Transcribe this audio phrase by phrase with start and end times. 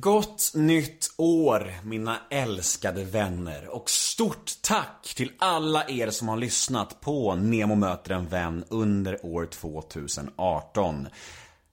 [0.00, 7.00] Gott nytt år mina älskade vänner och stort tack till alla er som har lyssnat
[7.00, 11.08] på Nemo möter en vän under år 2018.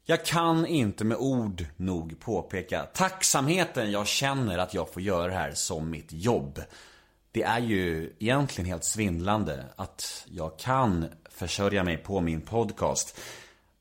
[0.05, 5.37] Jag kan inte med ord nog påpeka tacksamheten jag känner att jag får göra det
[5.37, 6.61] här som mitt jobb.
[7.31, 13.19] Det är ju egentligen helt svindlande att jag kan försörja mig på min podcast.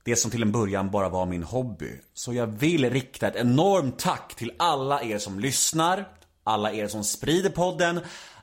[0.04, 2.00] Det som till en början bara var min hobby.
[2.14, 6.08] Så jag vill rikta ett enormt tack till alla er som lyssnar,
[6.44, 8.00] alla er som sprider podden,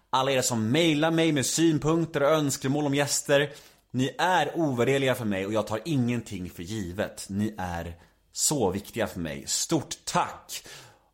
[0.09, 3.49] alla er som mejlar mig med synpunkter och önskemål om gäster.
[3.91, 7.25] Ni är ovärderliga för mig och jag tar ingenting för givet.
[7.29, 7.95] Ni är
[8.31, 9.43] så viktiga för mig.
[9.47, 10.63] Stort tack!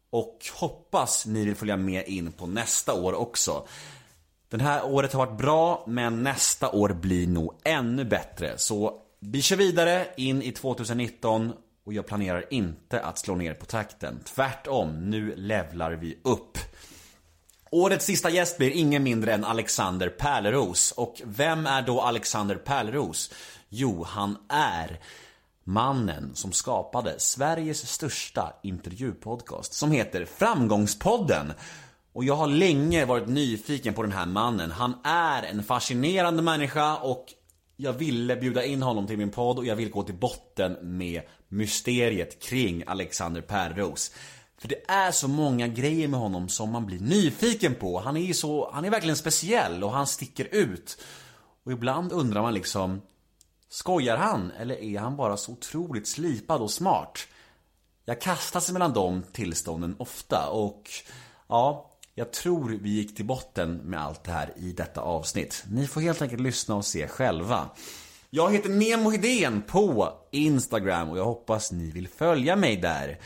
[0.09, 3.67] Och hoppas ni vill följa med in på nästa år också.
[4.50, 8.58] Det här året har varit bra, men nästa år blir nog ännu bättre.
[8.58, 11.54] Så vi kör vidare in i 2019
[11.86, 14.20] och jag planerar inte att slå ner på takten.
[14.26, 16.58] Tvärtom, nu levlar vi upp.
[17.72, 20.92] Årets sista gäst blir ingen mindre än Alexander Pärleros.
[20.92, 23.34] Och vem är då Alexander Pärleros?
[23.70, 25.00] Jo, han är
[25.64, 31.54] mannen som skapade Sveriges största intervjupodcast som heter Framgångspodden.
[32.14, 34.72] Och jag har länge varit nyfiken på den här mannen.
[34.72, 37.26] Han är en fascinerande människa och
[37.78, 41.22] jag ville bjuda in honom till min podd och jag vill gå till botten med
[41.48, 44.12] mysteriet kring Alexander Pärros.
[44.58, 48.00] För det är så många grejer med honom som man blir nyfiken på.
[48.00, 51.02] Han är ju så, han är verkligen speciell och han sticker ut.
[51.64, 53.02] Och ibland undrar man liksom,
[53.70, 57.28] skojar han eller är han bara så otroligt slipad och smart?
[58.06, 60.89] Jag kastas mellan de tillstånden ofta och
[61.48, 65.63] ja, jag tror vi gick till botten med allt det här i detta avsnitt.
[65.71, 67.69] Ni får helt enkelt lyssna och se själva.
[68.30, 73.19] Jag heter Nemo Hedén på Instagram och jag hoppas ni vill följa mig där.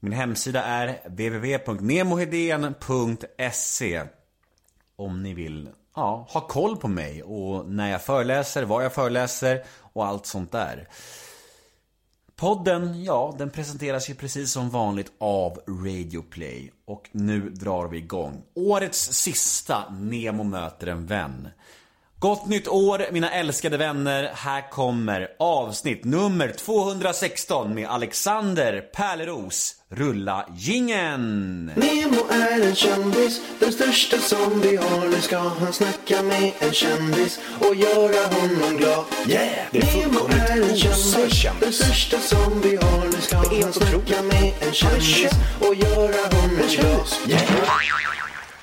[0.00, 4.02] Min hemsida är www.nemohedén.se
[4.96, 9.64] Om ni vill ja, ha koll på mig och när jag föreläser, var jag föreläser
[9.92, 10.88] och allt sånt där.
[12.40, 16.72] Podden, ja, den presenteras ju precis som vanligt av Radioplay.
[16.86, 18.42] Och nu drar vi igång.
[18.54, 21.48] Årets sista Nemo möter en vän.
[22.18, 24.30] Gott nytt år mina älskade vänner.
[24.34, 29.79] Här kommer avsnitt nummer 216 med Alexander Pärleros.
[29.92, 31.66] Rulla gingen!
[31.66, 35.08] Nemo är en kändis, den största som vi har.
[35.08, 39.04] Nu ska han snacka med en kändis och göra honom glad.
[39.28, 39.66] Yeah!
[39.70, 41.60] Det är Nemo är en kändis, kändis.
[41.60, 43.04] den största som vi har.
[43.04, 45.30] Nu ska han snacka med en kändis
[45.60, 47.06] och göra honom glad.
[47.28, 47.42] Yeah!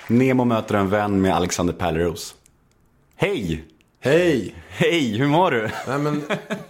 [0.08, 2.36] Nemo möter en vän med Alexander Pärleros.
[3.16, 3.64] Hej!
[4.00, 4.56] Hej!
[4.70, 5.70] Hej, hur mår du?
[5.88, 6.24] Nej men,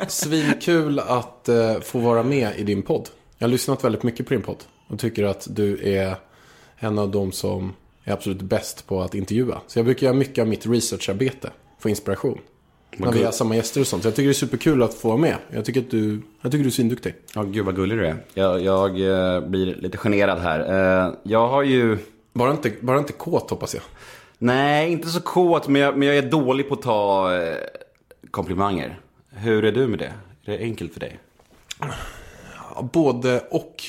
[0.08, 3.10] svinkul att eh, få vara med i din podd.
[3.38, 4.64] Jag har lyssnat väldigt mycket på din podd.
[4.88, 6.16] Och tycker att du är
[6.78, 9.62] en av de som är absolut bäst på att intervjua.
[9.68, 11.52] Så jag brukar göra mycket av mitt researcharbete.
[11.80, 12.40] Få inspiration.
[12.98, 14.04] När vi har samma gäster och sånt.
[14.04, 15.36] Så jag tycker det är superkul att få vara med.
[15.52, 17.14] Jag tycker att du, jag tycker du är svinduktig.
[17.36, 18.18] Ja, gud vad gullig du är.
[18.34, 20.60] Jag, jag eh, blir lite generad här.
[21.08, 21.98] Eh, jag har ju...
[22.34, 23.84] Bara inte, bara inte kåt hoppas jag.
[24.38, 27.56] Nej, inte så kåt, men jag, men jag är dålig på att ta eh,
[28.32, 29.00] komplimanger.
[29.30, 30.14] Hur är du med det?
[30.46, 31.20] Är det enkelt för dig?
[32.82, 33.84] Både och.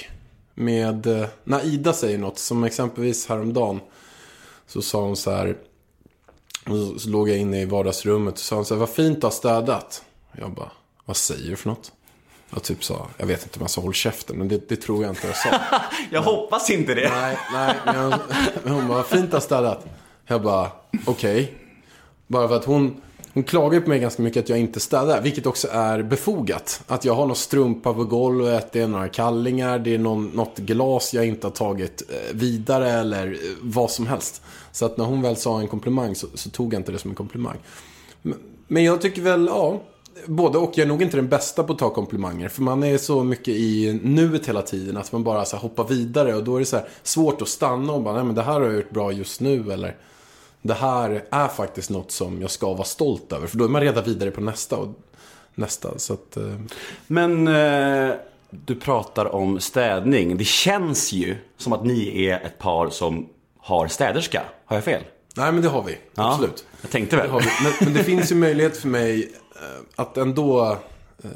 [0.54, 3.80] Med, eh, när Ida säger något, som exempelvis häromdagen.
[4.66, 5.56] Så sa hon så här.
[6.66, 9.26] Så, så låg jag inne i vardagsrummet och sa hon så här, vad fint du
[9.26, 10.02] har städat.
[10.32, 10.70] Jag bara,
[11.04, 11.92] vad säger du för något?
[12.50, 15.02] Jag typ sa, jag vet inte om jag sa håll käften, men det, det tror
[15.02, 15.48] jag inte jag sa.
[16.10, 17.10] Jag hoppas inte det.
[17.10, 18.14] nej, nej, men hon,
[18.64, 19.86] men hon bara, fint du har städat.
[20.26, 20.70] Jag bara,
[21.06, 21.54] okej.
[22.26, 23.00] Bara för att hon,
[23.38, 25.20] hon klagar på mig ganska mycket att jag inte städar.
[25.20, 26.82] Vilket också är befogat.
[26.86, 30.58] Att jag har någon strumpa på golvet, det är några kallingar, det är någon, något
[30.58, 34.42] glas jag inte har tagit eh, vidare eller eh, vad som helst.
[34.72, 37.10] Så att när hon väl sa en komplimang så, så tog jag inte det som
[37.10, 37.56] en komplimang.
[38.22, 38.38] Men,
[38.68, 39.82] men jag tycker väl, ja.
[40.26, 40.72] Både och.
[40.74, 42.48] Jag är nog inte den bästa på att ta komplimanger.
[42.48, 44.96] För man är så mycket i nuet hela tiden.
[44.96, 46.34] Att man bara så här, hoppar vidare.
[46.34, 48.52] Och då är det så här, svårt att stanna och bara, nej men det här
[48.52, 49.72] har jag gjort bra just nu.
[49.72, 49.96] Eller
[50.62, 53.46] det här är faktiskt något som jag ska vara stolt över.
[53.46, 54.88] För då är man redan vidare på nästa och
[55.54, 55.98] nästa.
[55.98, 56.54] Så att, eh,
[57.06, 58.14] Men eh,
[58.50, 60.36] du pratar om städning.
[60.36, 63.28] Det känns ju som att ni är ett par som
[63.58, 64.42] har städerska.
[64.64, 65.02] Har jag fel?
[65.36, 65.98] nej men det har vi.
[66.14, 66.64] Ja, Absolut.
[66.82, 67.40] Jag tänkte Det väl.
[67.40, 67.46] vi.
[67.64, 70.78] Men, men det finns ju möjlighet för mig eh, att ändå
[71.24, 71.30] eh,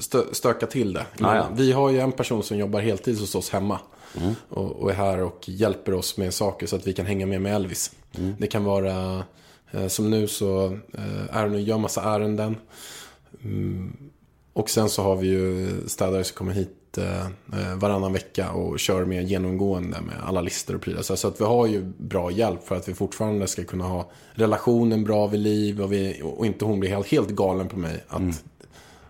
[0.00, 1.06] stö, stöka till det.
[1.18, 1.46] Ja, ja.
[1.54, 3.78] Vi har ju en person som jobbar heltid hos oss hemma.
[4.20, 4.34] Mm.
[4.48, 7.40] Och, och är här och hjälper oss med saker så att vi kan hänga med
[7.40, 7.90] med Elvis.
[8.18, 8.34] Mm.
[8.38, 9.24] Det kan vara,
[9.70, 12.56] eh, som nu så eh, är hon och gör massa ärenden.
[13.44, 14.10] Mm,
[14.52, 18.78] och sen så har vi ju städare som kommer hit eh, eh, varannan vecka och
[18.78, 21.02] kör mer genomgående med alla listor och prylar.
[21.02, 25.04] Så, att vi har ju bra hjälp för att vi fortfarande ska kunna ha relationen
[25.04, 28.44] bra vid liv och, vi, och inte hon blir helt, helt galen på mig att,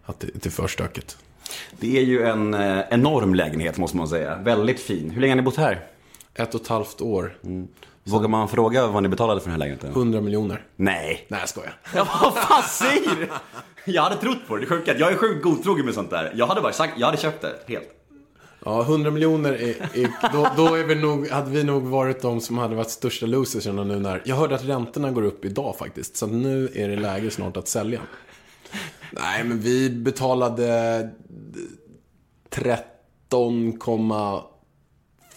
[0.03, 1.17] att det, det är för stökigt.
[1.81, 4.39] Det är ju en eh, enorm lägenhet måste man säga.
[4.39, 5.11] Väldigt fin.
[5.11, 5.87] Hur länge har ni bott här?
[6.35, 7.39] Ett och ett halvt år,
[8.05, 9.91] Vågar man fråga vad ni betalade för den här lägenheten?
[9.91, 10.65] 100 miljoner.
[10.77, 11.27] Nej.
[11.29, 11.77] Nej, jag skojar.
[11.95, 13.29] Ja, vad fan säger du?
[13.93, 15.01] Jag hade trott på det, det är sjukt.
[15.01, 16.33] Jag är sjukt godtrogen med sånt där.
[16.35, 17.89] Jag hade bara sagt, jag hade köpt det helt.
[18.65, 22.41] Ja, 100 miljoner, är, är, då, då är vi nog, hade vi nog varit de
[22.41, 24.23] som hade varit största losersen nu när...
[24.25, 27.69] Jag hörde att räntorna går upp idag faktiskt, så nu är det läge snart att
[27.69, 28.01] sälja.
[29.11, 31.11] Nej, men vi betalade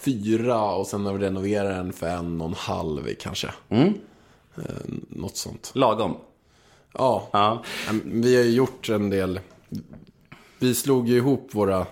[0.06, 3.50] 13,4 och sen har vi renoverat den för en och en halv kanske.
[3.70, 4.64] Eh,
[5.10, 5.72] något sånt.
[5.76, 6.16] Lagom.
[6.94, 7.64] Ja, Ja.
[8.06, 9.40] vi har ju gjort en del.
[10.60, 11.86] Vi slog ju ihop våra,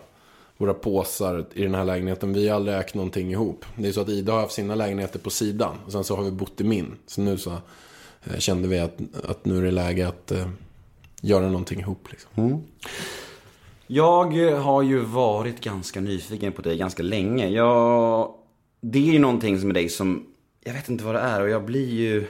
[0.58, 2.34] våra påsar i den här lägenheten.
[2.34, 3.66] Vi har aldrig ägt någonting ihop.
[3.76, 5.76] Det är så att Ida har haft sina lägenheter på sidan.
[5.86, 6.96] Och sen så har vi bott i min.
[7.08, 7.52] Så nu så
[8.24, 8.98] eh, kände vi att,
[9.28, 10.48] att nu är det läge att eh,
[11.22, 12.08] göra någonting ihop.
[12.12, 12.64] Liksom.
[13.94, 17.48] Jag har ju varit ganska nyfiken på dig ganska länge.
[17.48, 18.34] Jag...
[18.82, 20.26] Det är ju någonting med dig som,
[20.64, 22.28] jag vet inte vad det är och jag blir ju...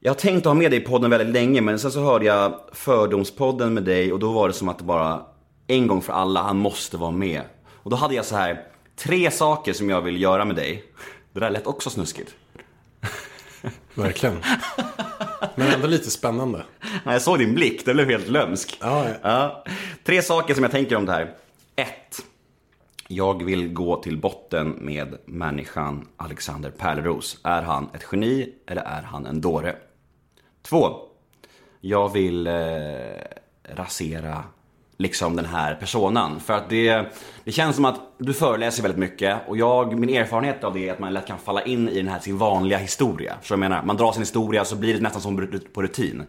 [0.00, 2.24] Jag har tänkt att ha med dig i podden väldigt länge men sen så hörde
[2.24, 5.22] jag Fördomspodden med dig och då var det som att det bara,
[5.66, 7.42] en gång för alla, han måste vara med.
[7.72, 8.62] Och då hade jag så här,
[8.96, 10.84] tre saker som jag vill göra med dig.
[11.32, 12.34] Det där lät också snuskigt.
[13.94, 14.36] Verkligen.
[15.54, 16.62] Men ändå lite spännande.
[17.04, 18.78] Jag såg din blick, den blev helt lömsk.
[18.80, 19.14] Ja, ja.
[19.22, 19.64] Ja.
[20.08, 21.34] Tre saker som jag tänker om det här.
[21.76, 22.16] Ett.
[23.08, 27.38] Jag vill gå till botten med människan Alexander Pärleros.
[27.42, 29.76] Är han ett geni eller är han en dåre?
[30.62, 30.96] Två.
[31.80, 32.54] Jag vill eh,
[33.74, 34.44] rasera
[34.96, 36.40] liksom den här personan.
[36.40, 37.06] För att det,
[37.44, 40.92] det känns som att du föreläser väldigt mycket och jag, min erfarenhet av det är
[40.92, 43.34] att man lätt kan falla in i den här sin vanliga historia.
[43.42, 46.26] Så jag menar, man drar sin historia så blir det nästan som på rutin.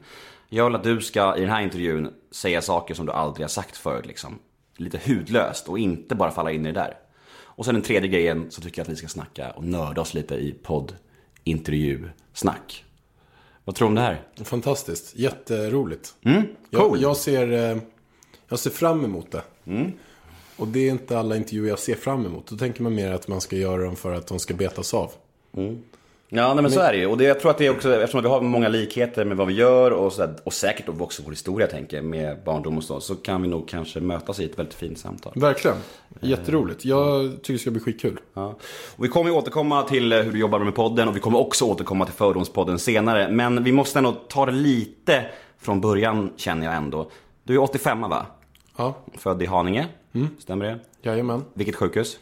[0.50, 3.50] Jag vill att du ska i den här intervjun säga saker som du aldrig har
[3.50, 4.40] sagt förut liksom.
[4.78, 6.98] Lite hudlöst och inte bara falla in i det där.
[7.42, 10.13] Och sen den tredje grejen så tycker jag att vi ska snacka och nörda oss
[10.13, 10.96] lite i podd,
[11.44, 12.86] intervju, snack.
[13.66, 14.22] Vad tror du om det här?
[14.44, 15.16] Fantastiskt.
[15.16, 16.13] Jätteroligt.
[16.22, 17.02] Mm, Jag, cool.
[17.02, 17.78] jag, ser, eh,
[18.48, 19.44] jag ser fram emot det.
[20.56, 22.48] Och det är inte alla intervjuer jag ser fram emot.
[22.48, 25.12] Då tänker man mer att man ska göra dem för att de ska betas av.
[26.31, 27.06] Ja, nej, men så är det ju.
[27.06, 29.48] Och det, jag tror att det är också, eftersom vi har många likheter med vad
[29.48, 33.00] vi gör och, så där, och säkert också vår historia tänker med barndom och så,
[33.00, 35.34] så kan vi nog kanske mötas i ett väldigt fint samtal.
[35.36, 35.78] Verkligen.
[36.22, 36.86] Jätteroligt.
[36.86, 38.20] Jag tycker det ska bli skitkul.
[38.34, 38.56] Ja.
[38.96, 41.66] Och vi kommer återkomma till eh, hur du jobbar med podden och vi kommer också
[41.66, 43.31] återkomma till Fördomspodden senare.
[43.31, 45.26] Men vi måste ändå ta det lite
[45.60, 47.12] från början känner jag ändå.
[47.44, 48.26] Du är 85 va?
[48.78, 49.88] Ja, Född i Haninge,
[50.40, 50.80] stämmer det?
[51.02, 51.44] jajamän.
[51.54, 52.20] Vilket sjukhus?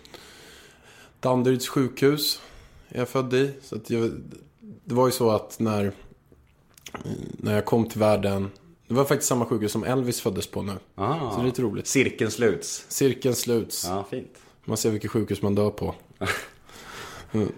[1.19, 2.41] Danderyds sjukhus
[2.97, 3.51] är jag född i.
[3.61, 4.11] Så att jag,
[4.59, 5.91] det var ju så att när,
[7.31, 8.51] när jag kom till världen.
[8.87, 10.73] Det var faktiskt samma sjukhus som Elvis föddes på nu.
[10.95, 11.31] Ah.
[11.31, 11.87] Så det är lite roligt.
[11.87, 12.85] Cirkeln sluts.
[12.89, 13.85] Cirkeln sluts.
[13.85, 14.37] Ja, fint.
[14.65, 15.95] Man ser vilket sjukhus man dör på.
[17.31, 17.51] Mm.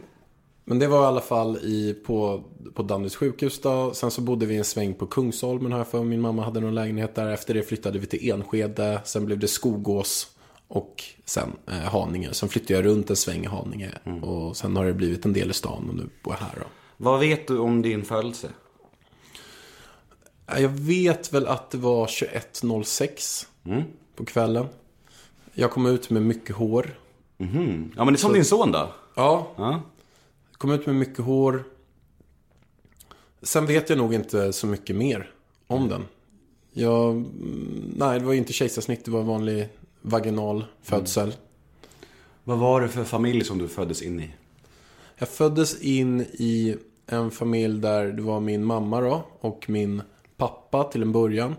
[0.66, 2.44] Men det var i alla fall i, på,
[2.74, 3.94] på Danderyds sjukhus då.
[3.94, 7.16] Sen så bodde vi en sväng på Kungsholmen här för min mamma hade någon lägenhet
[7.16, 7.30] där.
[7.30, 9.02] Efter det flyttade vi till Enskede.
[9.06, 10.28] Sen blev det Skogås
[10.70, 12.34] och sen eh, Haninge.
[12.34, 13.92] Sen flyttade jag runt en sväng i Haninge.
[14.22, 16.66] Och sen har det blivit en del i stan och nu bor jag här då.
[16.98, 18.50] Vad vet du om din födelse?
[20.46, 23.46] Ja, Jag vet väl att det var 21.06
[24.16, 24.66] på kvällen.
[25.54, 27.00] Jag kom ut med mycket hår.
[27.38, 27.92] Mhm.
[27.96, 28.90] Ja, men det är som din son då?
[29.16, 29.82] Ja, Ja.
[30.58, 31.64] Kom ut med mycket hår.
[33.42, 35.32] Sen vet jag nog inte så mycket mer
[35.68, 36.06] om den.
[36.72, 39.70] Jag, mm, nej, det var inte kejsarsnitt, det var vanlig
[40.02, 41.34] vaginal födsel.
[42.44, 44.30] Vad var det för familj som du föddes in i?
[45.18, 46.76] Jag föddes in i
[47.08, 50.02] en familj där det var min mamma då och min
[50.38, 51.56] pappa till en början.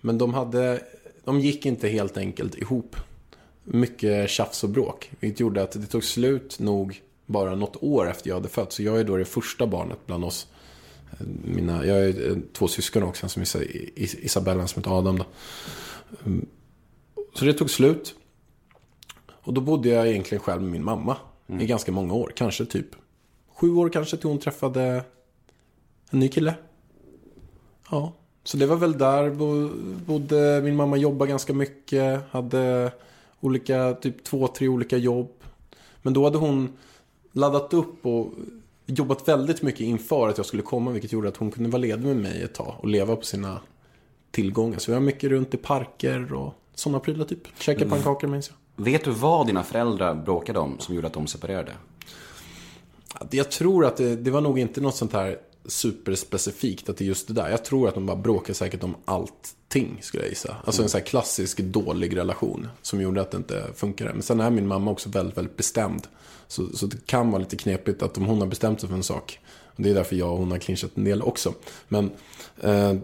[0.00, 0.82] Men de hade,
[1.24, 2.96] de gick inte helt enkelt ihop.
[3.64, 5.10] Mycket tjafs och bråk.
[5.20, 8.76] Vilket gjorde att det tog slut nog bara något år efter jag hade fötts.
[8.76, 10.46] Så jag är då det första barnet bland oss.
[11.44, 15.18] Mina, jag är eh, två syskon också, som Isa- Is- Isabella som heter Adam.
[15.18, 15.24] Då.
[17.40, 17.52] Mm.
[17.52, 18.14] Så det tog slut.
[19.30, 21.16] Och då bodde jag egentligen själv med min mamma
[21.60, 22.32] i ganska många år.
[22.36, 22.86] Kanske typ
[23.54, 25.04] sju år kanske till hon träffade
[26.10, 26.54] en ny kille.
[27.90, 28.12] Ja,
[28.44, 29.68] så det var väl där bo,
[30.06, 32.22] bodde min mamma jobbade ganska mycket.
[32.30, 32.92] Hade
[33.40, 35.32] olika, typ två, tre olika jobb.
[36.02, 36.76] Men då hade hon
[37.32, 38.32] laddat upp och
[38.86, 40.90] jobbat väldigt mycket inför att jag skulle komma.
[40.90, 43.60] Vilket gjorde att hon kunde vara ledig med mig ett tag och leva på sina
[44.30, 44.78] tillgångar.
[44.78, 47.58] Så vi var mycket runt i parker och sådana prylar typ.
[47.58, 48.84] Käka pannkakor minns jag.
[48.84, 51.72] Vet du vad dina föräldrar bråkade om som gjorde att de separerade?
[53.30, 57.06] Jag tror att det, det var nog inte något sånt här superspecifikt att det är
[57.06, 57.50] just det där.
[57.50, 60.56] Jag tror att de bara bråkar säkert om allting, skulle jag gissa.
[60.64, 64.12] Alltså en sån här klassisk dålig relation som gjorde att det inte funkade.
[64.12, 66.06] Men sen är min mamma också väldigt, väldigt bestämd.
[66.46, 69.02] Så, så det kan vara lite knepigt att om hon har bestämt sig för en
[69.02, 69.38] sak.
[69.66, 71.54] Och det är därför jag och hon har clinchat en del också.
[71.88, 72.10] Men
[72.60, 72.94] eh,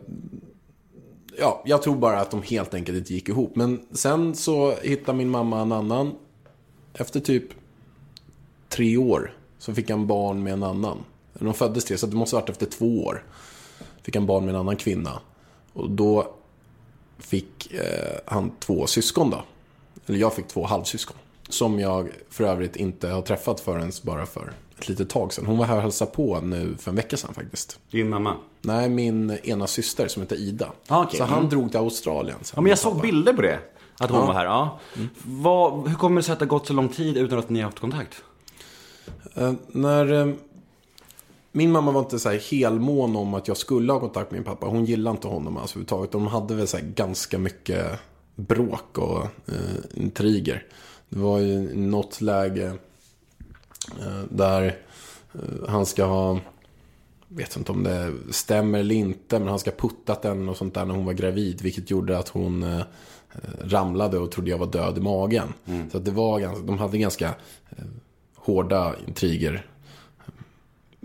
[1.39, 3.57] ja, jag tror bara att de helt enkelt inte gick ihop.
[3.57, 6.15] Men sen så hittade min mamma en annan.
[6.95, 7.45] Efter typ
[8.69, 11.05] tre år så fick han barn med en annan.
[11.33, 13.25] De föddes tre, så det måste ha varit efter två år.
[14.03, 15.21] Fick han barn med en annan kvinna.
[15.73, 16.35] Och då
[17.19, 19.43] fick eh, han två syskon då.
[20.07, 21.17] Eller jag fick två halvsyskon.
[21.49, 25.47] Som jag för övrigt inte har träffat förrän bara för ett litet tag sedan.
[25.47, 27.79] Hon var här och hälsade på nu för en vecka sedan faktiskt.
[27.91, 28.35] Din mamma?
[28.63, 30.73] Nej, min ena syster som heter Ida.
[30.89, 31.19] Ah, okej.
[31.19, 31.51] Så han Mm.
[31.51, 32.39] drog till Australien.
[32.55, 33.59] Ja, men jag såg bilder på det.
[33.99, 34.27] Att hon Ja.
[34.27, 34.79] var här, ja.
[35.25, 37.59] Vad, hur kommer det sig att det har gått så lång tid utan att ni
[37.61, 38.23] har haft kontakt?
[39.35, 40.13] Eh, när...
[40.13, 40.35] Eh,
[41.53, 44.45] min mamma var inte så här helmån om att jag skulle ha kontakt med min
[44.45, 44.67] pappa.
[44.67, 46.13] Hon gillade inte honom alls överhuvudtaget.
[46.13, 47.87] De hade väl så här ganska mycket
[48.35, 49.55] bråk och eh,
[49.95, 50.65] intriger.
[51.09, 52.73] Det var ju något läge
[54.29, 54.77] där
[55.33, 56.41] eh, han ska ha...
[57.29, 60.75] Vet inte om det stämmer eller inte, men han ska ha puttat den och sånt
[60.75, 61.63] där när hon var gravid.
[61.63, 62.83] Vilket gjorde att hon eh,
[63.61, 65.53] ramlade och trodde jag var död i magen.
[65.93, 67.27] Så att det var ganska, de hade ganska
[67.71, 67.85] eh,
[68.35, 69.67] hårda intriger.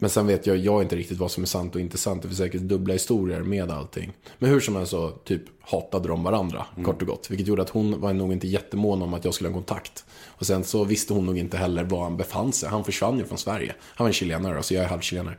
[0.01, 2.21] Men sen vet jag, jag inte riktigt vad som är sant och inte sant.
[2.21, 4.13] Det finns säkert dubbla historier med allting.
[4.37, 7.29] Men hur som helst så typ hatade de varandra, kort och gott.
[7.29, 10.05] Vilket gjorde att hon var nog inte jättemån om att jag skulle ha kontakt.
[10.25, 12.69] Och sen så visste hon nog inte heller var han befann sig.
[12.69, 13.75] Han försvann ju från Sverige.
[13.79, 15.37] Han var en chilenare, så jag är halvchilenare.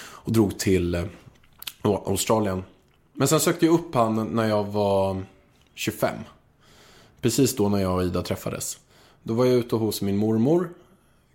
[0.00, 1.04] Och drog till eh,
[1.82, 2.62] Australien.
[3.12, 5.22] Men sen sökte jag upp han när jag var
[5.74, 6.14] 25.
[7.20, 8.78] Precis då när jag och Ida träffades.
[9.22, 10.70] Då var jag ute hos min mormor.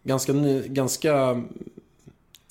[0.03, 1.43] Ganska, ny, ganska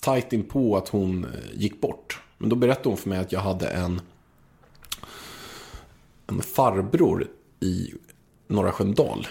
[0.04, 2.20] tajt in på att hon eh, gick bort.
[2.38, 4.00] Men då berättade hon för mig att jag hade en,
[6.26, 7.28] en farbror
[7.61, 7.94] i
[8.46, 9.28] Norra Sköndal.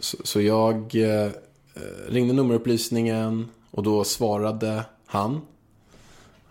[0.00, 1.30] Så, så jag eh,
[2.08, 5.40] ringde nummerupplysningen och då svarade han.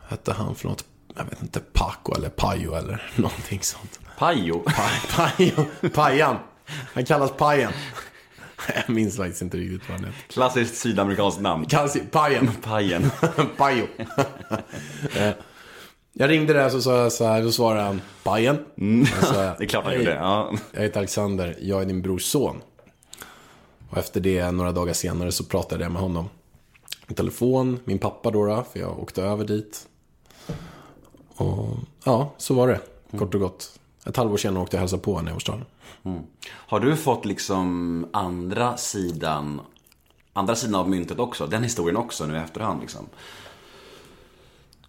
[0.07, 3.99] Hette han för något, jag vet inte, Paco eller Pajo eller någonting sånt.
[4.17, 4.63] Pajo?
[5.15, 6.35] Pajo, Pajan.
[6.93, 7.71] Han kallas Pajen.
[8.75, 10.33] Jag minns faktiskt inte riktigt vad han heter.
[10.33, 11.65] Klassiskt sydamerikanskt namn.
[11.65, 12.51] Kallas Pajen.
[12.61, 13.11] Pajen.
[13.57, 13.87] Pajo.
[15.15, 15.31] Eh,
[16.13, 18.57] jag ringde där så sa jag så här, då svarade han Pajen.
[19.21, 20.15] Sa, Det är klart han "Hej, gjorde.
[20.15, 20.53] Ja.
[20.71, 22.61] Jag heter Alexander, jag är din brors son.
[23.89, 26.29] Och efter det, några dagar senare, så pratade jag med honom.
[27.07, 29.87] I telefon, min pappa då för jag åkte över dit.
[31.35, 32.79] Och ja, så var det.
[33.17, 33.79] Kort och gott.
[34.07, 35.65] Ett halvår senare åkte jag och hälsade på henne i Australien.
[36.49, 39.61] Har du fått liksom andra sidan,
[40.33, 41.47] andra sidan av myntet också?
[41.47, 43.05] Den historien också nu i efterhand liksom?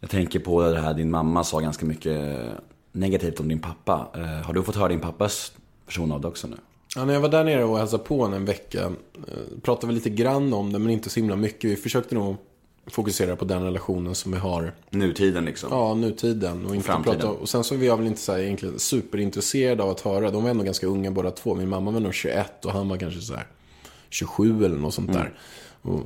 [0.00, 2.38] Jag tänker på det här, din mamma sa ganska mycket
[2.92, 4.08] negativt om din pappa.
[4.14, 5.52] Eh, Har du fått höra din pappas
[5.86, 6.56] version av det också nu?
[6.96, 8.84] Ja, när jag var där nere och hälsade på henne en vecka
[9.28, 11.70] eh, pratade vi lite grann om det, men inte så himla mycket.
[11.70, 12.36] Vi försökte nog
[12.90, 15.68] fokusera på den relationen som vi har Nutiden liksom?
[15.72, 16.66] Ja, nutiden.
[16.66, 17.20] Och, inte Framtiden.
[17.20, 20.30] prata, och sen så var jag väl inte så här, egentligen superintresserad av att höra.
[20.30, 21.54] De var ändå ganska unga båda två.
[21.54, 23.46] Min mamma var nog 21 och han var kanske så här
[24.10, 25.32] 27 eller något sånt där.
[25.82, 26.00] Och,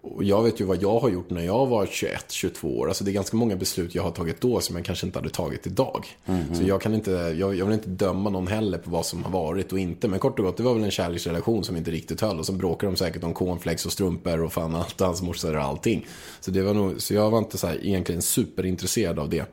[0.00, 2.88] och jag vet ju vad jag har gjort när jag var 21-22 år.
[2.88, 5.30] Alltså det är ganska många beslut jag har tagit då som jag kanske inte hade
[5.30, 6.06] tagit idag.
[6.54, 9.30] Så jag kan inte, jag, jag vill inte döma någon heller på vad som har
[9.30, 10.08] varit och inte.
[10.08, 12.38] Men kort och gott, det var väl en kärleksrelation som inte riktigt höll.
[12.38, 15.62] Och sen bråkade de säkert om cornflakes och strumpor och fan allt hans morsor och
[15.62, 16.06] allting.
[16.40, 19.44] Så, det var nog, så jag var inte så här, egentligen superintresserad av det.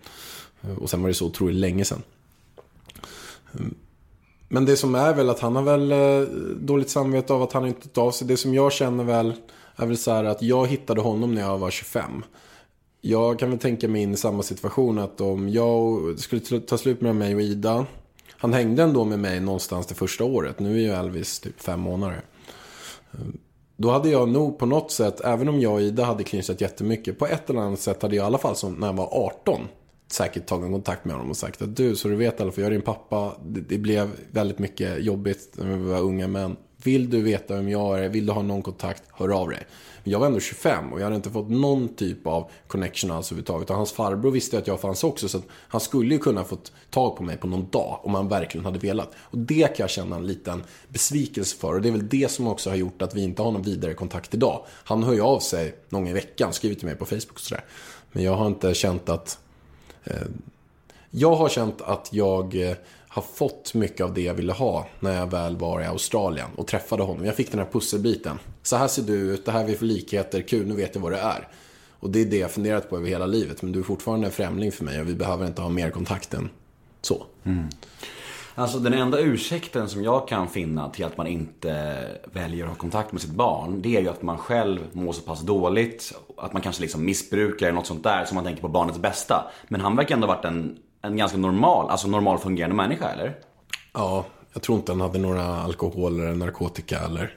[0.80, 2.02] Och sen var det så otroligt länge sedan.
[4.48, 7.68] Men det som är väl att han har väl eh, dåligt samvete av att han
[7.68, 8.28] inte tar av sig.
[8.28, 9.34] Det som jag känner väl
[9.76, 12.24] är väl så här att jag hittade honom när jag var 25.
[13.02, 17.02] Jag kan väl tänka mig in i samma situation att om jag skulle ta slut
[17.02, 17.86] med mig och Ida.
[18.38, 20.60] Han hängde ändå med mig någonstans det första året.
[20.60, 22.22] Nu är ju Elvis typ fem månader.
[23.12, 23.20] Eh,
[23.78, 27.20] då hade jag nog på något sätt, även om jag och Ida hade clinchat jättemycket,
[27.20, 29.62] på ett eller annat sätt hade jag i alla fall som när jag var 18
[30.12, 32.62] säkert tagit kontakt med honom och sagt att du, så du vet i alla fall,
[32.62, 33.36] jag är din pappa.
[33.46, 36.56] Det, det blev väldigt mycket jobbigt när vi var unga män.
[36.86, 39.68] Vill du veta vem jag är, vill du ha någon kontakt, hör av dig.
[40.04, 43.32] Men jag var ändå 25 och jag hade inte fått någon typ av connection alls
[43.32, 43.70] överhuvudtaget.
[43.70, 45.30] Och hans farbror visste att jag fanns också.
[45.30, 48.28] Så att han skulle ju kunna fått tag på mig på någon dag om han
[48.28, 49.12] verkligen hade velat.
[49.18, 51.74] Och det kan jag känna en liten besvikelse för.
[51.74, 53.94] Och det är väl det som också har gjort att vi inte har någon vidare
[53.94, 54.66] kontakt idag.
[54.84, 57.40] Han hör ju av sig någon gång i veckan, skriver till mig på Facebook och
[57.40, 57.64] sådär.
[58.12, 59.40] Men jag har inte känt att
[60.04, 60.28] eh,
[61.10, 62.76] jag har känt att jag eh,
[63.16, 66.48] har ha fått mycket av det jag ville ha när jag väl var i Australien
[66.56, 67.26] och träffade honom.
[67.26, 68.40] Jag fick den här pusselbiten.
[68.64, 71.02] Så här ser du ut, det här är vi för likheter, kul, nu vet jag
[71.02, 71.48] vad det är.
[72.00, 73.62] Och det är det jag funderat på över hela livet.
[73.62, 76.34] Men du är fortfarande en främling för mig och vi behöver inte ha mer kontakt
[76.34, 76.50] än
[77.02, 77.26] så.
[77.44, 77.70] Mm.
[78.56, 81.98] Alltså den enda ursäkten som jag kan finna till att man inte
[82.34, 83.82] väljer att ha kontakt med sitt barn.
[83.82, 86.14] Det är ju att man själv mår så pass dåligt.
[86.38, 88.26] Att man kanske liksom missbrukar eller något sånt där.
[88.26, 89.52] Som man tänker på barnets bästa.
[89.68, 93.36] Men han verkar ändå ha varit en, en ganska normal, alltså normal fungerande människa eller?
[93.94, 97.34] Ja, jag tror inte han hade några alkohol eller narkotika eller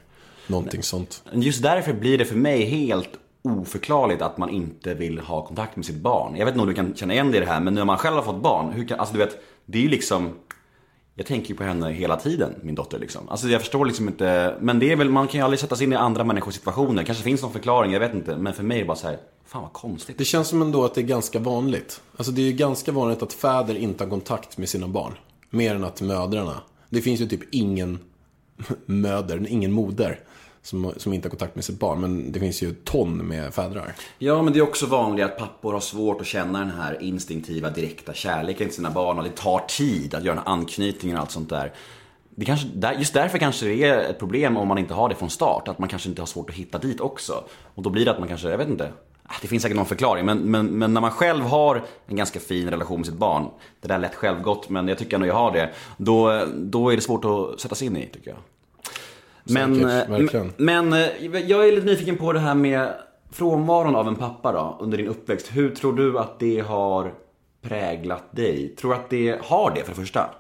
[0.47, 1.23] någonting sånt.
[1.33, 3.11] Just därför blir det för mig helt
[3.43, 6.37] oförklarligt att man inte vill ha kontakt med sitt barn.
[6.37, 7.99] Jag vet inte om du kan känna igen dig i det här, men när man
[7.99, 10.35] själv har fått barn, hur kan, alltså du vet, det är ju liksom
[11.19, 13.29] jag tänker ju på henne hela tiden, min dotter liksom.
[13.29, 15.85] Alltså jag förstår liksom inte, men det är väl, man kan ju aldrig sätta sig
[15.85, 17.03] in i andra människors situationer.
[17.05, 18.37] Kanske finns någon förklaring, jag vet inte.
[18.37, 20.19] Men för mig är det bara så här, fan vad konstigt.
[20.19, 22.01] Det känns som ändå att det är ganska vanligt.
[22.17, 25.15] Alltså det är ju ganska vanligt att fäder inte har kontakt med sina barn.
[25.51, 26.61] Mer än att mödrarna.
[26.91, 27.99] Det finns ju typ ingen
[28.87, 30.21] möder, ingen moder
[30.63, 32.01] som, som inte har kontakt med sitt barn.
[32.01, 33.95] Men det finns ju ton med fädrar.
[34.19, 37.71] Ja, men det är också vanligt att pappor har svårt att känna den här instinktiva,
[37.71, 41.23] direkta kärleken till sina barn och det tar tid att göra den här anknytningen och
[41.23, 41.73] allt sånt där.
[42.31, 45.31] Det kanske, just därför kanske det är ett problem om man inte har det från
[45.31, 45.69] start.
[45.69, 47.45] Att man kanske inte har svårt att hitta dit också.
[47.75, 48.93] Och då blir det att man kanske, jag vet inte.
[49.31, 52.41] Ah, det finns säkert någon förklaring, men, men, men när man själv har en ganska
[52.41, 53.47] fin relation med sitt barn.
[53.81, 55.71] Det där är lätt självgott, men jag tycker ändå jag har det.
[55.97, 58.39] Då, då är det svårt att sätta sig in i, tycker jag.
[59.49, 62.93] Men, Säkert, eh, men eh, jag är lite nyfiken på det här med
[63.31, 65.49] frånvaron av en pappa då, under din uppväxt.
[65.53, 67.15] Hur tror du att det har
[67.63, 68.75] präglat dig?
[68.77, 70.31] Tror du att det har det för det första?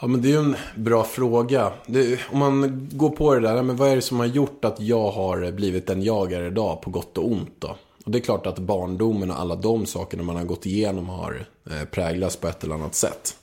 [0.00, 1.72] Ja, men det är ju en bra fråga.
[1.86, 4.80] Det, om man går på det där, men vad är det som har gjort att
[4.80, 7.76] jag har blivit den jag är idag på gott och ont då?
[8.04, 11.46] Och det är klart att barndomen och alla de sakerna man har gått igenom har
[11.70, 13.36] eh, präglats på ett eller annat sätt.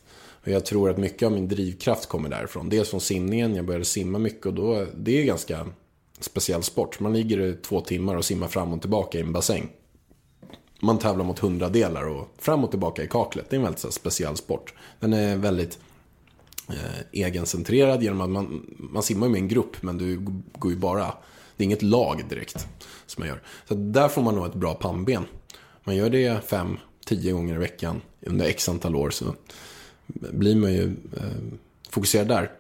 [0.44, 2.70] Och jag tror att mycket av min drivkraft kommer därifrån.
[2.70, 5.68] Dels från simningen, jag började simma mycket och då, det är ganska
[6.20, 7.00] speciell sport.
[7.00, 9.70] Man ligger i två timmar och simmar fram och tillbaka i en bassäng.
[10.80, 13.50] Man tävlar mot hundradelar och fram och tillbaka i kaklet.
[13.50, 14.74] Det är en väldigt här, speciell sport.
[15.00, 15.80] Den är väldigt
[16.70, 20.20] eh, egencentrerad genom att man, man simmar med en grupp men du
[20.58, 21.06] går ju bara,
[21.58, 22.68] det är inget lag direkt
[23.06, 23.42] som man gör.
[23.68, 25.26] Så där får man nog ett bra pannben.
[25.84, 29.26] Man gör det fem, tio gånger i veckan under x antal år så
[30.08, 30.84] blir man ju
[31.18, 32.52] eh, fokuserad där.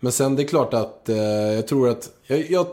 [0.00, 1.16] Men sen det är klart att eh,
[1.54, 2.66] jag tror att, jag, jag,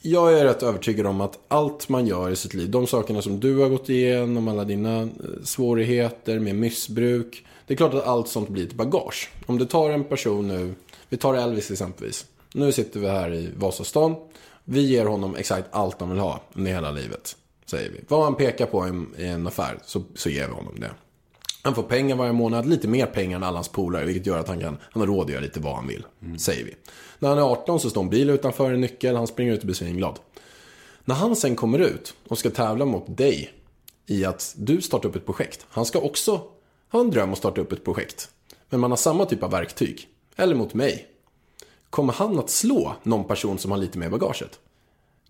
[0.00, 3.40] jag är rätt övertygad om att allt man gör i sitt liv, de sakerna som
[3.40, 5.08] du har gått igenom, alla dina eh,
[5.44, 7.46] svårigheter med missbruk.
[7.66, 9.30] Det är klart att allt sånt blir ett bagage.
[9.46, 10.74] Om du tar en person nu,
[11.08, 12.26] vi tar Elvis exempelvis.
[12.54, 14.14] Nu sitter vi här i Vasastan.
[14.64, 17.36] Vi ger honom exakt allt han vill ha under hela livet.
[17.66, 18.00] Säger vi.
[18.08, 20.90] Vad han pekar på i en, i en affär så, så ger vi honom det.
[21.62, 24.48] Han får pengar varje månad, lite mer pengar än alla hans polare, vilket gör att
[24.48, 26.06] han, kan, han har råd att göra lite vad han vill.
[26.38, 26.74] Säger vi.
[27.18, 29.66] När han är 18 så står en bil utanför, en nyckel, han springer ut och
[29.66, 30.18] blir svinglad.
[31.04, 33.52] När han sen kommer ut och ska tävla mot dig
[34.06, 35.66] i att du startar upp ett projekt.
[35.68, 36.42] Han ska också
[36.92, 38.30] ha en dröm att starta upp ett projekt.
[38.68, 40.08] Men man har samma typ av verktyg.
[40.36, 41.06] Eller mot mig.
[41.90, 44.58] Kommer han att slå någon person som har lite mer bagaget?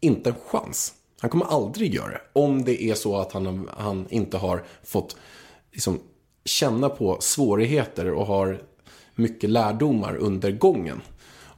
[0.00, 0.94] Inte en chans.
[1.20, 2.20] Han kommer aldrig göra det.
[2.32, 5.16] Om det är så att han, han inte har fått
[5.72, 6.00] liksom,
[6.44, 8.62] känna på svårigheter och har
[9.14, 11.00] mycket lärdomar under gången.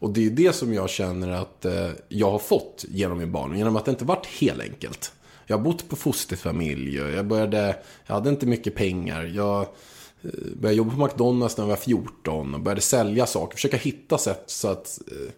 [0.02, 3.56] Och det är det som jag känner att eh, jag har fått genom min barn.
[3.56, 5.12] Genom att det inte varit helt enkelt.
[5.46, 9.24] Jag har bott på fosterfamilj och jag började, jag hade inte mycket pengar.
[9.24, 13.56] Jag eh, började jobba på McDonalds när jag var 14 och började sälja saker.
[13.56, 15.32] Försöka hitta sätt så att eh,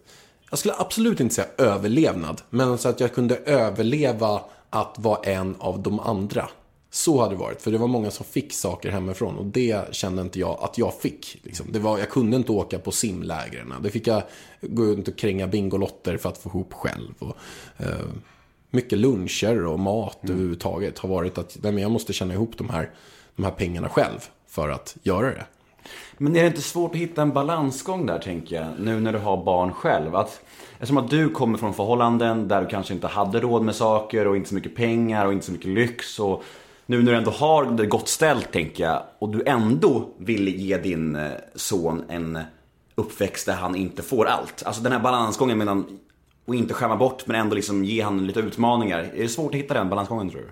[0.50, 5.56] jag skulle absolut inte säga överlevnad, men så att jag kunde överleva att vara en
[5.58, 6.48] av de andra.
[6.94, 10.22] Så hade det varit, för det var många som fick saker hemifrån och det kände
[10.22, 11.38] inte jag att jag fick.
[11.42, 11.66] Liksom.
[11.72, 13.74] Det var, jag kunde inte åka på simlägren.
[13.82, 14.22] Det fick jag
[14.60, 17.14] gå runt och kränga Bingolotter för att få ihop själv.
[17.18, 17.36] Och,
[17.76, 18.06] eh,
[18.70, 20.34] mycket luncher och mat mm.
[20.34, 22.90] överhuvudtaget har varit att nej, men jag måste känna ihop de här,
[23.36, 25.46] de här pengarna själv för att göra det.
[26.18, 29.18] Men är det inte svårt att hitta en balansgång där tänker jag, nu när du
[29.18, 30.16] har barn själv?
[30.16, 30.40] Att,
[30.74, 34.36] eftersom att du kommer från förhållanden där du kanske inte hade råd med saker och
[34.36, 36.18] inte så mycket pengar och inte så mycket lyx.
[36.18, 36.44] Och
[36.86, 40.78] nu när du ändå har det gott ställt tänker jag och du ändå vill ge
[40.78, 42.38] din eh, son en
[42.94, 44.62] uppväxt där han inte får allt.
[44.66, 45.98] Alltså den här balansgången mellan
[46.46, 48.98] att inte skämma bort men ändå liksom ge han lite utmaningar.
[48.98, 50.50] Är det svårt att hitta den balansgången tror du?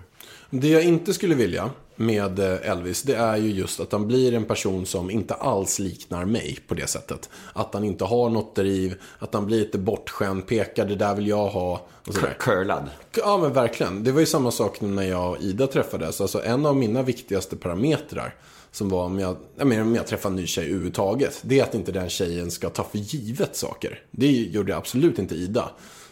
[0.59, 4.33] Det jag inte skulle vilja med eh, Elvis, det är ju just att han blir
[4.33, 7.29] en person som inte alls liknar mig på det sättet.
[7.53, 11.27] Att han inte har något driv, att han blir lite bortskämd, pekar det där vill
[11.27, 11.81] jag ha.
[12.07, 12.35] Och sådär.
[12.39, 12.89] Curlad.
[13.17, 14.03] Ja men verkligen.
[14.03, 16.21] Det var ju samma sak när jag och Ida träffades.
[16.21, 18.35] Alltså en av mina viktigaste parametrar
[18.71, 21.39] Som var om jag, jag menar, om jag träffar en ny tjej överhuvudtaget.
[21.41, 23.99] Det är att inte den tjejen ska ta för givet saker.
[24.11, 25.69] Det gjorde absolut inte Ida.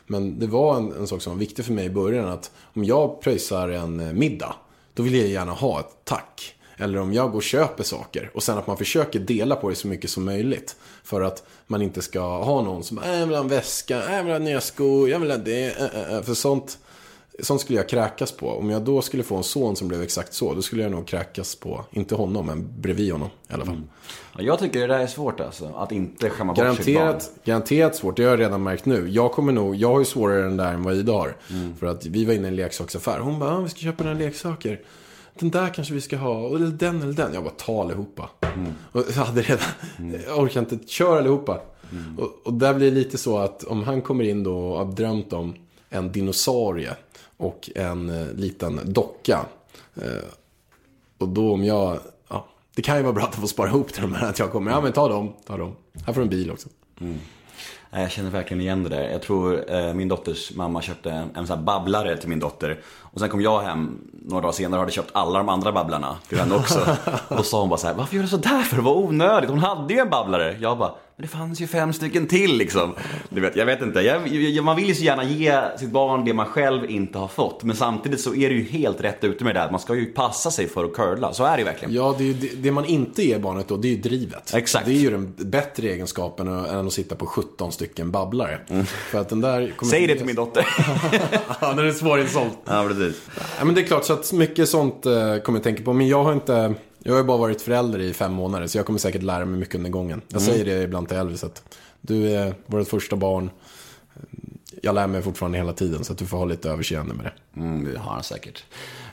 [0.08, 2.28] Men det var en, en sak som var viktig för mig i början.
[2.28, 4.56] Att om jag pröjsar en eh, middag.
[4.94, 6.56] Då vill jag gärna ha ett tack.
[6.78, 8.32] Eller om jag går och köper saker.
[8.34, 10.76] Och sen att man försöker dela på det så mycket som möjligt.
[11.04, 14.16] För att man inte ska ha någon som, "Äh, jag vill ha en väska, "Äh,
[14.16, 15.66] jag vill ha nya skor, jag vill ha det.
[15.68, 16.16] äh, äh.
[16.18, 16.22] äh.
[16.22, 16.78] För sånt,
[17.40, 18.50] sånt skulle jag kräkas på.
[18.50, 21.08] Om jag då skulle få en son som blev exakt så, då skulle jag nog
[21.08, 23.82] kräkas på, inte honom, men bredvid honom i alla fall.
[24.38, 25.74] Ja, Jag tycker det där är svårt alltså.
[25.76, 27.20] Att inte skämma bort sitt barn.
[27.44, 29.10] Garanterat, svårt, det har jag redan märkt nu.
[29.10, 31.36] Jag kommer nog, jag har ju svårare än där än vad Ida har.
[31.80, 33.20] För att vi var inne i en leksaksaffär.
[33.20, 34.82] Hon bara, ah, vi ska köpa några leksaker.
[35.40, 37.34] Den där kanske vi ska ha, eller den eller den.
[37.34, 38.30] Jag bara, ta allihopa.
[38.92, 39.66] Och jag hade redan,
[40.28, 41.62] jag orkar inte, kör allihopa.
[42.18, 44.86] Och, och där blir det lite så att om han kommer in då och har
[44.86, 45.56] drömt om
[45.90, 46.96] en dinosaurie
[47.42, 49.46] och en eh, liten docka.
[49.96, 50.04] Eh,
[51.18, 52.00] och då om jag,
[52.30, 54.30] ja, det kan ju vara bra att få spara ihop till de här.
[54.30, 55.76] Att jag kommer, ja men ta dem, ta dem.
[56.06, 56.70] Här får du en bil också.
[57.00, 59.10] Nej, Jag känner verkligen igen det där.
[59.10, 62.80] Jag tror eh, min dotters mamma köpte en, en sån här babblare till min dotter.
[62.86, 66.18] Och sen kom jag hem några dagar senare och hade köpt alla de andra babblarna
[66.30, 66.80] till henne också.
[67.28, 68.76] och då sa hon bara så här, varför gör du så där för?
[68.76, 69.50] Det var onödigt.
[69.50, 70.58] Hon hade ju en babblare.
[70.60, 72.94] Jag bara, det fanns ju fem stycken till liksom.
[73.30, 74.02] Du vet, jag vet inte.
[74.02, 77.28] Jag, jag, man vill ju så gärna ge sitt barn det man själv inte har
[77.28, 77.64] fått.
[77.64, 79.72] Men samtidigt så är det ju helt rätt ute med det där.
[79.72, 81.34] Man ska ju passa sig för att curla.
[81.34, 81.94] Så är det ju verkligen.
[81.94, 84.54] Ja, det, det, det man inte ger barnet då, det är ju drivet.
[84.54, 84.86] Exakt.
[84.86, 88.60] Det är ju den bättre egenskapen än att sitta på 17 stycken babblare.
[88.86, 90.68] För att den där Säg det till min dotter.
[91.62, 92.52] Ja, den är svårinsåld.
[92.66, 93.22] ja, precis.
[93.60, 95.94] Ja, men det är klart, så att mycket sånt eh, kommer jag tänka på.
[95.94, 98.68] Men jag har inte, jag har ju bara varit förälder i fem månader.
[98.68, 100.22] Så jag kommer säkert lära mig mycket under gången.
[100.28, 103.50] Jag säger det ibland till Elvis att du är vårt första barn.
[104.82, 107.60] Jag lär mig fortfarande hela tiden, så att du får ha lite överseende med det.
[107.60, 108.64] Mm, det har han säkert.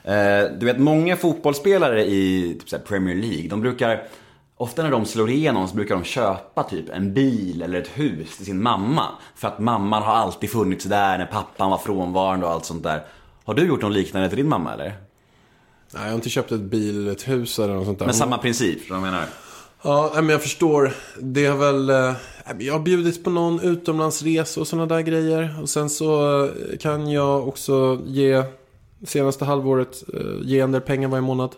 [0.03, 4.07] Eh, du vet, många fotbollsspelare i typ Premier League, de brukar,
[4.57, 8.37] ofta när de slår igenom så brukar de köpa typ en bil eller ett hus
[8.37, 9.05] till sin mamma.
[9.35, 13.03] För att mamman har alltid funnits där när pappan var frånvarande och allt sånt där.
[13.43, 15.08] Har du gjort något liknande till din mamma eller?
[15.93, 18.05] Nej, jag har inte köpt ett bil, ett hus eller något sånt där.
[18.05, 19.25] Men samma princip, vad menar?
[19.81, 20.91] Ja, men jag förstår.
[21.21, 21.89] Det har väl...
[21.89, 22.13] eh,
[22.59, 25.61] Jag har bjudit på någon utomlandsresa och sådana där grejer.
[25.61, 28.43] Och sen så eh, kan jag också ge
[29.03, 31.55] senaste halvåret eh, ge en del pengar varje månad.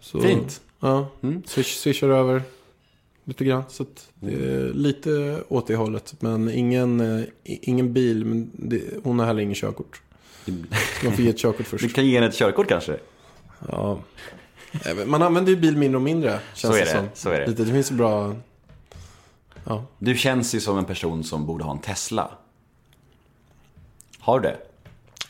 [0.00, 0.60] Så, Fint.
[0.80, 1.08] Ja,
[1.46, 2.42] swish, swishar över
[3.24, 3.62] lite grann.
[3.68, 3.84] Så
[4.20, 6.14] det är lite åt det hållet.
[6.20, 8.24] Men ingen, ingen bil.
[8.24, 10.02] Men det, hon har heller ingen körkort.
[11.04, 11.84] Man får ge ett körkort först.
[11.84, 12.96] Du kan ge henne ett körkort kanske?
[13.68, 13.98] Ja.
[15.06, 16.38] Man använder ju bil mindre och mindre.
[16.54, 17.08] Känns Så är det, som.
[17.14, 17.46] så är det.
[17.46, 18.34] Lite, det finns bra...
[19.64, 19.84] Ja.
[19.98, 22.30] Du känns ju som en person som borde ha en Tesla.
[24.18, 24.56] Har du det?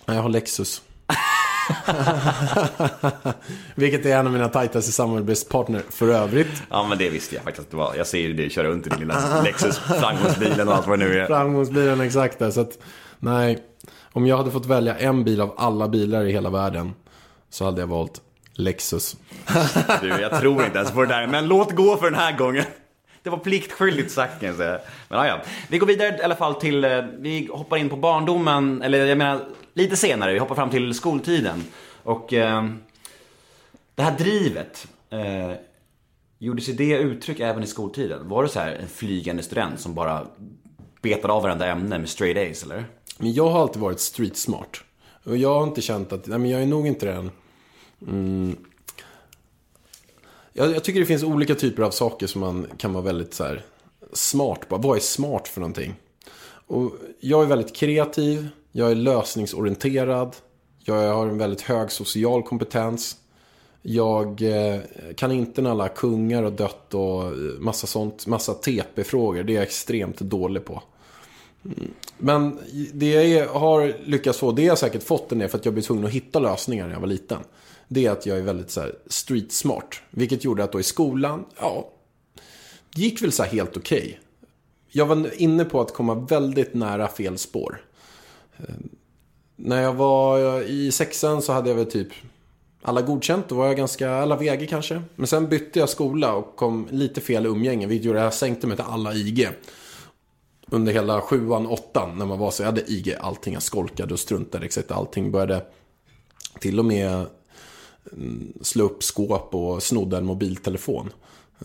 [0.06, 0.82] Jag har Lexus.
[3.74, 6.62] Vilket är en av mina tajtaste samarbetspartner för övrigt.
[6.70, 7.94] Ja men det visste jag faktiskt att det var.
[7.94, 11.04] Jag ser ju dig köra runt i din lilla Lexus, framgångsbilen och allt vad det
[11.04, 11.26] nu är.
[11.26, 12.54] Framgångsbilen exakt.
[12.54, 12.78] Så att,
[13.18, 13.58] nej.
[14.16, 16.94] Om jag hade fått välja en bil av alla bilar i hela världen.
[17.50, 18.20] Så hade jag valt
[18.54, 19.16] Lexus.
[20.00, 22.64] Du, jag tror inte ens på det där, men låt gå för den här gången.
[23.22, 24.78] Det var pliktskyldigt sagt kan jag säga.
[25.08, 25.40] Men ja, ja.
[25.68, 29.18] Vi går vidare i alla fall till, eh, vi hoppar in på barndomen, eller jag
[29.18, 29.40] menar
[29.74, 31.64] lite senare, vi hoppar fram till skoltiden.
[32.02, 32.64] Och eh,
[33.94, 35.52] det här drivet, eh,
[36.38, 38.28] gjorde sig det uttryck även i skoltiden?
[38.28, 40.26] Var det så här en flygande student som bara
[41.02, 42.84] betade av varenda ämne med straight A's eller?
[43.18, 44.76] Men jag har alltid varit street smart.
[45.24, 47.30] Och jag har inte känt att, nej men jag är nog inte den.
[48.02, 48.56] Mm.
[50.52, 53.44] Jag, jag tycker det finns olika typer av saker som man kan vara väldigt så
[53.44, 53.64] här
[54.12, 54.76] smart på.
[54.76, 55.94] Vad är smart för någonting?
[56.66, 60.36] Och jag är väldigt kreativ, jag är lösningsorienterad,
[60.84, 63.16] jag har en väldigt hög social kompetens.
[63.82, 64.80] Jag eh,
[65.16, 69.42] kan inte när alla kungar har dött och eh, massa sånt, massa TP-frågor.
[69.42, 70.82] Det är jag extremt dålig på.
[72.18, 72.58] Men
[72.92, 75.82] det jag har lyckats få, det jag säkert fått den är för att jag blev
[75.82, 77.38] tvungen att hitta lösningar när jag var liten.
[77.88, 80.00] Det är att jag är väldigt så här street smart.
[80.10, 81.90] Vilket gjorde att då i skolan, ja,
[82.94, 84.20] det gick väl så här helt okej.
[84.88, 87.80] Jag var inne på att komma väldigt nära fel spår.
[89.56, 92.08] När jag var i sexan så hade jag väl typ
[92.82, 93.48] alla godkänt.
[93.48, 95.02] Då var jag ganska, alla VG kanske.
[95.14, 97.86] Men sen bytte jag skola och kom lite fel i umgänge.
[97.86, 99.48] Vilket gjorde att jag sänkte mig till alla IG
[100.70, 102.62] under hela sjuan, åttan när man var så.
[102.62, 103.54] Jag hade IG allting.
[103.54, 105.30] Jag skolkade och struntade exakt allting.
[105.32, 105.64] Började
[106.60, 107.26] till och med
[108.12, 111.10] mm, slå upp skåp och snodde en mobiltelefon.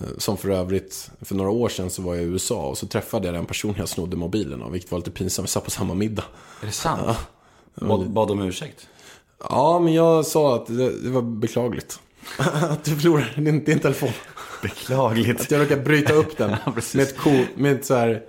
[0.01, 2.87] Eh, Som för övrigt, för några år sedan så var jag i USA och så
[2.87, 4.71] träffade jag den personen jag snodde mobilen av.
[4.71, 5.47] Vilket var lite pinsamt.
[5.47, 6.23] Vi satt på samma middag.
[6.61, 7.17] Är det sant?
[7.75, 8.87] Bad, bad om ursäkt?
[9.49, 11.99] Ja, men jag sa att det, det var beklagligt.
[12.37, 14.09] att du förlorar din, din telefon.
[14.61, 15.41] Beklagligt.
[15.41, 16.49] Att jag råkar bryta upp den.
[16.65, 18.23] Ja, med ett ko, med ett så här,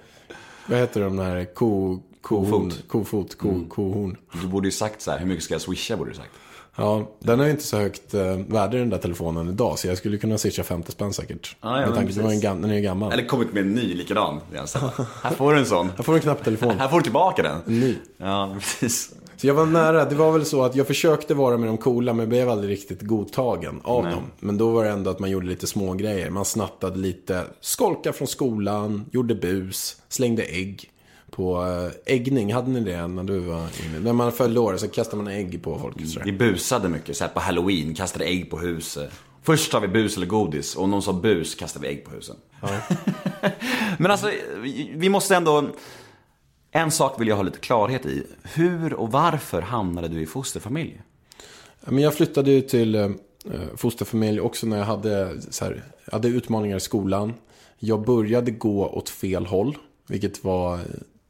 [0.67, 2.89] vad heter de där, ko, kohorn, Kofot.
[2.89, 4.17] kofot, ko, kohorn.
[4.43, 6.31] Du borde ju sagt så här, hur mycket ska jag swisha borde du sagt.
[6.77, 9.79] Ja, den har ju inte så högt eh, värde den där telefonen idag.
[9.79, 11.57] Så jag skulle kunna swisha 50 spänn säkert.
[11.61, 13.13] Ja, ja, med tanke på att den är ju gammal.
[13.13, 14.41] Eller kommit med en ny likadan.
[14.59, 14.79] Alltså.
[15.23, 15.91] Här får du en sån.
[15.97, 16.79] Här får du en knapptelefon.
[16.79, 17.81] Här får du tillbaka den.
[17.81, 17.97] Ny.
[18.17, 19.11] Ja, precis.
[19.43, 20.05] Så jag var nära.
[20.05, 23.03] Det var väl så att jag försökte vara med de coola men blev aldrig riktigt
[23.03, 24.23] godtagen av dem.
[24.41, 26.31] Men då var det ändå att man gjorde lite små grejer.
[26.31, 30.91] Man snattade lite, skolka från skolan, gjorde bus, slängde ägg.
[31.31, 34.01] På eh, äggning, hade ni det när du var inne?
[34.03, 36.07] När man följde år så kastade man ägg på folk.
[36.07, 36.25] sådär.
[36.25, 39.11] Vi busade mycket, så här på halloween, kastade ägg på huset.
[39.43, 42.11] Först sa vi bus eller godis och om någon sa bus kastade vi ägg på
[42.11, 42.37] husen.
[43.99, 44.31] Men alltså,
[44.95, 45.69] vi måste ändå...
[46.75, 48.27] En sak vill jag ha lite klarhet i.
[48.43, 51.01] Hur och varför hamnade du i fosterfamilj?
[51.91, 56.29] Jag flyttade ju till eh, eh, fosterfamilj också när jag hade, så här, jag hade
[56.29, 57.35] utmaningar i skolan.
[57.79, 60.81] Jag började gå åt fel håll, vilket var eh,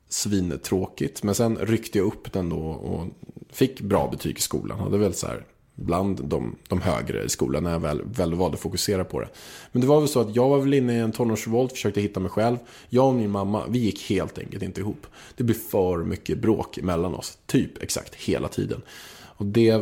[0.08, 1.22] svintråkigt.
[1.22, 3.06] Men sen ryckte jag upp den då och
[3.52, 4.78] fick bra betyg i skolan.
[4.78, 8.54] Hade väl så här bland de, de högre i skolan när jag väl, väl valde
[8.54, 9.28] att fokusera på det.
[9.72, 12.20] Men det var väl så att jag var väl inne i en tonårsrevolt, försökte hitta
[12.20, 12.56] mig själv.
[12.88, 15.06] Jag och min mamma, vi gick helt enkelt inte ihop.
[15.36, 18.82] Det blev för mycket bråk mellan oss, typ exakt hela tiden.
[19.22, 19.76] Och det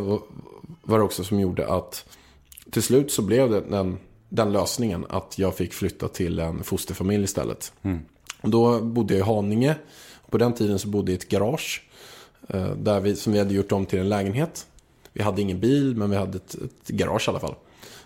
[0.82, 2.04] var- också som gjorde att
[2.70, 3.98] till slut så blev det den,
[4.28, 7.72] den lösningen att jag fick flytta till en fosterfamilj istället.
[8.42, 9.74] Och då bodde jag i Haninge.
[10.30, 11.82] På den tiden så bodde jag i ett garage.
[12.48, 14.66] eh, Där vi, som vi hade gjort om till en lägenhet.
[15.12, 17.54] Vi hade ingen bil men vi hade ett, ett garage i alla fall.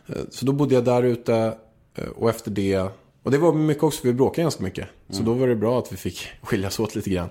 [0.07, 1.57] Eh, Så då bodde jag där ute
[1.95, 2.89] eh, och efter det.
[3.23, 4.89] Och det var mycket också vi bråkade ganska mycket.
[5.09, 7.29] Så då var det bra att vi fick skiljas åt lite grann.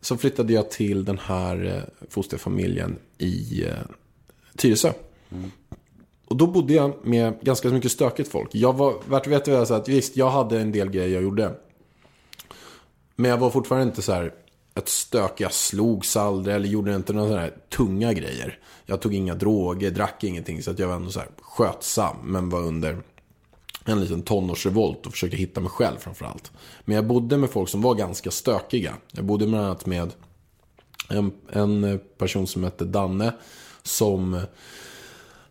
[0.00, 3.64] Så flyttade jag till den här eh, fosterfamiljen i
[4.56, 4.92] Tyresö.
[6.26, 8.54] Och då bodde jag med ganska mycket stökigt folk.
[8.54, 11.54] Jag var, värt att veta att visst, jag hade en del grejer jag gjorde.
[13.16, 14.32] Men jag var fortfarande inte så här
[14.74, 15.40] ett stök.
[15.40, 18.58] Jag slogs aldrig eller gjorde inte några sådana här tunga grejer.
[18.86, 20.62] Jag tog inga droger, drack ingenting.
[20.62, 22.16] Så att jag var ändå så här skötsam.
[22.22, 23.02] Men var under
[23.84, 26.52] en liten tonårsrevolt och försökte hitta mig själv framförallt.
[26.84, 28.94] Men jag bodde med folk som var ganska stökiga.
[29.12, 30.12] Jag bodde bland annat med
[31.08, 33.32] en, en person som hette Danne.
[33.82, 34.40] Som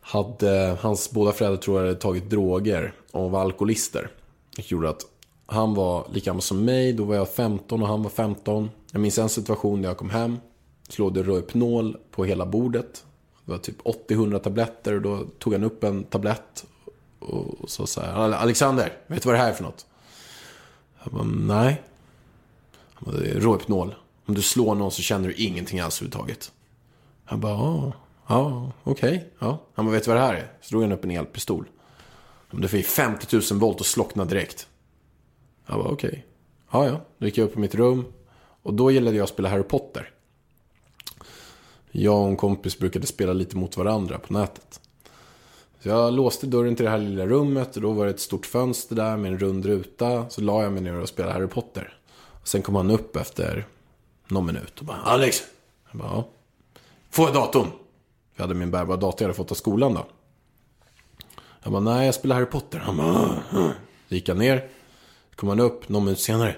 [0.01, 4.09] hade, hans båda föräldrar tror jag hade tagit droger och var alkoholister.
[4.55, 5.05] Det gjorde att
[5.45, 8.69] han var lika gammal som mig, då var jag 15 och han var 15.
[8.91, 10.38] Jag minns en situation där jag kom hem,
[10.89, 13.06] Slådde Rohypnol på hela bordet.
[13.45, 16.65] Det var typ 80-100 tabletter och då tog han upp en tablett
[17.19, 18.32] och sa så här.
[18.34, 19.86] Alexander, vet du vad det här är för något?
[21.03, 21.82] Jag bara, nej.
[22.93, 23.95] Han bara, det är Rohypnol.
[24.25, 26.51] Om du slår någon så känner du ingenting alls överhuvudtaget.
[27.25, 27.93] Han bara, ja,
[28.27, 29.32] ja okej.
[29.39, 29.62] ja.
[29.73, 30.51] Han bara, vet du vad det här är?
[30.62, 31.65] Så drog han upp en elpistol.
[32.51, 34.67] Du det fick 50 000 volt och slocknade direkt.
[35.65, 36.26] Jag bara, okej.
[36.71, 37.02] Ja, ja.
[37.17, 38.06] Då gick jag upp på mitt rum.
[38.63, 40.10] Och då gillade jag att spela Harry Potter.
[41.91, 44.80] Jag och en kompis brukade spela lite mot varandra på nätet.
[45.82, 48.45] Så jag låste dörren till det här lilla rummet och då var det ett stort
[48.45, 50.30] fönster där med en rund ruta.
[50.30, 51.97] Så la jag mig ner och spelade Harry Potter.
[52.41, 53.67] Och sen kom han upp efter
[54.28, 55.43] någon minut och bara Alex!
[55.91, 56.28] Jag bara, ja.
[57.10, 57.67] Får jag datorn?
[58.36, 60.06] Jag hade min bärbara dator jag hade fått av skolan då.
[61.63, 62.80] Jag bara, nej jag spelar Harry Potter.
[62.80, 63.08] Han bara,
[63.52, 63.71] "Ah.
[64.10, 64.69] Så gick jag ner.
[65.36, 66.56] Kom han upp någon minut senare.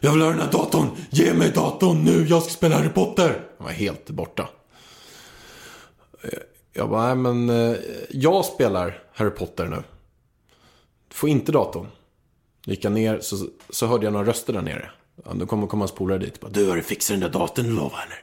[0.00, 0.86] Jag vill ha den här datorn!
[1.10, 2.26] Ge mig datorn nu!
[2.28, 3.42] Jag ska spela Harry Potter!
[3.58, 4.48] Han var helt borta.
[6.22, 6.30] Eh,
[6.72, 7.76] jag bara, nej men eh,
[8.10, 9.82] jag spelar Harry Potter nu.
[11.10, 11.86] Får inte datorn.
[12.64, 14.90] Gick jag ner så, så hörde jag några röster där nere.
[15.24, 16.40] Ja, då kom, kom hans polare dit.
[16.40, 18.22] Bara, du har du fixat den där datorn du lovade eller?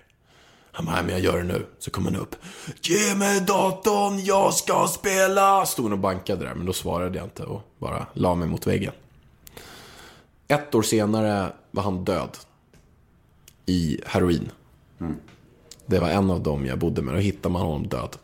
[0.71, 1.65] Han bara, nej men jag gör det nu.
[1.79, 2.35] Så kom han upp.
[2.81, 5.65] Ge mig datorn, jag ska spela!
[5.65, 8.93] Stod och bankade där, men då svarade jag inte och bara la mig mot väggen.
[10.47, 12.37] Ett år senare var han död.
[13.65, 14.51] I heroin.
[15.85, 17.13] Det var en av dem jag bodde med.
[17.13, 18.17] Då hittade man honom död.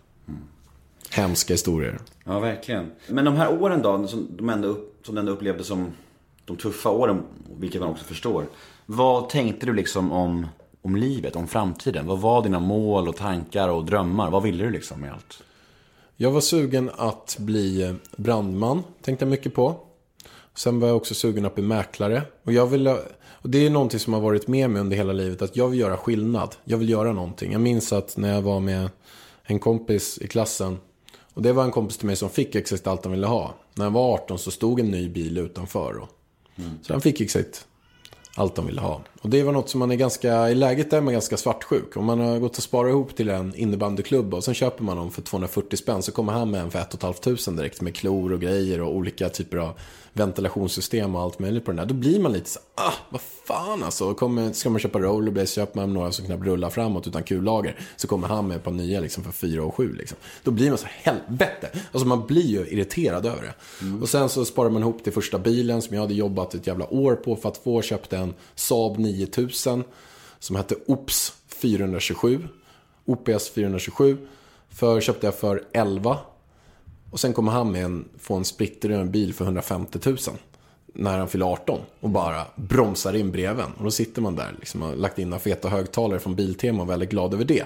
[1.09, 1.99] Hemska historier.
[2.23, 2.91] Ja, verkligen.
[3.07, 5.91] Men de här åren då, som, de ändå, som du ändå upplevde som
[6.45, 7.23] de tuffa åren,
[7.59, 8.45] vilket man också förstår.
[8.85, 10.47] Vad tänkte du liksom om,
[10.81, 12.07] om livet, om framtiden?
[12.07, 14.31] Vad var dina mål och tankar och drömmar?
[14.31, 15.43] Vad ville du liksom med allt?
[16.15, 19.75] Jag var sugen att bli brandman, tänkte jag mycket på.
[20.55, 22.21] Sen var jag också sugen att bli mäklare.
[22.43, 22.87] Och, jag vill,
[23.23, 25.79] och det är någonting som har varit med mig under hela livet, att jag vill
[25.79, 26.55] göra skillnad.
[26.63, 27.51] Jag vill göra någonting.
[27.51, 28.89] Jag minns att när jag var med
[29.43, 30.77] en kompis i klassen,
[31.33, 33.55] och det var en kompis till mig som fick exakt allt han ville ha.
[33.75, 35.97] När han var 18 så stod en ny bil utanför.
[35.97, 36.09] Och,
[36.81, 37.67] Så han fick exakt
[38.35, 39.01] allt han ville ha.
[39.23, 41.97] Och det var något som man är ganska, i läget där är man ganska svartsjuk.
[41.97, 45.11] Om man har gått och sparat ihop till en innebandyklubb och sen köper man dem
[45.11, 48.41] för 240 spänn så kommer han med en för 1 500 direkt med klor och
[48.41, 49.73] grejer och olika typer av
[50.13, 51.85] ventilationssystem och allt möjligt på den där.
[51.85, 54.13] Då blir man lite så ah, vad fan alltså.
[54.13, 57.79] Kommer, ska man köpa rollerblades så köper man några som knappt rullar framåt utan kullager.
[57.95, 60.17] Så kommer han med par nya liksom för 4 och 7 liksom.
[60.43, 61.69] Då blir man så helvete.
[61.91, 63.53] Alltså man blir ju irriterad över det.
[64.01, 66.93] Och sen så sparar man ihop till första bilen som jag hade jobbat ett jävla
[66.93, 67.81] år på för att få.
[67.81, 69.83] Köpte en Saab 9000
[70.39, 72.47] som hette OPS 427.
[73.05, 74.17] OPS 427.
[74.69, 76.17] För köpte jag för 11
[77.13, 80.17] och sen kommer han med en, få en splitterren bil för 150 000.
[80.85, 83.71] När han fyller 18 och bara bromsar in breven.
[83.77, 86.77] Och då sitter man där liksom och har lagt in några feta högtalare från Biltema
[86.77, 87.65] och är väldigt glad över det.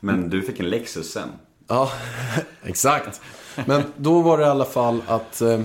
[0.00, 1.28] Men du fick en Lexus sen.
[1.66, 1.92] Ja,
[2.62, 3.20] exakt.
[3.66, 5.40] Men då var det i alla fall att...
[5.40, 5.60] Eh,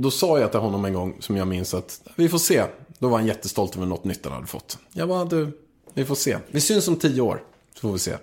[0.00, 2.64] då sa jag till honom en gång, som jag minns att vi får se.
[2.98, 4.78] Då var han jättestolt över något nytt han hade fått.
[4.92, 5.58] Jag bara, du,
[5.94, 6.38] vi får se.
[6.50, 7.42] Vi syns om tio år,
[7.74, 8.16] så får vi se.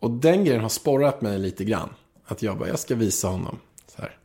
[0.00, 1.88] Och den grejen har sporrat mig lite grann.
[2.26, 3.58] Att jag bara, jag ska visa honom.
[3.96, 4.18] Så här.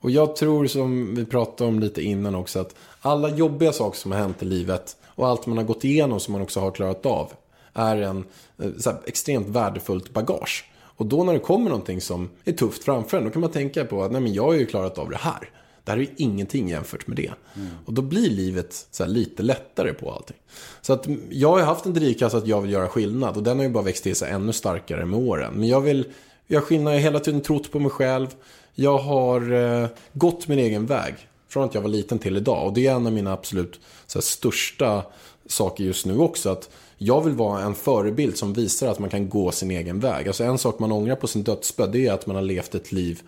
[0.00, 4.12] Och jag tror som vi pratade om lite innan också att alla jobbiga saker som
[4.12, 7.06] har hänt i livet och allt man har gått igenom som man också har klarat
[7.06, 7.32] av
[7.72, 8.24] är en
[8.58, 10.64] eh, här, extremt värdefullt bagage.
[10.96, 13.84] Och då när det kommer någonting som är tufft framför en, då kan man tänka
[13.84, 15.50] på att nej men jag har ju klarat av det här.
[15.84, 17.30] Det här är ju ingenting jämfört med det.
[17.84, 20.36] Och då blir livet lite lättare på allting.
[20.82, 23.36] Så att mm, jag har haft en drivkraft att jag vill göra skillnad.
[23.36, 25.54] Och den har ju bara växt till sig ännu starkare med åren.
[25.54, 26.04] Men jag vill
[26.48, 28.26] skillnad, jag har hela tiden trott på mig själv.
[28.74, 31.14] Jag har eh, gått min egen väg.
[31.48, 32.66] Från att jag var liten till idag.
[32.66, 33.80] Och det är en av mina absolut
[34.14, 35.02] här, största
[35.46, 36.50] saker just nu också.
[36.50, 36.70] Att
[37.04, 40.26] jag vill vara en förebild som visar att man kan gå sin egen väg.
[40.26, 42.92] Alltså en sak man ångrar på sin dödsbädd det är att man har levt ett
[42.92, 43.22] liv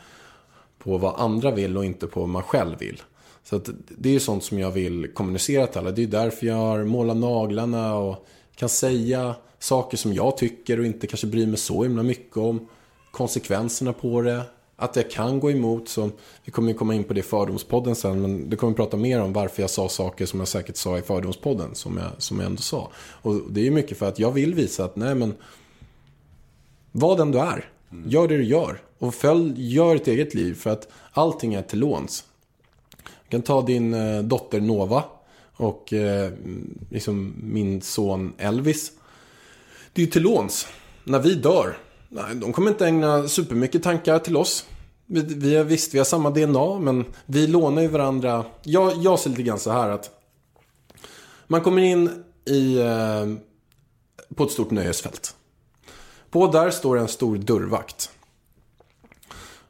[0.78, 3.02] på vad andra vill och inte på vad man själv vill.
[3.44, 5.90] Så att det är ju sånt som jag vill kommunicera till alla.
[5.90, 10.86] Det är därför jag har målat naglarna och kan säga saker som jag tycker och
[10.86, 12.68] inte kanske bryr mig så himla mycket om.
[13.10, 14.42] Konsekvenserna på det.
[14.76, 15.88] Att jag kan gå emot.
[15.88, 16.10] Så
[16.44, 18.22] vi kommer komma in på det i Fördomspodden sen.
[18.22, 21.02] Men det kommer prata mer om varför jag sa saker som jag säkert sa i
[21.02, 21.74] Fördomspodden.
[21.74, 22.90] Som jag, som jag ändå sa.
[22.96, 25.34] Och det är mycket för att jag vill visa att nej men.
[26.92, 27.70] Var den du är.
[28.06, 28.82] Gör det du gör.
[28.98, 30.54] Och följ, gör ett eget liv.
[30.54, 32.24] För att allting är till låns.
[33.02, 35.04] Du kan ta din eh, dotter Nova.
[35.56, 36.32] Och eh,
[36.90, 38.92] liksom min son Elvis.
[39.92, 40.66] Det är ju till låns.
[41.04, 41.78] När vi dör.
[42.08, 44.66] Nej, de kommer inte ägna supermycket tankar till oss.
[45.06, 48.44] Vi, vi har, visst, vi har samma DNA, men vi lånar ju varandra.
[48.62, 50.10] Jag, jag ser lite grann så här att
[51.46, 53.26] man kommer in i, eh,
[54.34, 55.34] på ett stort nöjesfält.
[56.30, 58.10] På där står en stor dörrvakt.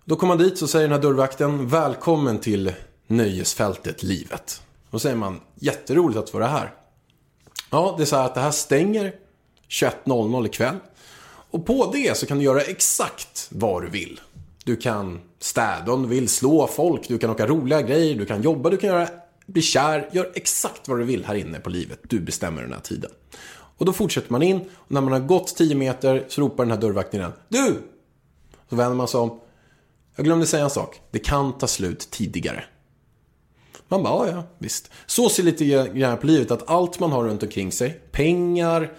[0.04, 2.72] Då kommer man dit så säger den här dörrvakten Välkommen till
[3.06, 4.62] nöjesfältet livet.
[4.90, 6.74] Då säger man Jätteroligt att vara här.
[7.70, 9.14] Ja, det är så här att det här stänger
[9.68, 10.76] 21.00 ikväll.
[11.56, 14.20] Och på det så kan du göra exakt vad du vill.
[14.64, 18.42] Du kan städa om du vill, slå folk, du kan åka roliga grejer, du kan
[18.42, 19.08] jobba, du kan göra,
[19.46, 20.08] bli kär.
[20.12, 22.00] Gör exakt vad du vill här inne på livet.
[22.02, 23.10] Du bestämmer den här tiden.
[23.50, 26.70] Och då fortsätter man in och när man har gått 10 meter så ropar den
[26.70, 27.32] här dörrvakten igen.
[27.48, 27.82] Du!
[28.70, 29.40] Så vänder man sig om.
[30.16, 31.00] Jag glömde säga en sak.
[31.10, 32.64] Det kan ta slut tidigare.
[33.88, 34.90] Man bara, ja, ja, visst.
[35.06, 35.64] Så ser lite
[35.94, 38.92] grann på livet att allt man har runt omkring sig, pengar,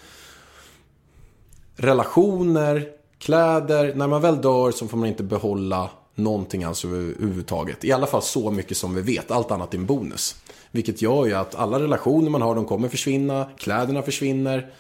[1.78, 2.88] relationer,
[3.20, 3.94] kläder.
[3.96, 7.86] När man väl dör så får man inte behålla någonting alls överhuvudtaget.
[7.86, 9.32] I alla fall så mycket som vi vet.
[9.32, 10.36] Allt annat är en bonus.
[10.72, 13.50] Vilket gör ju att alla relationer man har, de kommer försvinna.
[13.58, 14.72] Kläderna försvinner.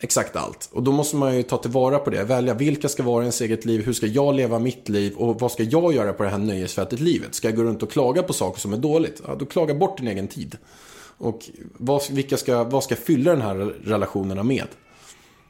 [0.00, 0.68] Exakt allt.
[0.72, 2.24] Och då måste man ju ta tillvara på det.
[2.24, 5.52] Välja vilka ska vara ens eget liv, hur ska jag leva mitt liv och vad
[5.52, 7.34] ska jag göra på det här nöjesfältet livet?
[7.34, 9.22] Ska jag gå runt och klaga på saker som är dåligt?
[9.26, 10.56] Ja, då klaga bort din egen tid.
[11.18, 14.66] Och vad, vilka ska, vad ska fylla den här relationerna med?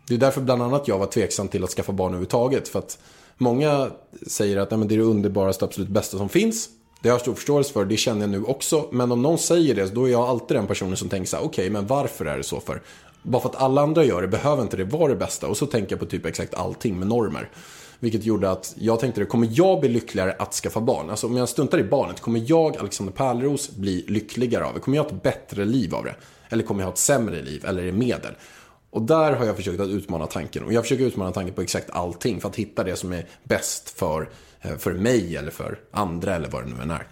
[0.08, 2.68] Det är därför bland annat jag var tveksam till att skaffa barn överhuvudtaget.
[2.68, 2.98] För att
[3.38, 3.90] många
[4.26, 6.68] säger att Nej, men det är det underbaraste, absolut bästa som finns.
[7.02, 8.88] Det har jag stor förståelse för, det känner jag nu också.
[8.92, 11.44] Men om någon säger det, då är jag alltid den personen som tänker så här,
[11.44, 12.82] okej, okay, men varför är det så för?
[13.22, 15.48] Bara för att alla andra gör det behöver inte det vara det bästa.
[15.48, 17.50] Och så tänker jag på typ exakt allting med normer.
[17.98, 21.11] Vilket gjorde att jag tänkte det, kommer jag bli lyckligare att skaffa barn?
[21.11, 24.80] Alltså om jag stuntar i barnet, kommer jag, Alexander Pärleros, bli lyckligare av det?
[24.80, 26.14] Kommer jag ha ett bättre liv av det?
[26.48, 27.64] Eller kommer jag ha ett sämre liv?
[27.66, 28.32] Eller är det medel?
[28.97, 30.64] Och där har jag försökt att utmana tanken.
[30.64, 33.99] Och jag försöker utmana tanken på exakt allting för att hitta det som är bäst
[33.99, 34.28] för,
[34.61, 37.07] eh, för mig eller för andra eller vad det nu än är.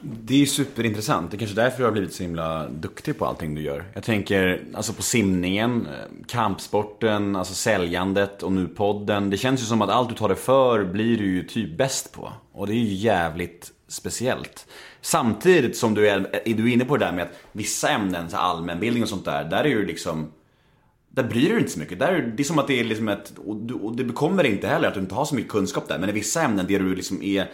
[0.00, 1.30] Det är ju superintressant.
[1.30, 3.84] Det är kanske därför du har blivit så himla duktig på allting du gör.
[3.94, 9.30] Jag tänker alltså på simningen, eh, kampsporten, alltså säljandet och nu podden.
[9.30, 12.12] Det känns ju som att allt du tar dig för blir du ju typ bäst
[12.12, 12.32] på.
[12.52, 14.66] Och det är ju jävligt speciellt.
[15.00, 18.36] Samtidigt som du är, är du inne på det där med att vissa ämnen, så
[18.36, 20.32] allmänbildning och sånt där, där är ju liksom
[21.10, 21.98] där bryr du dig inte så mycket.
[21.98, 24.68] Där, det är som att det är liksom ett, och, du, och det bekommer inte
[24.68, 25.98] heller att du inte har så mycket kunskap där.
[25.98, 27.50] Men i vissa ämnen, det du liksom är,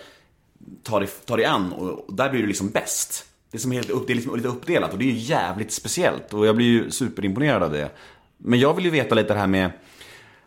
[0.82, 3.26] tar dig, tar dig an och, och där blir du liksom bäst.
[3.50, 5.72] Det är, som helt upp, det är liksom lite uppdelat och det är ju jävligt
[5.72, 7.90] speciellt och jag blir ju superimponerad av det.
[8.36, 9.70] Men jag vill ju veta lite det här med,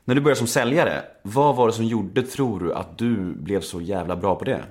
[0.06, 3.62] när du började som säljare, vad var det som gjorde, tror du, att du blev
[3.62, 4.64] så jävla bra på det?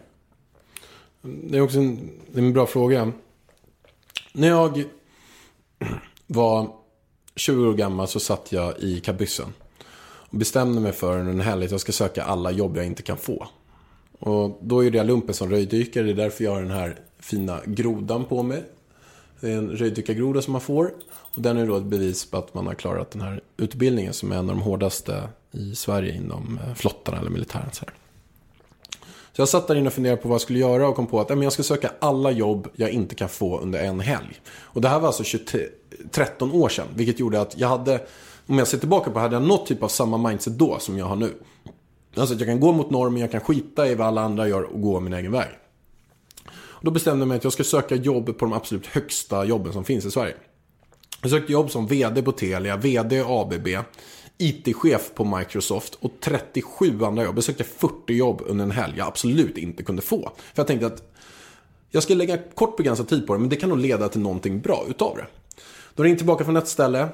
[1.23, 3.13] Det är också en, det är en bra fråga.
[4.33, 4.85] När jag
[6.27, 6.71] var
[7.37, 9.53] 20 år gammal så satt jag i kabyssen.
[10.03, 13.03] Och bestämde mig för under en helg att jag ska söka alla jobb jag inte
[13.03, 13.49] kan få.
[14.19, 16.05] Och då gjorde jag lumpen som röjdykare.
[16.05, 18.65] Det är därför jag har den här fina grodan på mig.
[19.41, 20.91] Det är en röjdykargroda som man får.
[21.09, 24.33] Och den är då ett bevis på att man har klarat den här utbildningen som
[24.33, 27.73] är en av de hårdaste i Sverige inom eh, flottan eller militären.
[27.73, 27.95] Så här.
[29.33, 31.21] Så jag satt där inne och funderade på vad jag skulle göra och kom på
[31.21, 34.41] att men jag ska söka alla jobb jag inte kan få under en helg.
[34.49, 35.61] Och det här var alltså 23,
[36.11, 36.87] 13 år sedan.
[36.95, 38.01] Vilket gjorde att jag hade,
[38.47, 41.07] om jag ser tillbaka på hade jag något typ av samma mindset då som jag
[41.07, 41.35] har nu.
[42.17, 44.63] Alltså att jag kan gå mot normen, jag kan skita i vad alla andra gör
[44.63, 45.49] och gå min egen väg.
[46.49, 49.73] Och då bestämde jag mig att jag ska söka jobb på de absolut högsta jobben
[49.73, 50.35] som finns i Sverige.
[51.23, 53.69] Jag sökte jobb som VD på Telia, VD ABB,
[54.39, 57.37] IT-chef på Microsoft och 37 andra jobb.
[57.37, 60.33] Jag sökte 40 jobb under en helg jag absolut inte kunde få.
[60.37, 61.13] För jag tänkte att
[61.91, 64.61] jag ska lägga kort begränsad tid på det, men det kan nog leda till någonting
[64.61, 65.27] bra utav det.
[65.97, 67.09] Då ringer tillbaka från ett ställe.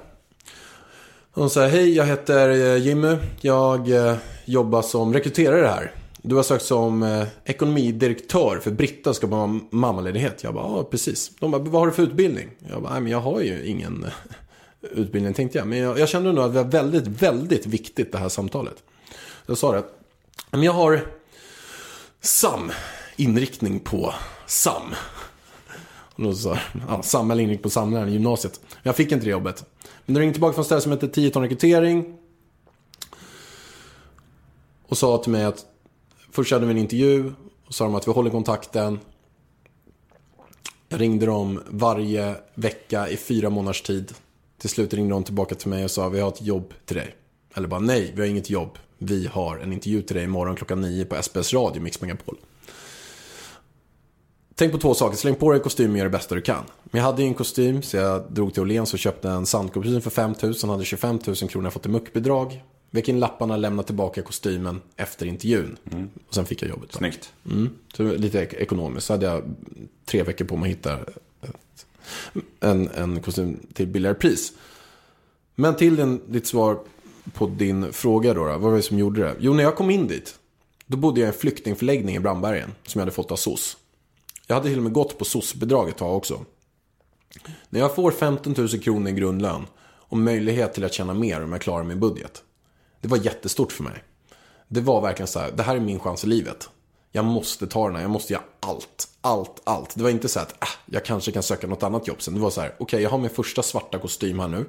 [1.35, 3.17] De säger, hej jag heter eh, Jimmy.
[3.41, 5.93] Jag eh, jobbar som rekryterare här.
[6.23, 10.43] Du har sökt som eh, ekonomidirektör för Britta ska på mammaledighet.
[10.43, 11.31] Jag bara, ja precis.
[11.39, 12.49] De bara, vad har du för utbildning?
[12.71, 14.07] Jag bara, nej men jag har ju ingen
[14.81, 15.67] utbildning tänkte jag.
[15.67, 18.77] Men jag, jag kände nog att det var väldigt, väldigt viktigt det här samtalet.
[19.47, 19.85] Jag sa det,
[20.51, 21.07] men jag har
[22.21, 22.73] SAM,
[23.17, 24.15] inriktning på
[24.47, 24.95] SAM.
[26.27, 26.59] Och
[26.89, 28.61] ja, SAM inriktning på samlaren i gymnasiet.
[28.83, 29.65] Jag fick inte det jobbet.
[30.07, 32.19] Men då ringde tillbaka från ett ställe som hette 10 ton rekrytering.
[34.87, 35.67] Och sa till mig att
[36.31, 37.33] först hade vi en intervju.
[37.67, 38.99] Och sa de att vi håller kontakten.
[40.89, 44.13] Jag ringde dem varje vecka i fyra månaders tid.
[44.59, 47.15] Till slut ringde de tillbaka till mig och sa vi har ett jobb till dig.
[47.55, 48.79] Eller bara nej, vi har inget jobb.
[48.99, 52.37] Vi har en intervju till dig imorgon klockan nio på SBS Radio, Mix Megapol.
[54.55, 55.17] Tänk på två saker.
[55.17, 56.65] Släng på dig en kostym och gör det bästa du kan.
[56.85, 60.01] Men jag hade ju en kostym så jag drog till Åhléns och köpte en sandkostym
[60.01, 60.55] för 5 000.
[60.71, 62.63] Hade 25 000 kronor, fått ett muckbidrag.
[62.91, 65.77] Vek in lapparna, lämnade tillbaka kostymen efter intervjun.
[66.29, 66.93] Och sen fick jag jobbet.
[66.93, 67.33] Snyggt.
[67.51, 67.71] Mm.
[67.97, 69.07] Så lite ek- ekonomiskt.
[69.07, 69.43] Så hade jag
[70.05, 70.99] tre veckor på mig att hitta
[71.43, 71.87] ett,
[72.61, 74.53] en, en kostym till billigare pris.
[75.55, 76.79] Men till din, ditt svar
[77.33, 78.51] på din fråga då, då.
[78.51, 79.35] Vad var det som gjorde det?
[79.41, 80.39] Jo, när jag kom in dit.
[80.87, 82.73] Då bodde jag i en flyktingförläggning i Brandbergen.
[82.87, 83.77] Som jag hade fått av SOS.
[84.53, 86.45] Jag hade till och med gått på SOS-bidrag ett tag också.
[87.69, 89.67] När jag får 15 000 kronor i grundlön.
[89.85, 92.43] Och möjlighet till att tjäna mer om jag klarar min budget.
[93.01, 94.05] Det var jättestort för mig.
[94.69, 96.71] Det var verkligen så här, det här är min chans i livet.
[97.13, 99.95] Jag måste ta den här, jag måste göra allt, allt, allt.
[99.95, 102.35] Det var inte så här att äh, jag kanske kan söka något annat jobb sen.
[102.35, 104.65] Det var så här, okej jag har min första svarta kostym här nu.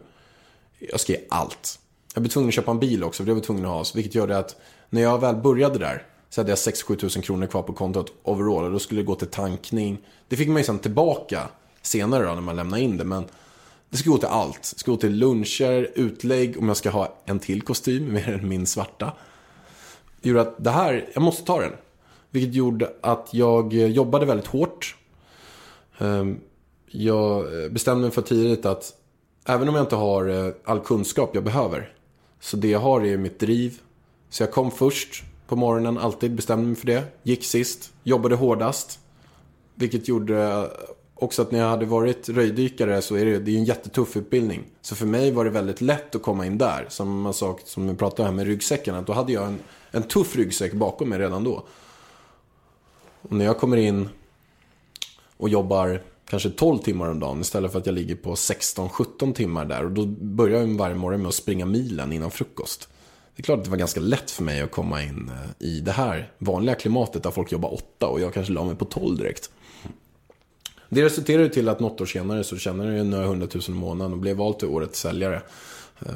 [0.79, 1.79] Jag ska ge allt.
[2.13, 3.85] Jag blev tvungen att köpa en bil också, för det var jag tvungen att ha.
[3.95, 4.55] Vilket gjorde att
[4.89, 8.63] när jag väl började där så hade jag 6-7 tusen kronor kvar på kontot overall.
[8.63, 9.97] Och då skulle det gå till tankning.
[10.27, 11.49] Det fick man ju sen tillbaka
[11.81, 13.03] senare då när man lämnade in det.
[13.03, 13.25] Men
[13.89, 14.61] det ska gå till allt.
[14.73, 18.47] Det ska gå till luncher, utlägg, om jag ska ha en till kostym mer än
[18.47, 19.13] min svarta.
[20.21, 21.71] Det gjorde att det här, jag måste ta den.
[22.29, 24.95] Vilket gjorde att jag eh, jobbade väldigt hårt.
[25.97, 26.39] Ehm,
[26.87, 28.93] jag eh, bestämde mig för tidigt att
[29.45, 31.93] även om jag inte har eh, all kunskap jag behöver.
[32.39, 33.79] Så det jag har är mitt driv.
[34.29, 37.03] Så jag kom först på morgonen, alltid bestämde mig för det.
[37.23, 38.99] Gick sist, jobbade hårdast.
[39.75, 40.69] Vilket gjorde
[41.15, 44.63] också att när jag hade varit röjdykare så är det, det är en jättetuff utbildning.
[44.81, 46.85] Så för mig var det väldigt lätt att komma in där.
[46.89, 48.95] Som sak som vi pratade här med ryggsäcken.
[48.95, 49.59] Att då hade jag en,
[49.91, 51.65] en tuff ryggsäck bakom mig redan då.
[53.21, 54.09] Och när jag kommer in
[55.37, 59.65] och jobbar kanske 12 timmar om dagen istället för att jag ligger på 16-17 timmar
[59.65, 59.85] där.
[59.85, 62.89] Och då börjar jag varje morgon med att springa milen innan frukost.
[63.35, 65.79] Det är klart att det var ganska lätt för mig att komma in eh, i
[65.79, 69.17] det här vanliga klimatet där folk jobbar 8 och jag kanske la mig på 12
[69.17, 69.49] direkt.
[70.89, 74.19] Det resulterade till att något år senare så tjänade jag några hundratusen i månaden och
[74.19, 75.41] blev vald till årets säljare.
[75.99, 76.15] Eh,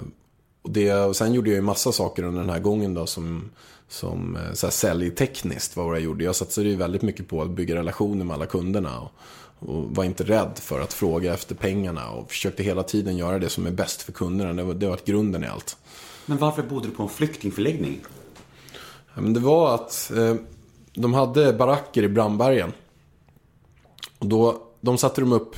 [0.61, 3.49] och, det, och sen gjorde jag ju massa saker under den här gången då som,
[3.89, 6.24] som eh, så här, säljtekniskt vad jag gjorde.
[6.24, 8.99] Jag satsade ju väldigt mycket på att bygga relationer med alla kunderna.
[8.99, 9.11] Och,
[9.59, 13.49] och var inte rädd för att fråga efter pengarna och försökte hela tiden göra det
[13.49, 14.53] som är bäst för kunderna.
[14.53, 15.78] Det var, det var grunden i allt.
[16.30, 18.01] Men varför bodde du på en flyktingförläggning?
[19.15, 20.36] Ja, Men det var att eh,
[20.93, 22.73] de hade baracker i Brandbergen.
[24.19, 25.55] Och då, de satte de upp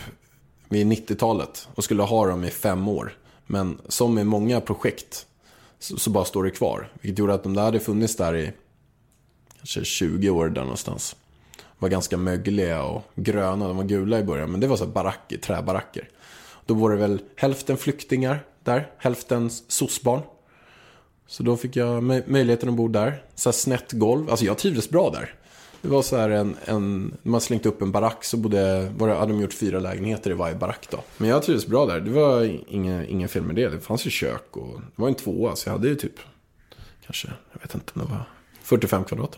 [0.69, 3.17] vid 90-talet och skulle ha dem i fem år.
[3.45, 5.25] Men som med många projekt
[5.79, 6.91] så, så bara står det kvar.
[7.01, 8.51] Vilket gjorde att de där hade funnits där i
[9.57, 11.15] kanske 20 år där någonstans.
[11.55, 14.51] De Var ganska mögliga och gröna, de var gula i början.
[14.51, 16.09] Men det var så här baracker, träbaracker.
[16.65, 20.21] Då var det väl hälften flyktingar där, hälften sossbarn.
[21.31, 23.23] Så då fick jag möj- möjligheten att bo där.
[23.35, 24.29] Så här snett golv.
[24.29, 25.33] Alltså jag trivdes bra där.
[25.81, 29.13] Det var så här en, en man slängt upp en barack så bodde, var det,
[29.13, 30.97] hade de gjort fyra lägenheter i varje barack då.
[31.17, 31.99] Men jag trivdes bra där.
[31.99, 33.69] Det var inga, inga fel med det.
[33.69, 36.15] Det fanns ju kök och det var en tvåa så jag hade ju typ,
[37.05, 38.23] kanske, jag vet inte om det var
[38.63, 39.37] 45 kvadrat.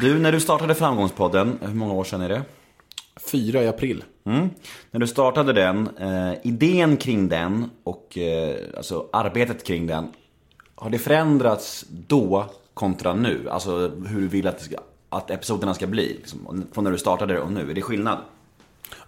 [0.00, 2.42] Du, när du startade Framgångspodden, hur många år sedan är det?
[3.18, 4.04] Fyra i april.
[4.24, 4.50] Mm.
[4.90, 10.08] När du startade den, eh, idén kring den och eh, alltså arbetet kring den.
[10.74, 13.48] Har det förändrats då kontra nu?
[13.50, 14.76] Alltså hur du vill att, ska,
[15.08, 16.06] att episoderna ska bli?
[16.14, 18.18] Liksom, från när du startade och nu, är det skillnad?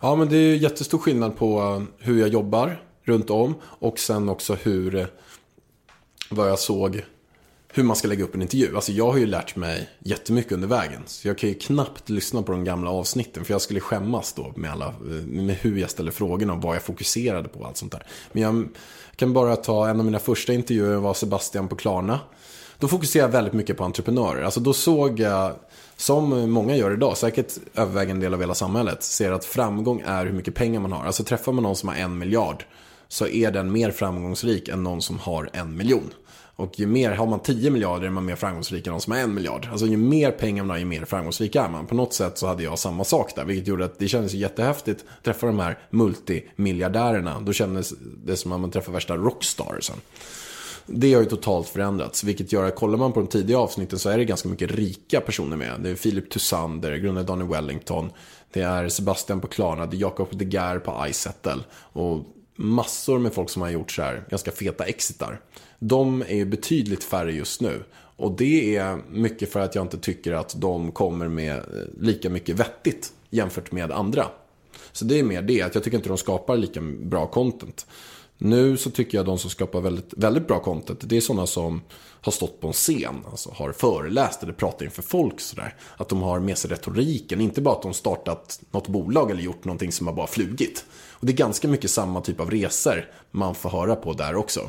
[0.01, 3.99] Ja, men det är ju jättestor skillnad på eh, hur jag jobbar runt om och
[3.99, 5.07] sen också hur, eh,
[6.31, 7.05] vad jag såg,
[7.73, 8.77] hur man ska lägga upp en intervju.
[8.77, 11.03] Alltså jag har ju lärt mig jättemycket under vägen.
[11.07, 14.53] Så jag kan ju knappt lyssna på de gamla avsnitten för jag skulle skämmas då
[14.57, 17.77] med, alla, eh, med hur jag ställer frågorna och vad jag fokuserade på och allt
[17.77, 18.07] sånt där.
[18.33, 18.69] Men jag
[19.17, 22.21] kan bara ta en av mina första intervjuer var Sebastian på Klarna.
[22.79, 24.43] Då fokuserade jag väldigt mycket på entreprenörer.
[24.43, 25.53] Alltså då såg jag,
[25.97, 30.33] som många gör idag, säkert övervägande del av hela samhället, ser att framgång är hur
[30.33, 31.05] mycket pengar man har.
[31.05, 32.65] Alltså träffar man någon som har en miljard
[33.09, 36.11] så är den mer framgångsrik än någon som har en miljon.
[36.57, 39.21] Och ju mer, har man 10 miljarder är man mer framgångsrik än de som har
[39.21, 39.69] 1 miljard.
[39.71, 41.87] Alltså ju mer pengar man har, ju mer framgångsrik är man.
[41.87, 45.05] På något sätt så hade jag samma sak där, vilket gjorde att det kändes jättehäftigt
[45.19, 47.41] att träffa de här multimiljardärerna.
[47.41, 47.93] Då kändes
[48.25, 49.97] det som att man träffar värsta rockstarsen.
[50.87, 54.09] Det har ju totalt förändrats, vilket gör att kollar man på de tidiga avsnitten så
[54.11, 55.81] är det ganska mycket rika personer med.
[55.81, 58.11] Det är Philip Tussander, grundare Daniel Wellington,
[58.53, 61.61] det är Sebastian på Klarna, det är Jakob De Geer på Izettle.
[61.73, 62.25] och
[62.57, 65.41] massor med folk som har gjort så här ganska feta exitar.
[65.83, 67.85] De är ju betydligt färre just nu.
[68.17, 71.63] Och det är mycket för att jag inte tycker att de kommer med eh,
[72.01, 74.27] lika mycket vettigt jämfört med andra.
[74.93, 77.87] Så det är mer det, att jag tycker inte de skapar lika bra content.
[78.39, 81.83] Nu så tycker jag de som skapar väldigt, väldigt bra content, det är sådana som
[82.21, 85.75] har stått på en scen, alltså har föreläst eller pratat inför folk sådär.
[85.97, 89.65] Att de har med sig retoriken, inte bara att de startat något bolag eller gjort
[89.65, 90.85] någonting som har bara flugit.
[91.11, 94.69] Och det är ganska mycket samma typ av resor man får höra på där också.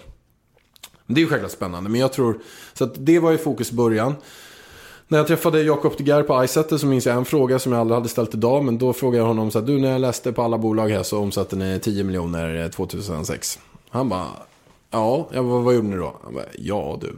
[1.07, 2.39] Det är ju självklart spännande, men jag tror,
[2.73, 4.15] så att det var ju fokus i början.
[5.11, 7.81] När jag träffade Jakob De Geer på iSetter så minns jag en fråga som jag
[7.81, 8.63] aldrig hade ställt idag.
[8.63, 11.03] Men då frågade jag honom så här, du när jag läste på alla bolag här
[11.03, 13.59] så omsatte ni 10 miljoner eh, 2006.
[13.89, 14.27] Han bara,
[14.91, 16.19] ja, jag bara, vad gjorde ni då?
[16.23, 17.17] Han bara, ja du,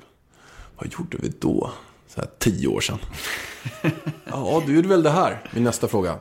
[0.78, 1.72] vad gjorde vi då?
[2.08, 3.00] Så här, tio år sedan.
[4.26, 5.50] ja, du gjorde väl det här?
[5.54, 6.20] Min nästa fråga.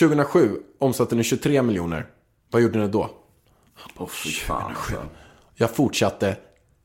[0.00, 2.06] 2007 omsatte ni 23 miljoner.
[2.50, 3.10] Vad gjorde ni då?
[3.96, 5.02] Åh fy fan alltså.
[5.54, 6.36] Jag fortsatte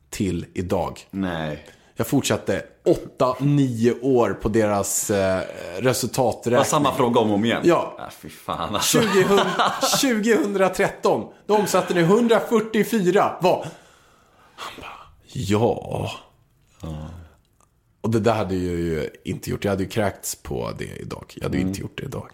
[0.10, 0.99] till idag.
[1.12, 1.66] Nej.
[1.95, 2.64] Jag fortsatte
[3.20, 5.45] 8-9 år på deras eh, Det
[5.76, 6.66] var resultaträkning.
[6.66, 7.62] samma fråga om och om igen.
[7.64, 7.97] Ja.
[7.99, 8.99] Äh, fy fan alltså.
[9.01, 9.39] 2000,
[10.01, 13.38] 2013, då omsatte ni 144.
[13.41, 13.68] Vad?
[14.55, 14.91] Han bara,
[15.34, 16.12] ja.
[18.01, 19.64] Och det där hade jag ju inte gjort.
[19.64, 21.34] Jag hade ju kräkts på det idag.
[21.36, 22.30] Jag hade ju inte gjort det idag.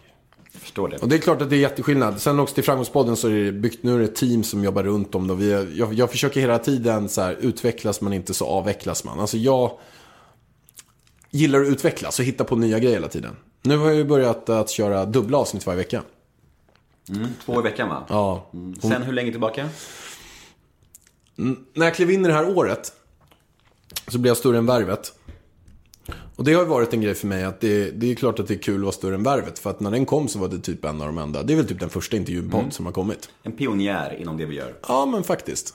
[0.58, 0.96] Förstår det.
[0.96, 2.20] Och det är klart att det är jätteskillnad.
[2.20, 4.82] Sen också till Framgångspodden så är det byggt, nu är det ett team som jobbar
[4.82, 5.34] runt om det.
[5.34, 9.20] Vi, jag, jag försöker hela tiden så här, utvecklas man inte så avvecklas man.
[9.20, 9.78] Alltså jag
[11.30, 13.36] gillar att utvecklas och hitta på nya grejer hela tiden.
[13.62, 16.02] Nu har jag ju börjat att köra dubbla avsnitt varje vecka.
[17.08, 18.04] Mm, två i veckan va?
[18.08, 18.50] Ja.
[18.52, 18.80] Mm.
[18.80, 19.68] Sen hur länge tillbaka?
[21.36, 22.92] När jag klev in i det här året
[24.08, 25.12] så blev jag större än värvet.
[26.36, 28.48] Och det har ju varit en grej för mig att det, det är klart att
[28.48, 29.58] det är kul att vara större än värvet.
[29.58, 31.42] För att när den kom så var det typ en av de enda.
[31.42, 33.28] Det är väl typ den första intervjupodd som har kommit.
[33.42, 34.74] En pionjär inom det vi gör.
[34.88, 35.74] Ja, men faktiskt.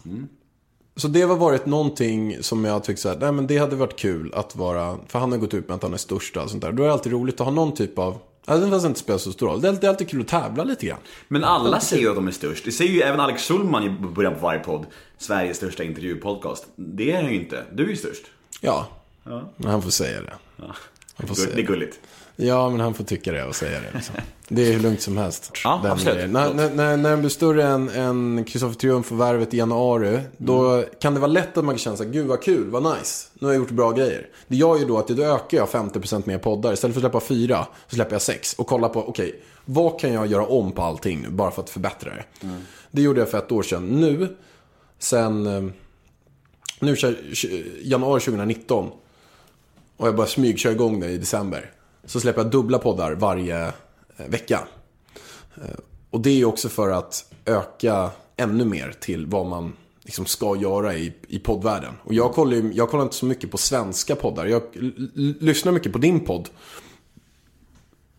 [0.95, 3.95] Så det har varit någonting som jag tyckt så här, nej men det hade varit
[3.99, 6.51] kul att vara, för han har gått ut med att han är störst och allt
[6.51, 6.71] sånt där.
[6.71, 9.31] Då är det alltid roligt att ha någon typ av, alltså det inte spelar så
[9.31, 9.61] stor roll.
[9.61, 10.97] Det är, alltid- det är alltid kul att tävla lite grann.
[11.27, 12.65] Men alla säger ju att de är störst.
[12.65, 14.85] Det säger ju även Alex Schulman i början på varje podd.
[15.17, 16.67] Sveriges största intervjupodcast.
[16.75, 17.63] Det är han ju inte.
[17.73, 18.23] Du är ju störst.
[18.61, 18.87] Ja,
[19.23, 20.33] men han får säga det.
[21.15, 21.99] Han får säga Det är gulligt.
[22.35, 23.91] Ja, men han får tycka det och säga det.
[23.93, 24.15] Liksom.
[24.47, 25.51] Det är hur lugnt som helst.
[25.63, 26.29] Ja, Den absolut.
[26.29, 30.69] När, när, när, när den blir större än, än Kristoffer och värvet i januari, då
[30.69, 30.85] Mm.
[31.01, 33.27] kan det vara lätt att man kan känna så här, gud vad kul, vad nice.
[33.33, 34.27] Nu har jag gjort bra grejer.
[34.47, 36.73] Det gör ju då att då ökar jag 50% mer poddar.
[36.73, 38.53] Istället för att släppa fyra, så släpper jag sex.
[38.53, 41.69] Och kollar på, okej, vad kan jag göra om på allting nu, bara för att
[41.69, 42.45] förbättra det.
[42.47, 42.61] Mm.
[42.91, 43.85] Det gjorde jag för ett år sedan.
[43.85, 44.37] Nu,
[44.99, 45.63] sen, eh,
[46.79, 46.95] nu
[47.81, 48.91] januari 2019,
[49.99, 51.71] och jag bara smygkör igång det i december.
[52.05, 53.73] Så släpper jag dubbla poddar varje eh,
[54.27, 54.67] vecka.
[55.55, 55.79] Eh,
[56.09, 59.73] och det är också för att öka ännu mer till vad man
[60.03, 61.93] liksom ska göra i, i poddvärlden.
[62.03, 64.45] Och jag kollar, ju- jag kollar inte så mycket på svenska poddar.
[64.45, 64.61] Jag
[65.39, 66.49] lyssnar mycket på din podd.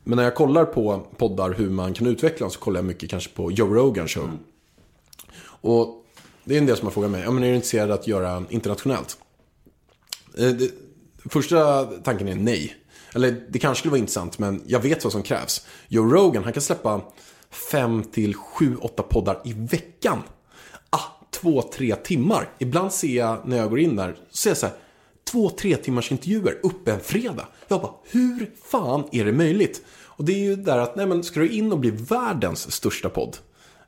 [0.05, 3.11] Men när jag kollar på poddar hur man kan utveckla dem så kollar jag mycket
[3.11, 4.31] kanske på Joe Rogan show.
[5.43, 6.05] Och
[6.45, 8.45] det är en del som har frågat mig, ja, men är du intresserad att göra
[8.51, 9.19] internationellt?
[10.39, 10.71] Eh, det,
[11.29, 12.77] första tanken är nej.
[13.15, 15.67] Eller det kanske skulle vara intressant, men jag vet vad som krävs.
[15.89, 17.01] Joe Rogan, han kan släppa
[17.71, 20.23] fem till sju, åtta poddar i veckan.
[20.91, 22.49] Ah, två, tre timmar.
[22.59, 24.75] Ibland ser jag när jag går in där, så ser jag så här,
[25.31, 27.49] två, tre timmars intervjuer uppe en fredag.
[27.69, 29.83] Jag bara, hur fan är det möjligt?
[30.21, 33.09] Och det är ju där att, nej men ska du in och bli världens största
[33.09, 33.37] podd,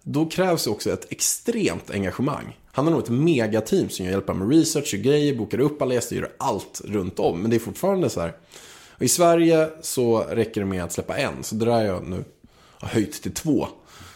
[0.03, 2.59] då krävs också ett extremt engagemang.
[2.75, 6.17] Han har nog ett megateam som hjälper med research och grejer, bokar upp alla gäster,
[6.17, 7.41] gör allt runt om.
[7.41, 8.33] Men det är fortfarande så här.
[8.97, 12.09] Och I Sverige så räcker det med att släppa en, så det där har jag
[12.09, 12.25] nu
[12.79, 13.69] har höjt till två.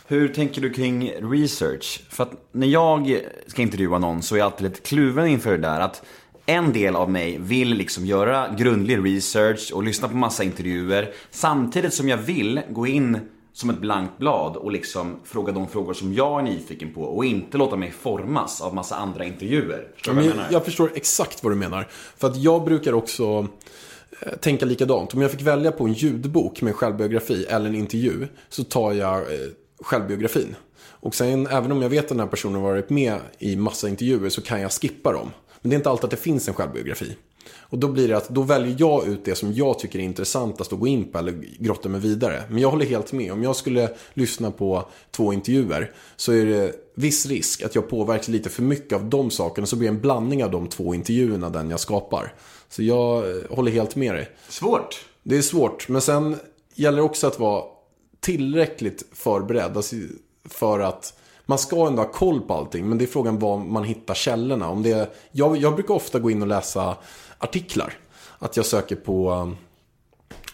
[0.07, 2.00] Hur tänker du kring research?
[2.09, 5.59] För att när jag ska intervjua någon så är jag alltid lite kluven inför det
[5.59, 5.80] där.
[5.80, 6.02] Att
[6.46, 11.12] en del av mig vill liksom göra grundlig research och lyssna på massa intervjuer.
[11.30, 13.18] Samtidigt som jag vill gå in
[13.57, 17.24] som ett blankt blad och liksom fråga de frågor som jag är nyfiken på och
[17.24, 19.88] inte låta mig formas av massa andra intervjuer.
[19.94, 20.48] Förstår Men jag menar?
[20.52, 21.88] jag förstår exakt vad du menar.
[22.16, 23.46] För att jag brukar också
[24.20, 25.14] eh, tänka likadant.
[25.14, 29.18] Om jag fick välja på en ljudbok med självbiografi eller en intervju så tar jag
[29.18, 29.38] eh,
[29.80, 30.57] självbiografin.
[30.78, 33.88] Och sen även om jag vet att den här personen har varit med i massa
[33.88, 35.30] intervjuer så kan jag skippa dem.
[35.62, 37.16] Men det är inte alltid att det finns en självbiografi.
[37.69, 40.73] Och då blir det att då väljer jag ut det som jag tycker är intressantast
[40.73, 42.43] att gå in på eller grotta mig vidare.
[42.49, 43.33] Men jag håller helt med.
[43.33, 48.29] Om jag skulle lyssna på två intervjuer så är det viss risk att jag påverkas
[48.29, 49.67] lite för mycket av de sakerna.
[49.67, 52.35] Så blir det en blandning av de två intervjuerna den jag skapar.
[52.69, 54.29] Så jag eh, håller helt med dig.
[54.49, 55.07] Svårt.
[55.23, 56.37] Det är svårt, men sen
[56.75, 57.64] gäller det också att vara
[58.21, 59.77] tillräckligt förberedd.
[59.77, 59.97] Alltså
[60.45, 61.14] för att
[61.47, 64.69] man ska ändå ha koll på allting, men det är frågan var man hittar källorna.
[64.69, 66.97] Om det är, jag, jag brukar ofta gå in och läsa
[67.39, 67.93] artiklar.
[68.39, 69.57] Att jag söker på, um,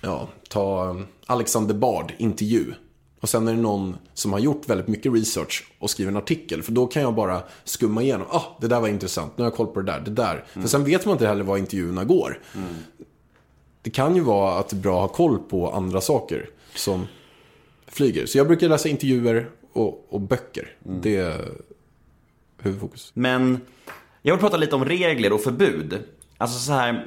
[0.01, 2.73] ja, ta um, Alexander Bard, intervju.
[3.21, 6.63] Och sen är det någon som har gjort väldigt mycket research och skriver en artikel.
[6.63, 8.27] För då kan jag bara skumma igenom.
[8.31, 9.33] Ah, det där var intressant.
[9.39, 10.01] Nu har jag koll på det där.
[10.01, 10.45] Det där.
[10.53, 12.41] För sen vet man inte heller var intervjuerna går.
[13.83, 17.07] Det kan ju vara att det är bra att ha koll på andra saker som
[17.87, 18.27] flyger.
[18.27, 20.77] Så jag brukar läsa intervjuer och, och böcker.
[20.79, 21.49] Det är
[22.59, 23.11] huvudfokus.
[23.15, 23.61] Men
[24.23, 25.99] jag vill prata lite om regler och förbud.
[26.43, 27.07] Alltså så här,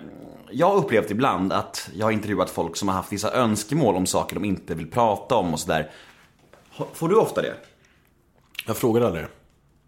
[0.52, 4.06] jag har upplevt ibland att jag har intervjuat folk som har haft vissa önskemål om
[4.06, 5.92] saker de inte vill prata om och sådär.
[6.94, 7.54] Får du ofta det?
[8.68, 9.26] Jag frågar aldrig.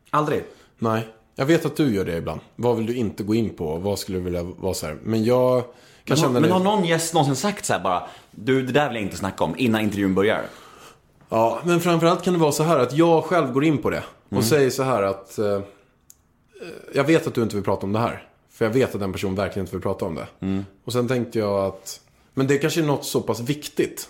[0.10, 0.44] Aldrig?
[0.80, 2.42] Nej, jag vet att du gör det ibland.
[2.56, 3.78] Vad vill du inte gå in på?
[3.78, 4.98] Vad skulle du vilja vara så här?
[5.04, 5.70] Men jag kan
[6.06, 6.56] Men, har, känna men det.
[6.56, 9.44] har någon gäst någonsin sagt så här bara, du det där vill jag inte snacka
[9.44, 10.42] om innan intervjun börjar?
[11.30, 14.04] Ja, men framförallt kan det vara så här att jag själv går in på det.
[14.30, 15.62] Och säger så här att eh,
[16.94, 18.24] jag vet att du inte vill prata om det här.
[18.58, 20.28] För jag vet att den personen verkligen inte vill prata om det.
[20.84, 22.02] Och sen tänkte jag att,
[22.34, 24.10] men det kanske är något så pass viktigt.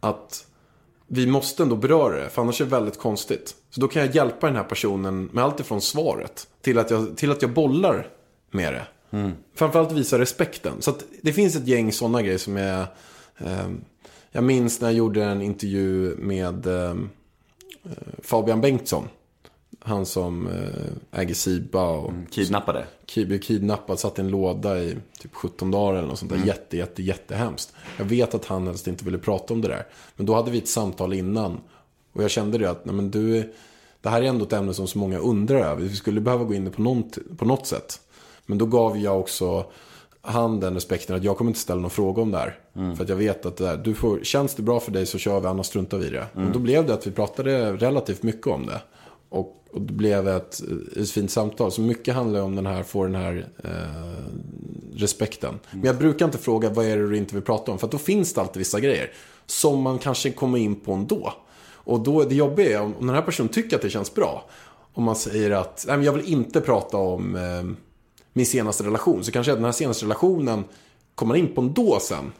[0.00, 0.46] Att
[1.06, 3.54] vi måste ändå beröra det, för annars är det väldigt konstigt.
[3.70, 7.16] Så då kan jag hjälpa den här personen med allt ifrån svaret till att jag,
[7.16, 8.08] till att jag bollar
[8.50, 8.86] med det.
[9.54, 10.72] Framförallt visa respekten.
[10.82, 12.86] Så det finns ett gäng sådana grejer som är...
[13.38, 13.68] Eh,
[14.32, 16.94] jag minns när jag gjorde en intervju med eh,
[18.22, 19.08] Fabian Bengtsson.
[19.84, 22.86] Han som eh, äger Siba och Kidnappade?
[23.06, 26.38] ki- blev kidnappad, satt i en låda i typ 17 dagar eller något sånt där.
[26.46, 27.72] Jätte, jätte, jättehemskt.
[27.98, 29.86] Jag vet att han helst inte ville prata om det där.
[30.16, 31.60] Men då hade vi ett samtal innan.
[32.12, 33.52] Och jag kände det att, nej men du,
[34.00, 35.82] det här är ändå ett ämne som så många undrar över.
[35.82, 38.00] Vi skulle behöva gå in på, något, på något sätt.
[38.46, 39.64] Men då gav jag också
[40.24, 42.58] han den respekten att jag kommer inte ställa någon fråga om det här.
[42.96, 45.18] För att jag vet att det där, du får, känns det bra för dig så
[45.18, 46.26] kör vi, annars struntar vi i det.
[46.34, 48.80] Och då blev det att vi pratade relativt mycket om det.
[49.32, 50.60] Och, och det blev ett,
[50.96, 51.72] ett fint samtal.
[51.72, 54.24] Så mycket handlar om den här, få den här eh,
[54.94, 55.58] respekten.
[55.70, 57.78] Men jag brukar inte fråga vad är det du inte vill prata om.
[57.78, 59.12] För att då finns det alltid vissa grejer.
[59.46, 61.32] Som man kanske kommer in på ändå.
[61.84, 64.14] Och då, är det jobbiga är om, om den här personen tycker att det känns
[64.14, 64.48] bra.
[64.94, 67.76] Om man säger att, nej men jag vill inte prata om eh,
[68.32, 69.24] min senaste relation.
[69.24, 70.64] Så kanske den här senaste relationen
[71.14, 72.32] kommer man in på ändå sen.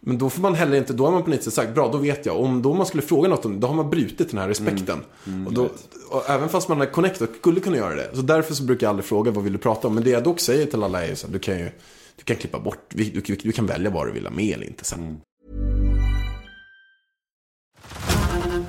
[0.00, 1.98] Men då får man heller inte, då har man på något sätt sagt, bra då
[1.98, 2.40] vet jag.
[2.40, 4.98] Om då man skulle fråga något om det, då har man brutit den här respekten.
[5.46, 5.68] och då,
[6.10, 8.10] och även fast man är connected skulle kunna göra det.
[8.14, 9.94] Så därför så brukar jag aldrig fråga, vad vill du prata om?
[9.94, 11.70] Men det jag dock säger till alla är så här, du kan ju,
[12.16, 14.66] du kan klippa bort, du, du, du kan välja vad du vill ha med eller
[14.66, 15.20] inte sen.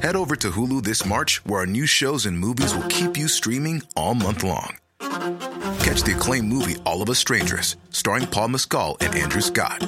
[0.02, 3.28] Head over to Hulu this March, where our new shows and movies will keep you
[3.28, 4.80] streaming all month long.
[5.90, 9.88] catch the acclaimed movie All of Us Strangers, starring Paul Mescal and Andrew Scott.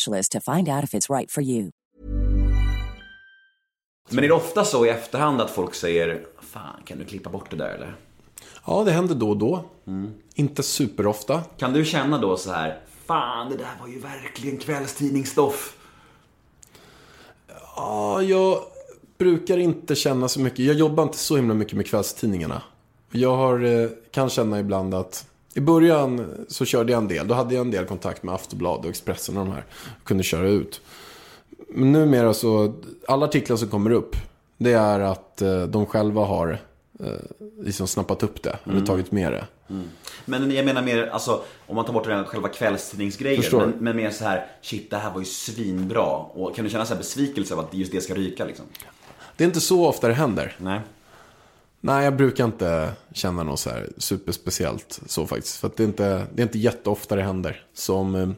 [0.29, 1.71] to find out if it's right for you.
[4.09, 7.51] Men är det ofta så i efterhand att folk säger Fan, kan du klippa bort
[7.51, 7.95] det där eller?
[8.65, 9.65] Ja, det händer då och då.
[10.35, 11.43] Inte superofta.
[11.57, 15.77] Kan du känna då så här Fan, det där var ju verkligen kvällstidningsstoff.
[17.75, 18.59] Ja, jag
[19.17, 20.59] brukar inte känna så mycket.
[20.59, 22.61] Jag jobbar inte så himla mycket med kvällstidningarna.
[23.11, 27.27] Jag har, eh, kan känna ibland att i början så körde jag en del.
[27.27, 29.65] Då hade jag en del kontakt med Aftonbladet och Expressen och de här.
[29.97, 30.81] Jag kunde köra ut.
[31.69, 32.73] Men numera så,
[33.07, 34.15] alla artiklar som kommer upp.
[34.57, 36.59] Det är att eh, de själva har
[36.99, 37.07] eh,
[37.63, 38.57] liksom snappat upp det.
[38.65, 39.45] Eller tagit med det.
[40.25, 43.43] Men jag menar mer, alltså om man tar bort den själva kvällstidningsgrejen.
[43.51, 46.15] Men, men mer så här, shit det här var ju svinbra.
[46.15, 48.65] Och kan du känna så här besvikelse av att just det ska ryka liksom?
[49.37, 50.55] Det är inte så ofta det händer.
[50.57, 50.79] Nej.
[51.83, 55.57] Nej, jag brukar inte känna något så här superspeciellt så faktiskt.
[55.57, 57.65] För att det är inte, det är inte jätteofta det händer.
[57.73, 58.29] Som, eh,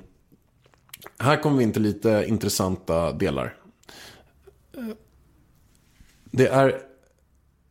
[1.20, 3.56] här kommer vi in till lite intressanta delar.
[4.78, 4.84] Eh,
[6.32, 6.82] Det är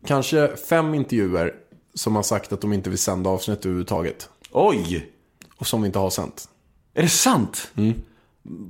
[0.07, 1.55] kanske fem intervjuer
[1.95, 4.29] som har sagt att de inte vill sända avsnitt överhuvudtaget.
[4.51, 5.11] Oj!
[5.57, 6.49] Och som vi inte har sänt.
[6.95, 7.73] Är det sant?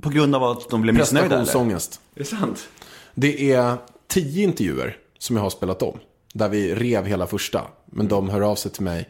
[0.01, 1.29] På grund av att de blev missnöjda?
[1.29, 2.01] Prestationsångest.
[2.15, 2.69] Är det sant?
[3.15, 3.77] Det är
[4.09, 5.99] tio intervjuer som jag har spelat om.
[6.33, 7.63] Där vi rev hela första.
[7.87, 9.09] Men de hör av sig till mig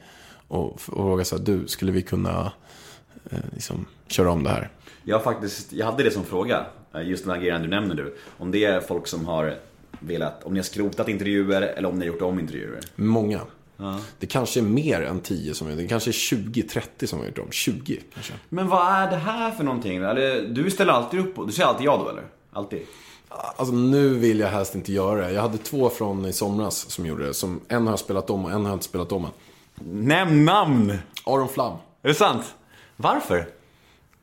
[0.48, 2.52] och, frågar så här, du, skulle vi kunna
[3.30, 4.70] eh, liksom, köra om det här?
[5.04, 8.14] Jag, faktiskt, jag hade det som fråga, eh, just den här grejen du nämner nu.
[8.38, 9.54] Om det är folk som har
[10.00, 12.80] velat, om ni har skrotat intervjuer eller om ni har gjort om intervjuer.
[12.94, 13.40] Många.
[14.18, 15.88] Det kanske är mer än tio som är det.
[15.88, 17.50] kanske är 20-30 som har gjort om.
[17.50, 18.32] 20 kanske.
[18.48, 19.96] Men vad är det här för någonting?
[19.96, 22.24] Eller, du ställer alltid upp du säger alltid ja då eller?
[22.52, 22.82] Alltid?
[23.56, 25.32] Alltså nu vill jag helst inte göra det.
[25.32, 27.34] Jag hade två från i somras som gjorde det.
[27.34, 29.30] Som, en har jag spelat om och en har jag inte spelat om än.
[30.06, 30.98] Nämn namn!
[31.24, 31.76] Aron Flam.
[32.02, 32.44] Är det sant?
[32.96, 33.48] Varför?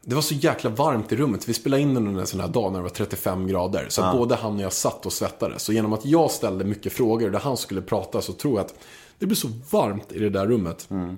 [0.02, 1.50] Det var så jäkla varmt i rummet.
[1.50, 3.86] Vi spelade in den under en sån här dag när det var 35 grader.
[3.90, 5.64] Så att både han och jag satt och svettades.
[5.64, 8.74] Så genom att jag ställde mycket frågor där han skulle prata så tror jag att
[9.20, 10.88] det blev så varmt i det där rummet.
[10.90, 11.16] Så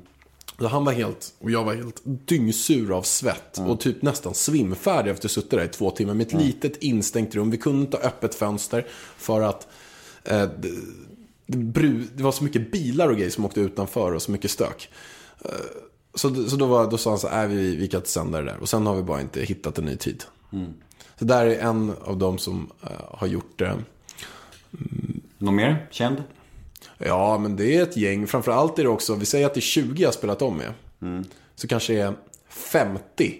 [0.67, 3.57] han var helt, och jag var helt dyngsur av svett.
[3.57, 6.13] Och typ nästan svimfärdig efter att ha suttit där i två timmar.
[6.13, 7.51] Med ett litet instängt rum.
[7.51, 8.85] Vi kunde inte ha öppet fönster.
[9.17, 9.67] För att
[10.23, 10.49] eh,
[11.45, 14.89] det, det, var så mycket bilar och grejer som åkte utanför och så mycket stök.
[16.13, 18.41] Så, så då, var, då sa han så här, "Nej, vi, vi kan inte sända
[18.41, 18.57] det där.
[18.57, 20.23] Och sen har vi bara inte hittat en ny tid.
[21.19, 23.77] Så där är en av dem som eh, har gjort det.
[25.37, 25.87] Någon mer?
[25.91, 26.23] Känd?
[26.97, 28.27] Ja, men det är ett gäng.
[28.27, 30.73] Framförallt är det också, vi säger att det är 20 jag har spelat om med.
[31.55, 32.13] Så kanske det är
[32.49, 33.35] 50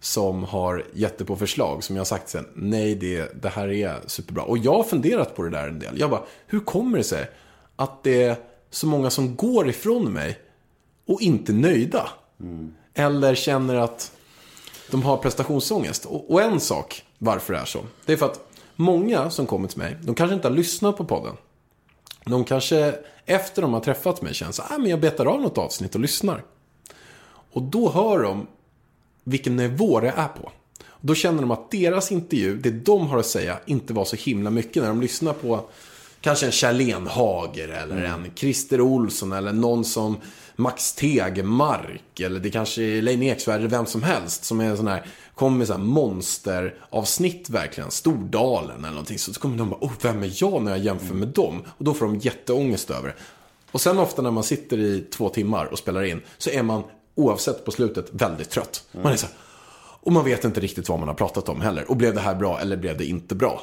[0.00, 1.84] som har gett det på förslag.
[1.84, 4.42] Som jag har sagt sen, nej det, det här är superbra.
[4.42, 6.00] Och jag har funderat på det där en del.
[6.00, 7.30] Jag bara, hur kommer det sig
[7.76, 8.36] att det är
[8.70, 10.38] så många som går ifrån mig
[11.06, 12.08] och inte nöjda?
[12.94, 14.12] Eller känner att
[14.90, 16.04] de har prestationsångest.
[16.04, 17.80] Och, och en sak varför det är så.
[18.04, 18.40] Det är för att
[18.76, 21.36] många som kommer till mig, de kanske inte har lyssnat på podden.
[22.30, 22.94] De kanske
[23.26, 26.00] efter de har träffat mig känner så ah, men jag betar av något avsnitt och
[26.00, 26.42] lyssnar.
[27.52, 28.46] Och då hör de
[29.24, 30.52] vilken nivå det är på.
[31.00, 34.50] Då känner de att deras intervju, det de har att säga, inte var så himla
[34.50, 35.64] mycket när de lyssnar på
[36.20, 40.16] kanske en Kjellén Hager eller en Christer Olsson eller någon som
[40.56, 44.76] Max Tegmark eller det kanske är Leine Eksvärd eller vem som helst som är en
[44.76, 45.06] sån här,
[45.36, 49.18] kommer med så här monsteravsnitt verkligen, Stordalen eller någonting.
[49.18, 51.62] Så kommer de bara, oh, vem är jag när jag jämför med dem?
[51.68, 53.14] Och då får de jätteångest över det.
[53.70, 56.82] Och sen ofta när man sitter i två timmar och spelar in så är man
[57.14, 58.84] oavsett på slutet väldigt trött.
[58.92, 59.34] Man är så här,
[60.00, 61.90] och man vet inte riktigt vad man har pratat om heller.
[61.90, 63.62] Och blev det här bra eller blev det inte bra?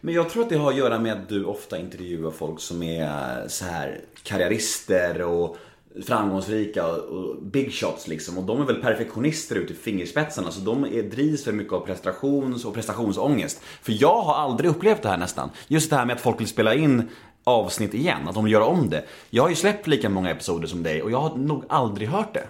[0.00, 2.82] Men jag tror att det har att göra med att du ofta intervjuar folk som
[2.82, 5.56] är så här karriärister och
[6.04, 8.38] framgångsrika och big shots liksom.
[8.38, 10.50] Och de är väl perfektionister ut i fingerspetsarna.
[10.50, 13.60] Så de är, drivs för mycket av prestations och prestationsångest.
[13.82, 15.50] För jag har aldrig upplevt det här nästan.
[15.68, 17.08] Just det här med att folk vill spela in
[17.44, 19.04] avsnitt igen, att de vill göra om det.
[19.30, 22.34] Jag har ju släppt lika många episoder som dig och jag har nog aldrig hört
[22.34, 22.48] det.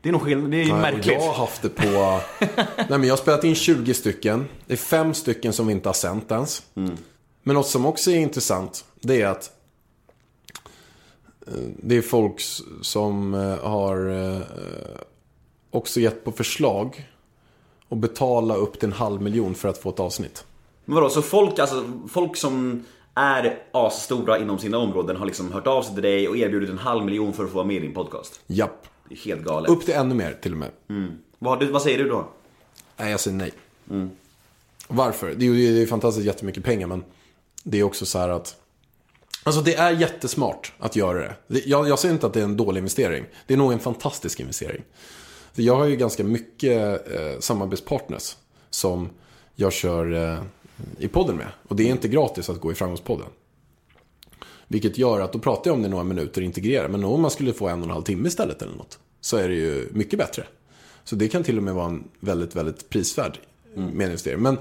[0.00, 1.06] Det är nog skillnad, det är ju Nej, märkligt.
[1.06, 1.84] Jag har haft det på...
[2.76, 4.46] Nej, men jag har spelat in 20 stycken.
[4.66, 6.62] Det är fem stycken som vi inte har sänt ens.
[7.42, 9.50] Men något som också är intressant, det är att
[11.76, 12.40] det är folk
[12.82, 14.40] som eh, har eh,
[15.70, 17.08] också gett på förslag
[17.88, 20.44] och betala upp till en halv miljon för att få ett avsnitt.
[20.84, 22.84] Men vadå, så folk, alltså, folk som
[23.14, 26.78] är asstora inom sina områden har liksom hört av sig till dig och erbjudit en
[26.78, 28.40] halv miljon för att få vara med i din podcast?
[28.46, 28.86] Japp.
[29.08, 29.70] Det är helt galet.
[29.70, 30.70] Upp till ännu mer till och med.
[31.38, 32.28] Vad, vad säger du då?
[32.96, 33.52] Nej, jag säger nej.
[34.88, 35.34] Varför?
[35.34, 37.04] Det är ju fantastiskt jättemycket pengar, men
[37.62, 38.56] det är också så här att...
[39.48, 41.66] Alltså det är jättesmart att göra det.
[41.66, 43.24] Jag, jag säger inte att det är en dålig investering.
[43.46, 44.82] Det är nog en fantastisk investering.
[45.52, 48.36] För jag har ju ganska mycket eh, samarbetspartners
[48.70, 49.08] som
[49.54, 50.42] jag kör eh,
[50.98, 51.46] i podden med.
[51.68, 53.26] Och det är inte gratis att gå i Framgångspodden.
[54.66, 56.88] Vilket gör att då pratar jag om det några minuter och integrerar.
[56.88, 58.98] Men om man skulle få en och en halv timme istället eller något.
[59.20, 60.44] Så är det ju mycket bättre.
[61.04, 63.38] Så det kan till och med vara en väldigt, väldigt prisvärd
[63.76, 64.42] mm, medinvestering.
[64.42, 64.58] Men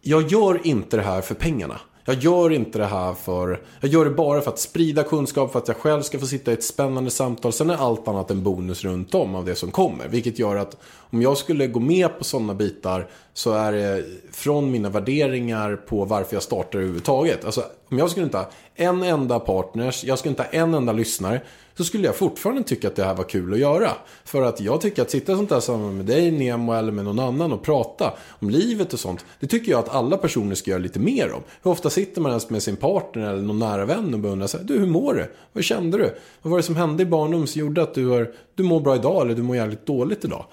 [0.00, 1.80] jag gör inte det här för pengarna.
[2.04, 3.60] Jag gör inte det här för...
[3.80, 6.50] Jag gör det bara för att sprida kunskap, för att jag själv ska få sitta
[6.50, 7.52] i ett spännande samtal.
[7.52, 10.08] Sen är allt annat en bonus runt om av det som kommer.
[10.08, 10.76] Vilket gör att
[11.12, 16.04] om jag skulle gå med på sådana bitar så är det från mina värderingar på
[16.04, 17.44] varför jag startar överhuvudtaget.
[17.44, 20.92] Alltså, om jag skulle inte ha en enda partners, jag skulle inte ha en enda
[20.92, 21.40] lyssnare.
[21.76, 23.90] Så skulle jag fortfarande tycka att det här var kul att göra.
[24.24, 27.04] För att jag tycker att sitta i sånt här samman med dig, Nemo eller med
[27.04, 29.24] någon annan och prata om livet och sånt.
[29.40, 31.42] Det tycker jag att alla personer ska göra lite mer om.
[31.62, 34.46] Hur ofta sitter man ens med sin partner eller någon nära vän och bara undrar
[34.46, 35.32] så här, du hur mår du?
[35.52, 36.14] Vad kände du?
[36.42, 38.96] Vad var det som hände i barndomen som gjorde att du, har, du mår bra
[38.96, 40.44] idag eller du mår jävligt dåligt idag?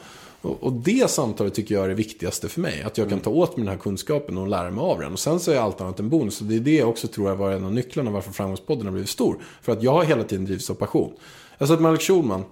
[0.41, 2.83] Och, och det samtalet tycker jag är det viktigaste för mig.
[2.83, 5.13] Att jag kan ta åt mig den här kunskapen och lära mig av den.
[5.13, 6.41] Och sen så är allt annat en bonus.
[6.41, 8.91] Och det är det jag också tror jag var en av nycklarna varför Framgångspodden har
[8.91, 9.43] blivit stor.
[9.61, 11.13] För att jag har hela tiden drivits av passion.
[11.57, 12.43] Jag satt med Alex Schulman,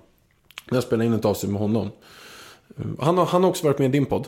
[0.66, 1.90] när jag spelade in ett avsnitt med honom.
[3.00, 4.28] Han har, han har också varit med i din podd.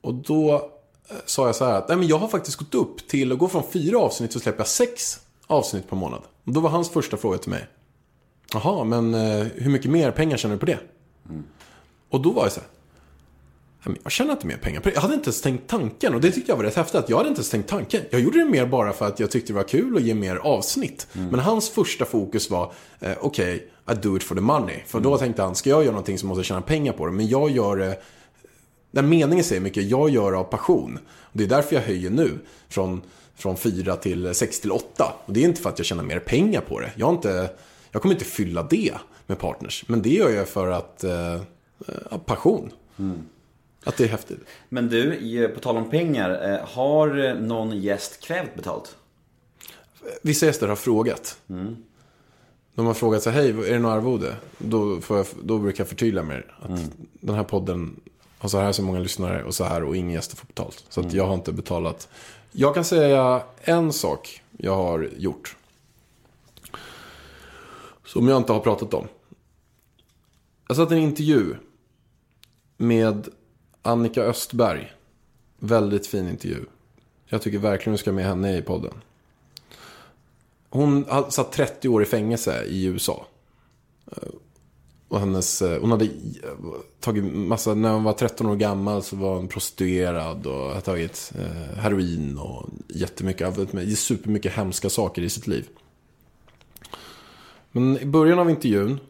[0.00, 3.08] Och då eh, sa jag så här att Nej, men jag har faktiskt gått upp
[3.08, 6.20] till att gå från fyra avsnitt så släpper jag sex avsnitt per månad.
[6.44, 7.66] Och då var hans första fråga till mig.
[8.52, 10.78] Jaha, men eh, hur mycket mer pengar tjänar du på det?
[12.10, 12.68] Och då var jag så här.
[13.86, 14.94] "Nej, men Jag tjänar inte mer pengar på det.
[14.94, 16.14] Jag hade inte ens tänkt tanken.
[16.14, 16.94] Och det tyckte jag var rätt häftigt.
[16.94, 18.02] Att jag hade inte ens tänkt tanken.
[18.10, 20.36] Jag gjorde det mer bara för att jag tyckte det var kul att ge mer
[20.36, 21.06] avsnitt.
[21.12, 24.76] Men hans första fokus var, eh, okej, I do it for the money.
[24.86, 27.12] För då tänkte han, ska jag göra någonting så måste jag tjäna pengar på det.
[27.12, 27.96] Men jag gör det,
[28.90, 30.98] den meningen säger mycket, jag gör av passion.
[31.06, 32.38] Och det är därför jag höjer nu.
[32.68, 33.02] Från,
[33.36, 35.12] från 4 till 6 till 8.
[35.26, 36.92] Och det är inte för att jag tjänar mer pengar på det.
[36.96, 37.50] Jag, har inte,
[37.90, 38.94] jag kommer inte fylla det
[39.26, 39.84] med partners.
[39.86, 41.40] Men det gör jag för att, eh,
[42.10, 42.70] av passion.
[43.84, 44.40] Att det är häftigt.
[44.68, 48.96] Men du, på tal om pengar, eh, har någon gäst krävt betalt?
[50.22, 51.38] Vissa gäster har frågat.
[52.74, 54.36] De har frågat så hej, är det något arvode?
[54.58, 56.54] Då, jag, då brukar jag förtydliga mer.
[56.60, 58.00] Att den här podden
[58.38, 60.84] har så här så många lyssnare och så här och ingen gäster får betalt.
[60.88, 62.08] Så att jag har inte betalat.
[62.52, 65.56] Jag kan säga en sak jag har gjort.
[68.04, 69.08] Som jag inte har pratat om.
[70.68, 71.54] Jag satt i en intervju
[72.76, 73.28] med
[73.86, 74.92] Annika Östberg.
[75.58, 76.64] Väldigt fin intervju.
[77.26, 78.94] Jag tycker verkligen du ska ha med henne i podden.
[80.70, 83.26] Hon satt 30 år i fängelse i USA.
[84.06, 84.28] Eh,
[85.08, 86.10] och hennes, eh, hon hade eh,
[87.00, 91.32] tagit massa, när hon var 13 år gammal så var hon prostituerad och hade tagit
[91.76, 95.68] heroin och jättemycket, supermycket hemska saker i sitt liv.
[97.72, 99.00] Men i början av intervjun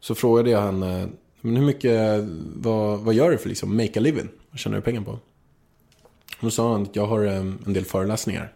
[0.00, 1.08] så frågade jag henne,
[1.44, 2.24] men hur mycket,
[2.56, 4.28] vad, vad gör du för liksom make a living?
[4.50, 5.18] Vad tjänar du pengar på?
[6.40, 8.52] Då sa han att jag har eh, en del föreläsningar.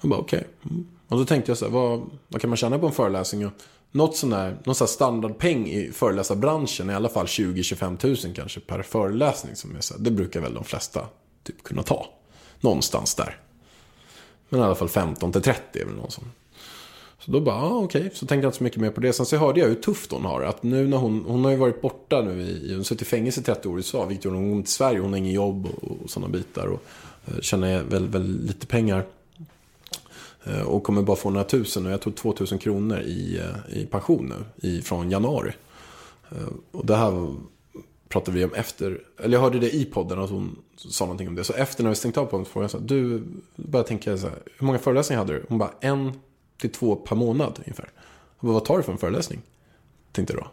[0.00, 0.46] Jag bara okej.
[0.70, 0.86] Mm.
[1.08, 3.46] Och då tänkte jag så här, vad, vad kan man tjäna på en föreläsning?
[3.46, 3.52] Och
[3.92, 8.34] något sån där, någon sån här standardpeng i föreläsarbranschen är i alla fall 20-25 tusen
[8.34, 9.56] kanske per föreläsning.
[9.56, 11.06] Som är så här, det brukar väl de flesta
[11.44, 12.06] typ kunna ta.
[12.60, 13.40] Någonstans där.
[14.48, 16.24] Men i alla fall 15 till 30 är väl någon som.
[17.26, 18.10] Så då bara, ah, okej.
[18.14, 19.12] Så tänkte jag inte så mycket mer på det.
[19.12, 20.42] Sen så hörde jag hur tufft hon har.
[20.42, 23.04] Att nu när hon, hon har ju varit borta nu i, hon har suttit i
[23.04, 24.04] fängelse i 30 år i USA.
[24.06, 25.00] Vilket gör hon kom till Sverige.
[25.00, 26.66] Hon har ingen jobb och, och sådana bitar.
[26.66, 26.82] Och
[27.26, 29.04] eh, tjänar väl, väl lite pengar.
[30.44, 33.86] Eh, Och kommer bara få några tusen och jag tog 2000 kronor i, eh, i
[33.86, 34.26] pension
[34.62, 35.52] nu i, från januari.
[36.30, 36.36] Eh,
[36.72, 37.34] Och det här
[38.08, 41.34] pratade vi om efter, eller jag hörde det i podden att hon sa någonting om
[41.34, 41.44] det.
[41.44, 43.22] Så efter när vi stängt av podden så frågade jag så här, du
[43.56, 45.44] började tänka så här, hur många föreläsningar hade du?
[45.48, 46.12] Hon bara, en
[46.58, 47.90] till två per månad ungefär.
[48.40, 49.42] Jag bara, vad tar du för en föreläsning?
[50.12, 50.50] Tänkte jag då.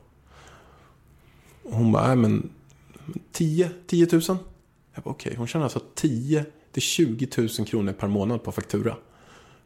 [1.70, 2.50] Och hon bara, nej men
[3.32, 4.22] 10, 10 000?
[4.94, 8.96] Jag bara, okej, hon tjänar alltså 10 till 20 000 kronor per månad på faktura.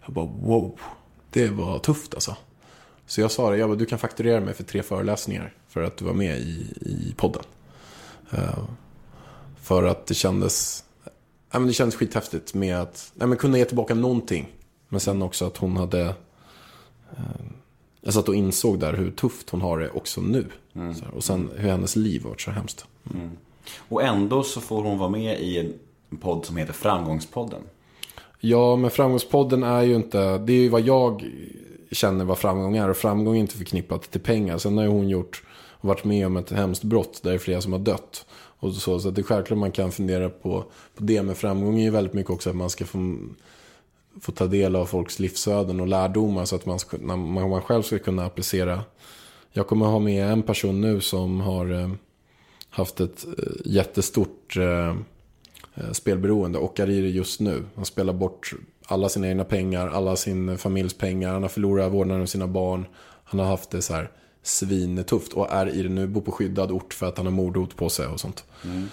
[0.05, 0.79] Jag bara, wow,
[1.29, 2.35] det var tufft alltså.
[3.05, 5.97] Så jag sa det, jag bara, du kan fakturera mig för tre föreläsningar för att
[5.97, 7.43] du var med i, i podden.
[8.33, 8.69] Uh,
[9.61, 11.13] för att det kändes, nej,
[11.51, 14.53] men det kändes skithäftigt med att nej, men kunna ge tillbaka någonting.
[14.89, 16.15] Men sen också att hon hade,
[18.01, 20.45] jag satt och insåg där hur tufft hon har det också nu.
[20.73, 22.85] Här, och sen hur hennes liv varit så hemskt.
[23.77, 25.73] Och ändå så får hon vara med i en
[26.19, 27.61] podd som heter Framgångspodden.
[28.39, 31.25] Ja, men framgångspodden är ju inte, det är ju vad jag
[31.91, 32.89] känner vad framgång är.
[32.89, 34.57] Och framgång är inte förknippat till pengar.
[34.57, 35.43] Sen har ju hon gjort,
[35.81, 38.25] varit med om ett hemskt brott där det är flera som har dött.
[38.59, 40.63] Och så, så det är självklart man kan fundera på,
[40.95, 41.23] på det.
[41.23, 43.17] Men framgång är ju väldigt mycket också att man ska få,
[44.21, 46.45] få ta del av folks livsöden och lärdomar.
[46.45, 48.83] Så att man, ska, man, man själv ska kunna applicera.
[49.51, 51.89] Jag kommer ha med en person nu som har eh,
[52.69, 54.95] haft ett eh, jättestort eh,
[55.75, 57.65] eh, spelberoende och är i det just nu.
[57.75, 58.53] Han spelar bort
[58.85, 61.33] alla sina egna pengar, alla sin familjs pengar.
[61.33, 62.85] Han har förlorat vårdnaden om sina barn.
[63.23, 64.11] Han har haft det så här
[64.43, 67.75] svinetufft och är i det nu, bor på skyddad ort för att han har mordhot
[67.75, 68.43] på sig och sånt.
[68.63, 68.89] Mm.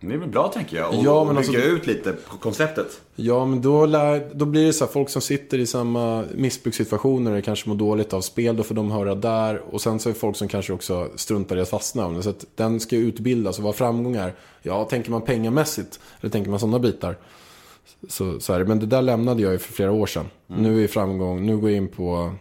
[0.00, 0.88] Det är väl bra tänker jag.
[0.88, 3.00] Och, Ja, men och bygga alltså- ut lite på konceptet.
[3.16, 7.30] Ja, men då, lär, då blir det så här, folk som sitter i samma missbrukssituationer
[7.30, 9.62] eller kanske mår dåligt av spel, då får de höra där.
[9.70, 12.22] Och sen så är det folk som kanske också struntar i att fastna.
[12.22, 14.34] Så att den ska utbildas och vad framgång är.
[14.62, 17.16] Ja, tänker man pengamässigt, eller tänker man sådana bitar.
[18.08, 20.26] Så, så här, men det där lämnade jag ju för flera år sedan.
[20.46, 22.32] Nu är framgång, nu går jag in på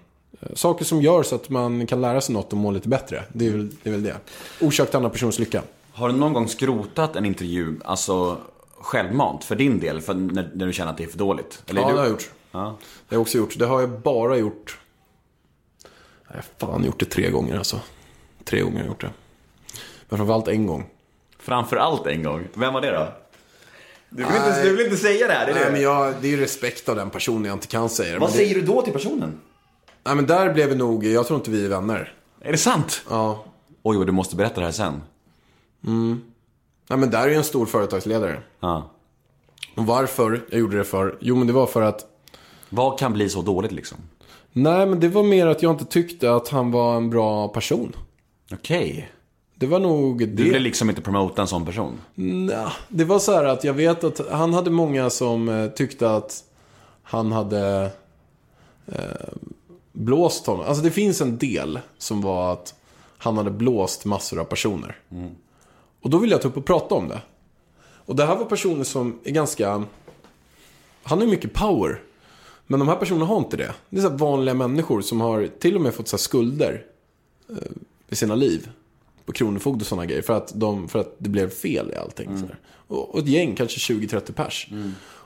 [0.42, 3.24] eh, saker som gör så att man kan lära sig något och må lite bättre.
[3.34, 3.90] Det är väl det.
[3.90, 4.16] Är väl det.
[4.62, 5.62] Orsak till andra personers lycka.
[6.00, 8.38] Har du någon gång skrotat en intervju, alltså
[8.80, 10.02] självmant, för din del?
[10.02, 11.64] För när, när du känner att det är för dåligt?
[11.68, 11.94] Eller Ja, du...
[11.94, 12.30] det har jag gjort.
[12.52, 12.60] Ja.
[12.60, 12.76] Det har
[13.16, 13.60] jag också gjort.
[13.60, 14.80] Det har jag bara gjort...
[16.28, 17.80] Jag har fan gjort det tre gånger alltså.
[18.44, 19.10] Tre gånger har jag gjort det.
[20.10, 20.90] Men framförallt en gång.
[21.40, 22.48] Framförallt en gång.
[22.54, 23.08] Vem var det då?
[24.10, 25.72] Du vill, inte, du vill inte säga det här, det är Nej, det.
[25.72, 28.20] men jag, det är ju respekt av den personen jag inte kan säga det.
[28.20, 29.40] Vad säger det, du då till personen?
[30.04, 31.06] Nej, men där blev vi nog...
[31.06, 32.14] Jag tror inte vi är vänner.
[32.42, 33.02] Är det sant?
[33.10, 33.46] Ja.
[33.84, 35.02] Oj, du måste berätta det här sen.
[35.82, 38.42] Nej, men där är ju en stor företagsledare.
[38.60, 38.90] Ja.
[39.76, 41.18] Och varför jag gjorde det för?
[41.22, 42.06] Jo, men det var för att...
[42.70, 43.98] Vad kan bli så dåligt liksom?
[44.52, 47.96] Nej, men det var mer att jag inte tyckte att han var en bra person.
[48.52, 49.12] Okej.
[49.56, 50.26] Det var nog det.
[50.26, 51.98] Du vill liksom inte promota en sån person?
[52.16, 56.12] Nja, det var så här att jag vet att han hade många som eh, tyckte
[56.12, 56.44] att
[57.04, 57.92] han hade
[58.86, 59.34] eh,
[59.92, 60.66] blåst honom.
[60.66, 62.74] Alltså det finns en del som var att
[63.18, 64.98] han hade blåst massor av personer.
[66.02, 67.22] Och då vill jag ta upp och prata om det.
[67.82, 69.84] Och det här var personer som är ganska...
[71.04, 72.02] Han har ju mycket power.
[72.68, 73.74] Men de här personerna har inte det.
[73.90, 76.86] Det är så vanliga människor som har till och med fått så skulder
[77.50, 77.56] eh,
[78.10, 78.70] i sina liv.
[79.26, 80.22] På Kronofogd och sådana grejer.
[80.22, 82.30] För att, de, för att det blev fel i allting.
[82.42, 82.60] Där.
[82.88, 84.68] Och, och ett gäng, kanske 20-30 pers.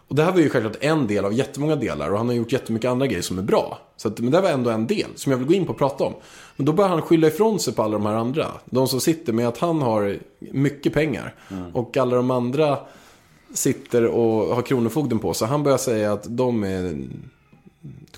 [0.08, 2.12] Och det här var ju självklart en del av jättemånga delar.
[2.12, 3.80] Och han har gjort jättemycket andra grejer som är bra.
[3.98, 5.72] Så att, men det här var ändå en del som jag vill gå in på
[5.72, 6.14] och prata om.
[6.56, 8.48] Men då börjar han skylla ifrån sig på alla de här andra.
[8.66, 11.36] De som sitter med att han har mycket pengar.
[11.74, 12.78] Och alla de andra
[13.54, 15.48] sitter och har Kronofogden på sig.
[15.48, 16.98] Han börjar säga att de är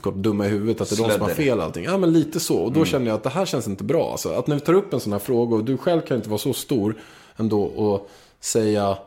[0.01, 1.83] kort dumma i huvudet, att det är de som har fel allting.
[1.83, 2.57] Ja, men lite så.
[2.57, 4.11] Och då känner jag att det här känns inte bra.
[4.11, 6.29] Alltså, att när vi tar upp en sån här fråga och du själv kan inte
[6.29, 6.95] vara så stor
[7.36, 8.09] ändå och
[8.39, 8.97] säga,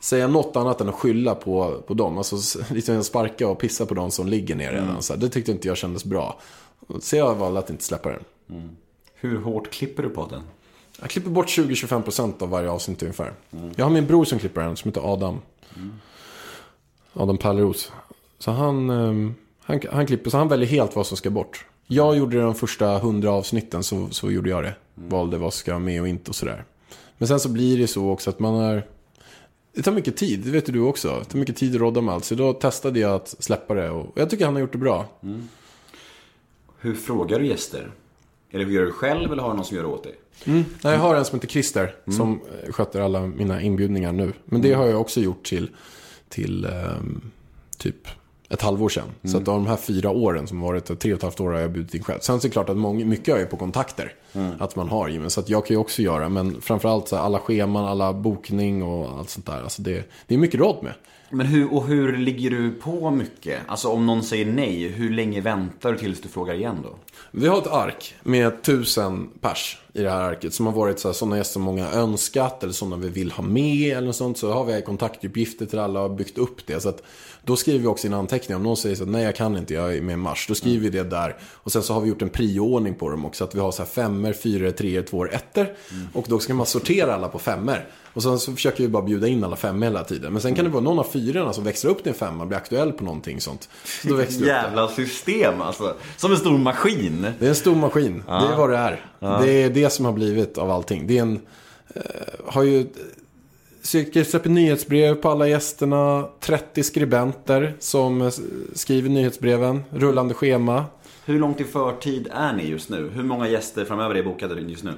[0.00, 2.18] säga något annat än att skylla på, på dem.
[2.18, 5.02] Alltså liksom sparka och pissa på de som ligger ner redan.
[5.02, 6.40] Så här, det tyckte inte jag kändes bra.
[7.00, 8.22] Så jag valde att inte släppa den.
[9.14, 10.42] Hur hårt klipper du på den?
[11.00, 13.32] Jag klipper bort 20-25% av varje avsnitt ungefär.
[13.76, 15.38] Jag har min bror som klipper den, som heter Adam.
[17.12, 17.92] Adam Palleros.
[18.38, 21.66] Så han, ehm, han, han klipper, så han väljer helt vad som ska bort.
[21.86, 24.74] Jag gjorde det de första 100 avsnitten, så, så gjorde jag det.
[24.94, 26.64] Valde vad som ska med och inte och sådär.
[27.18, 28.86] Men sen så blir det så också att man har...
[29.72, 31.18] Det tar mycket tid, det vet du också.
[31.18, 32.24] Det tar mycket tid att rodda med allt.
[32.24, 35.08] Så då testade jag att släppa det och jag tycker han har gjort det bra.
[36.78, 37.90] Hur frågar du gäster?
[38.50, 40.14] Eller gör du själv eller har du någon som gör det åt dig?
[40.44, 44.32] Nej, jag har en som heter Christer som eh, sköter alla mina inbjudningar nu.
[44.44, 45.70] Men det har jag också gjort till,
[46.28, 47.30] till ehm,
[47.78, 48.08] typ
[48.50, 49.08] ett halvår sedan.
[49.24, 51.60] Så att av de här fyra åren som varit, tre och ett halvt år har
[51.60, 52.18] jag bjudit in själv.
[52.20, 54.14] Sen så är det klart att många, mycket är på kontakter.
[54.58, 55.30] Att man har gymmen.
[55.30, 56.28] Så att jag kan ju också göra.
[56.28, 59.62] Men framförallt så här, alla scheman, alla bokning och allt sånt där.
[59.62, 60.92] Alltså det, det är mycket råd med.
[61.30, 63.60] Men hur, och hur ligger du på mycket?
[63.66, 66.96] Alltså om någon säger nej, hur länge väntar du tills du frågar igen då?
[67.30, 70.54] Vi har ett ark med tusen pers i det här arket.
[70.54, 73.44] Som har varit så här, sådana gäster som många önskat eller sådana vi vill ha
[73.44, 74.38] med eller något sånt.
[74.38, 76.80] Så har vi kontaktuppgifter till alla och byggt upp det.
[76.80, 77.02] Så att
[77.50, 78.56] då skriver vi också in anteckningar.
[78.56, 80.46] Om någon säger så att nej jag kan inte, jag är med i mars.
[80.48, 81.36] Då skriver vi det där.
[81.42, 83.44] Och sen så har vi gjort en prioordning på dem också.
[83.44, 85.66] Att vi har så här femmer, fyror, treor, tvåor, ettor.
[86.12, 87.86] Och då ska man sortera alla på femmer.
[88.12, 90.32] Och sen så försöker vi bara bjuda in alla femmor hela tiden.
[90.32, 92.58] Men sen kan det vara någon av fyrorna som växlar upp till en femma, blir
[92.58, 93.68] aktuell på någonting sånt.
[94.02, 94.46] Så då växlar.
[94.46, 95.94] Jävla system alltså.
[96.16, 97.26] Som en stor maskin.
[97.38, 98.22] Det är en stor maskin.
[98.26, 99.00] Det är vad det är.
[99.42, 101.06] Det är det som har blivit av allting.
[101.06, 101.40] Det är en...
[101.94, 102.02] Eh,
[102.46, 102.86] har ju...
[103.90, 106.28] Cirkel släpper nyhetsbrev på alla gästerna.
[106.40, 108.32] 30 skribenter som eh,
[108.74, 109.82] skriver nyhetsbreven.
[109.90, 110.84] Rullande schema.
[111.24, 113.10] Hur långt i förtid är ni just nu?
[113.14, 114.92] Hur många gäster framöver är bokade just nu?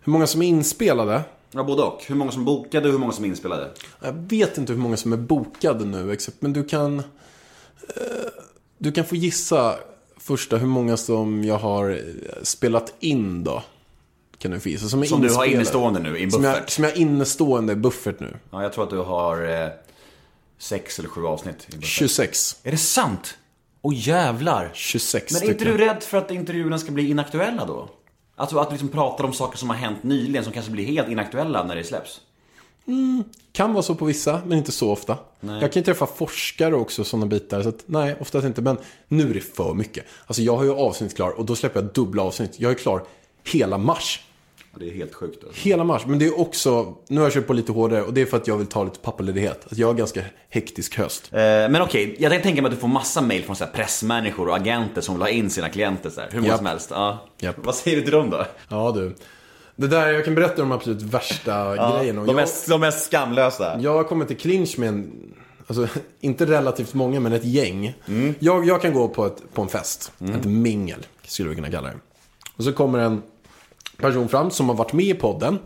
[0.00, 1.22] Hur många som är inspelade?
[1.50, 2.04] Ja, både och.
[2.06, 3.70] Hur många som bokade och hur många som är inspelade?
[4.00, 6.36] Jag vet inte hur många som är bokade nu exakt.
[6.42, 6.98] Men du kan...
[6.98, 7.04] Eh,
[8.78, 9.74] du kan få gissa
[10.16, 11.98] första hur många som jag har eh,
[12.42, 13.62] spelat in då.
[14.60, 14.88] Få gissa.
[14.88, 16.70] Som, Som du har innestående nu i en Som jag, buffert?
[16.70, 18.36] som jag har innestående buffert nu.
[18.50, 19.68] Ja, jag tror att du har eh,
[20.58, 21.88] sex eller sju avsnitt i buffert.
[21.88, 22.56] 26.
[22.62, 23.34] Är det sant?
[23.82, 24.70] Åh jävlar!
[24.74, 27.88] 26 Men är inte du rädd för att intervjuerna ska bli inaktuella då?
[28.36, 31.08] Alltså att du liksom pratar om saker som har hänt nyligen som kanske blir helt
[31.08, 32.20] inaktuella när det släpps?
[33.52, 35.18] Kan vara så på vissa, men inte så ofta.
[35.40, 37.62] Jag kan ju träffa forskare också, sådana bitar.
[37.62, 38.62] Så att, nej, oftast inte.
[38.62, 38.78] Men
[39.08, 40.04] nu är det för mycket.
[40.26, 42.60] Alltså jag har ju avsnitt klar och då släpper jag dubbla avsnitt.
[42.60, 43.02] Jag är klar
[43.44, 44.20] hela mars.
[44.72, 45.60] Ja, Det är helt sjukt alltså.
[45.68, 46.02] Hela mars.
[46.06, 48.36] Men det är också, nu har jag kört på lite hårdare och det är för
[48.36, 49.66] att jag vill ta lite pappaledighet.
[49.72, 51.28] Att jag har ganska hektisk höst.
[51.32, 53.72] Eh, men okej, jag kan tänka mig att du får massa mail från så här
[53.72, 56.90] pressmänniskor och agenter som vill ha in sina klienter så här, hur många som helst.
[56.90, 57.18] Ja.
[57.56, 58.44] Vad säger du till dem då?
[58.68, 59.14] Ja du.
[59.76, 62.20] Det där, jag kan berätta de absolut värsta grejerna.
[62.20, 63.78] Och De jag, mest, de mest skamlösa.
[63.80, 65.12] jag har kommit till clinch med en,
[65.66, 65.86] alltså
[66.20, 67.94] inte relativt många, men ett gäng.
[68.38, 71.88] Jag, jag kan gå på, ett, på en fest, ett mingel, skulle vi kunna kalla
[71.88, 71.94] det.
[72.56, 73.22] Och så kommer en
[73.96, 75.58] person fram som har varit med i podden,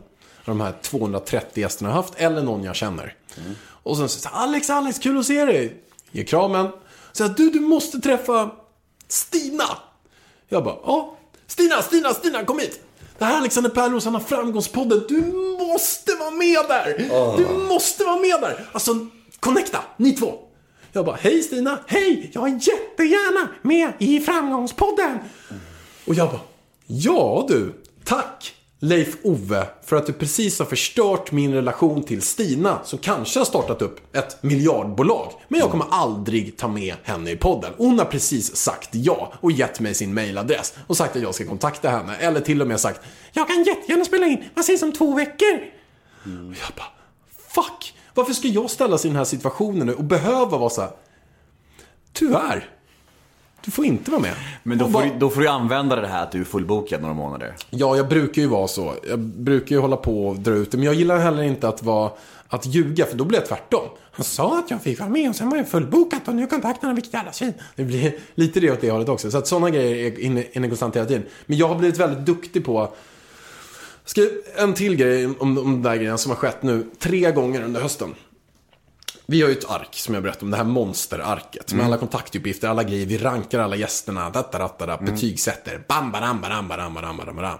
[0.44, 3.14] de här 230 gästerna har haft, eller någon jag känner.
[3.68, 5.82] Och sen säger Alex, Alex, kul att se dig.
[6.10, 6.68] Ger kramen.
[7.12, 8.50] Säger du, du måste träffa
[9.08, 9.64] Stina.
[10.48, 11.16] Jag bara, ja.
[11.46, 12.80] Stina, Stina, Stina, kom hit.
[13.18, 15.04] Det här är Alexander Pärleros, han har Framgångspodden.
[15.08, 15.20] Du
[15.58, 17.08] måste vara med där!
[17.36, 18.68] Du måste vara med där!
[18.72, 19.06] Alltså,
[19.40, 20.34] connecta, ni två.
[20.92, 22.30] Jag bara, hej Stina, hej!
[22.34, 25.18] Jag är jättegärna med i Framgångspodden.
[26.06, 26.40] Och jag bara,
[26.86, 27.74] ja du,
[28.06, 33.40] tack Leif Ove för att du precis har förstört min relation till Stina som kanske
[33.40, 35.32] har startat upp ett miljardbolag.
[35.48, 37.72] Men jag kommer aldrig ta med henne i podden.
[37.76, 41.46] Hon har precis sagt ja och gett mig sin mailadress och sagt att jag ska
[41.46, 42.16] kontakta henne.
[42.16, 43.00] Eller till och med sagt,
[43.32, 45.54] jag kan jättegärna spela in, vad sägs om två veckor?
[46.22, 46.92] Och jag bara,
[47.48, 47.94] fuck!
[48.14, 50.90] Varför ska jag ställas i den här situationen nu och behöva vara så här,
[52.12, 52.75] tyvärr,
[53.66, 54.34] du får inte vara med.
[54.62, 57.00] Men då får, bara- du, då får du använda det här att du är fullbokad
[57.00, 57.54] några månader.
[57.70, 58.94] Ja, jag brukar ju vara så.
[59.08, 60.76] Jag brukar ju hålla på och dra ut det.
[60.76, 62.10] Men jag gillar heller inte att vara
[62.48, 63.84] att ljuga, för då blir det tvärtom.
[64.12, 66.86] Han sa att jag fick vara med och sen var jag fullbokat och nu kontaktar
[66.88, 67.52] han vilket jävla svin.
[67.76, 69.30] Det blir lite det åt det hållet också.
[69.30, 71.22] Så att sådana grejer är inne, inne konstant hela tiden.
[71.46, 72.88] Men jag har blivit väldigt duktig på
[74.04, 74.20] Ska,
[74.56, 77.80] en till grej om, om de där grejerna som har skett nu tre gånger under
[77.80, 78.14] hösten.
[79.26, 81.72] Vi har ju ett ark som jag berättade om, det här monsterarket.
[81.72, 83.06] Med alla kontaktuppgifter, alla grejer.
[83.06, 85.84] Vi rankar alla gästerna, dattarattara, betygsätter.
[85.88, 87.58] Bam, badam, badam, badam, badam, badam, badam.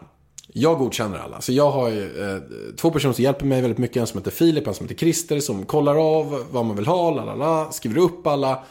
[0.49, 1.41] Jag godkänner alla.
[1.41, 2.43] Så jag har ju eh,
[2.77, 3.97] två personer som hjälper mig väldigt mycket.
[3.97, 5.41] En som heter Filip, en som heter Christer.
[5.41, 8.65] Som kollar av vad man vill ha, lalala, skriver upp alla.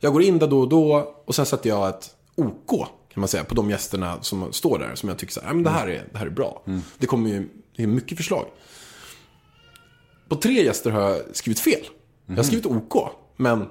[0.00, 2.70] Jag går in där då och då och sen sätter jag ett OK,
[3.12, 4.94] kan man säga, på de gästerna som står där.
[4.94, 6.62] Som jag tycker så här, "Ja, men det här är, det här är bra.
[6.98, 8.44] Det kommer ju, det är mycket förslag.
[10.28, 11.80] På tre gäster har jag skrivit fel.
[12.30, 13.66] Jag har skrivit OK, men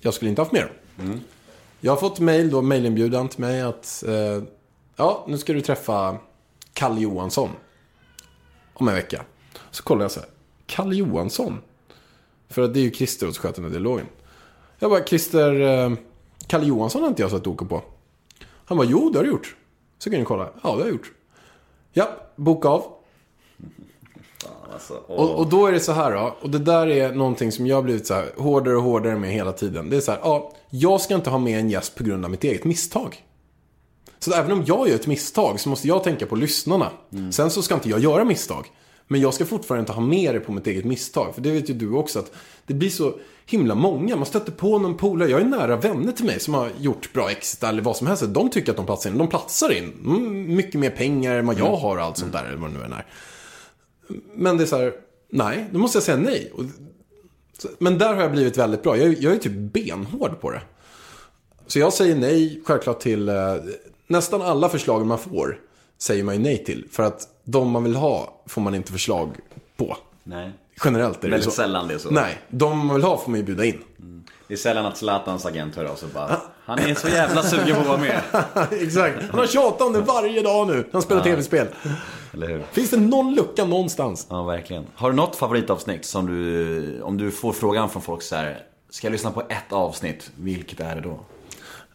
[0.00, 0.72] jag skulle inte haft mer.
[0.98, 1.20] Mm.
[1.80, 4.42] Jag har fått mail då, mailinbjudan till mig att eh,
[4.96, 6.18] ja, nu ska du träffa
[6.72, 7.50] Kalle Johansson
[8.74, 9.24] om en vecka.
[9.70, 10.28] Så kollar jag så här,
[10.66, 11.58] Kalle Johansson?
[12.48, 14.06] För att det är ju Christer som sköter den här dialogen.
[14.78, 15.92] Jag bara, Christer, eh,
[16.46, 17.82] Kalle Johansson har inte jag satt OK på.
[18.64, 19.56] Han bara, jo det har du gjort.
[19.98, 21.12] Så kan du kolla, ja det har jag gjort.
[21.92, 23.01] Ja, boka av.
[24.72, 27.66] Alltså, Och, och då är det så här då, och det där är någonting som
[27.66, 29.90] jag har blivit så här hårdare och hårdare med hela tiden.
[29.90, 32.30] Det är så här, ja, jag ska inte ha med en gäst på grund av
[32.30, 33.22] mitt eget misstag.
[34.18, 36.90] Så även om jag gör ett misstag så måste jag tänka på lyssnarna.
[37.30, 38.66] Sen så ska inte jag göra misstag.
[39.08, 41.34] Men jag ska fortfarande inte ha med det på mitt eget misstag.
[41.34, 42.32] För det vet ju du också att
[42.66, 43.14] det blir så
[43.46, 44.16] himla många.
[44.16, 45.30] Man stöter på någon polare.
[45.30, 48.24] Jag är nära vänner till mig som har gjort bra exit eller vad som helst.
[48.28, 49.18] De tycker att de platsar in.
[49.18, 49.92] De platsar in.
[50.06, 52.44] Mm, mycket mer pengar än vad jag har och allt sånt där.
[52.44, 53.06] Eller vad det nu än är.
[54.34, 54.92] Men det är så här,
[55.30, 56.52] nej, då måste jag säga nej.
[56.54, 56.64] Och,
[57.78, 58.96] men där har jag blivit väldigt bra.
[58.96, 60.62] Jag, jag är typ benhård på det.
[61.66, 63.34] Så jag säger nej, självklart till eh,
[64.06, 65.60] nästan alla förslag man får.
[65.98, 66.86] Säger man ju nej till.
[66.90, 69.36] För att de man vill ha får man inte förslag
[69.76, 69.96] på.
[70.24, 70.52] Nej.
[70.84, 71.50] Generellt är det Väldigt så.
[71.50, 72.10] sällan det är så.
[72.10, 73.78] Nej, de man vill ha får man ju bjuda in.
[74.48, 77.74] Det är sällan att Zlatans agent hör av sig bara Han är så jävla sugen
[77.74, 78.20] på att vara med.
[78.70, 79.16] Exakt.
[79.30, 80.88] Han har tjatat om det varje dag nu.
[80.92, 81.66] Han spelar tv-spel.
[82.32, 82.62] Eller hur?
[82.72, 84.26] Finns det någon lucka någonstans?
[84.30, 84.86] Ja, verkligen.
[84.94, 88.58] Har du något favoritavsnitt som du, om du får frågan från folk så här,
[88.90, 91.20] ska jag lyssna på ett avsnitt, vilket är det då?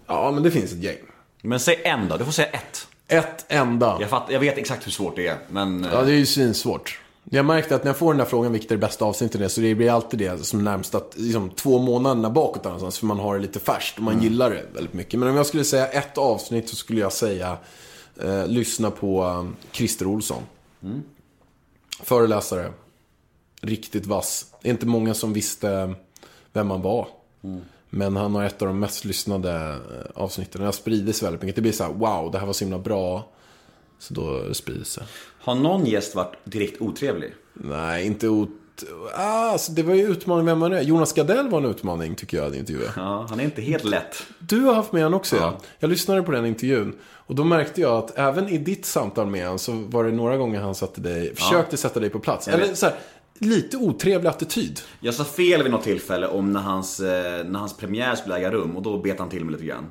[0.07, 0.97] Ja, men det finns ett gäng.
[1.41, 2.87] Men säg en då, du får säga ett.
[3.07, 3.97] Ett enda.
[3.99, 5.87] Jag, fatt, jag vet exakt hur svårt det är, men...
[5.93, 6.99] Ja, det är ju svinsvårt.
[7.29, 9.47] Jag märkte att när jag får den där frågan vilket är det bästa avsnittet är,
[9.47, 13.19] så det blir alltid det som närmast att, liksom, två månaderna bakåt någonstans, för man
[13.19, 15.19] har det lite färskt och man gillar det väldigt mycket.
[15.19, 17.57] Men om jag skulle säga ett avsnitt så skulle jag säga,
[18.21, 20.43] eh, lyssna på eh, Christer Olsson.
[22.03, 22.73] Föreläsare.
[23.61, 24.53] Riktigt vass.
[24.61, 25.93] Det är inte många som visste
[26.53, 27.07] vem han var.
[27.89, 30.61] Men han har ett av de mest lyssnade eh, avsnitten.
[30.61, 31.55] Det har spridits väldigt mycket.
[31.55, 33.29] Det blir så här, wow, det här var så himla bra.
[33.99, 35.05] Så då sprider det.
[35.39, 37.33] Har någon gäst varit direkt otrevlig?
[37.53, 38.49] Nej, inte ot...
[39.15, 40.81] Ah, alltså, det var ju utmaning vem man är.
[40.81, 42.89] Jonas Gardell var en utmaning tycker jag, i intervjun.
[42.95, 44.23] Ja, han är inte helt lätt.
[44.39, 45.57] Du har haft med honom också ja.
[45.79, 46.95] Jag lyssnade på den intervjun.
[47.03, 50.37] Och då märkte jag att även i ditt samtal med honom så var det några
[50.37, 52.47] gånger han satte dig, försökte sätta dig på plats.
[52.47, 52.95] Eller så här,
[53.39, 54.79] lite otrevlig attityd.
[54.99, 58.51] Jag sa fel vid något tillfälle om när hans, eh, när hans premiär skulle äga
[58.51, 59.85] rum och då bet han till mig lite grann.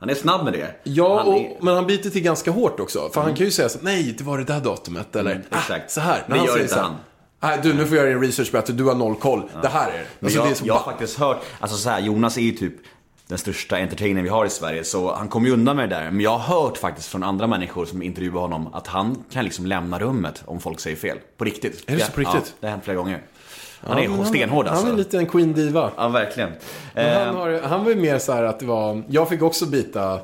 [0.00, 0.74] Han är snabb med det.
[0.84, 1.56] Ja, han och, är...
[1.60, 3.08] men han biter till ganska hårt också.
[3.12, 5.16] För han kan ju säga så nej, det var det där datumet.
[5.16, 5.90] Eller, Mm, ah, exakt.
[5.90, 6.24] så här.
[6.28, 6.94] Det gör inte han.
[7.40, 8.72] Nej, du, nu får jag göra din research bättre.
[8.72, 9.42] Du har noll koll.
[9.62, 10.26] Det här är det.
[10.26, 12.72] Alltså, jag, det är jag har faktiskt hört, alltså så här, Jonas är ju typ
[13.26, 16.10] den största entertainern vi har i Sverige så han kommer ju undan med det där.
[16.10, 19.66] Men jag har hört faktiskt från andra människor som intervjuar honom att han kan liksom
[19.66, 21.18] lämna rummet om folk säger fel.
[21.36, 21.84] På riktigt.
[21.90, 22.42] Är det så på riktigt?
[22.44, 23.22] Ja, det har hänt flera gånger.
[23.80, 24.84] Han Ja, är stenhård alltså.
[24.84, 25.90] Han är lite en queen diva.
[25.96, 26.50] Ja, verkligen.
[26.94, 29.42] Men Eh, Han, har, han var ju mer så här att det var, jag fick
[29.42, 30.20] också bita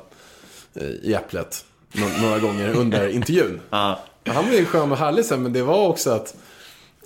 [0.75, 3.61] eh, i äpplet nå- några gånger under intervjun.
[3.69, 3.99] ja.
[4.27, 6.35] Han var ju skön och härlig sen, men det var också att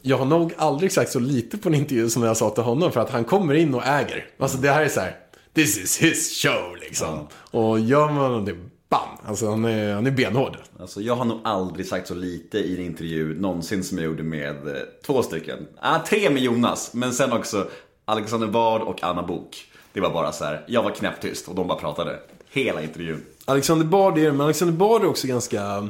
[0.01, 2.91] jag har nog aldrig sagt så lite på en intervju som jag sa till honom,
[2.91, 4.25] för att han kommer in och äger.
[4.39, 5.15] Alltså det här är så här,
[5.53, 7.27] this is his show liksom.
[7.33, 9.09] Och gör man någonting, bam!
[9.25, 10.57] Alltså han är, han är benhård.
[10.79, 14.23] Alltså jag har nog aldrig sagt så lite i en intervju någonsin som jag gjorde
[14.23, 14.73] med eh,
[15.05, 15.67] två stycken.
[15.81, 17.67] Ah, tre med Jonas, men sen också
[18.05, 19.65] Alexander Bard och Anna Bok.
[19.93, 22.19] Det var bara så här, jag var knäpptyst och de bara pratade.
[22.51, 23.25] Hela intervjun.
[23.45, 25.89] Alexander Bard är men Alexander Bard är också ganska...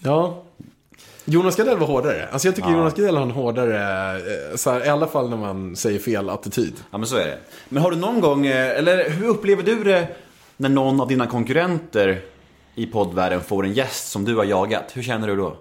[0.00, 0.42] Ja.
[1.28, 2.28] Jonas Gardell var hårdare.
[2.32, 5.36] Alltså jag tycker Jonas Gardell har en hårdare, eh, så här, i alla fall när
[5.36, 6.74] man säger fel attityd.
[6.90, 7.38] Ja men så är det.
[7.68, 10.08] Men har du någon gång, eh, eller hur upplever du det
[10.56, 12.20] när någon av dina konkurrenter
[12.74, 14.84] i poddvärlden får en gäst som du har jagat?
[14.92, 15.56] Hur känner du då?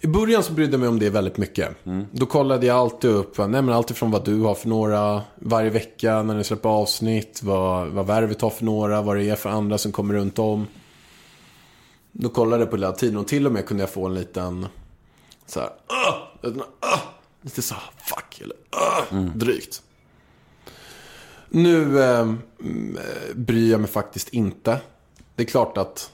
[0.00, 1.68] I början så brydde jag mig om det väldigt mycket.
[2.10, 5.70] Då kollade jag alltid upp, nej men allt ifrån vad du har för några varje
[5.70, 9.50] vecka när ni släpper avsnitt, vad, vad Värvet har för några, vad det är för
[9.50, 10.66] andra som kommer runt om.
[12.20, 14.66] Då kollade jag på hela tiden och till och med kunde jag få en liten
[15.46, 16.98] så här, "Åh!"
[17.42, 19.82] lite så här, fuck, eller "Åh!" drygt.
[21.48, 22.20] Nu eh,
[22.60, 24.80] mm, eh, bryr jag mig faktiskt inte.
[25.34, 26.12] Det är klart att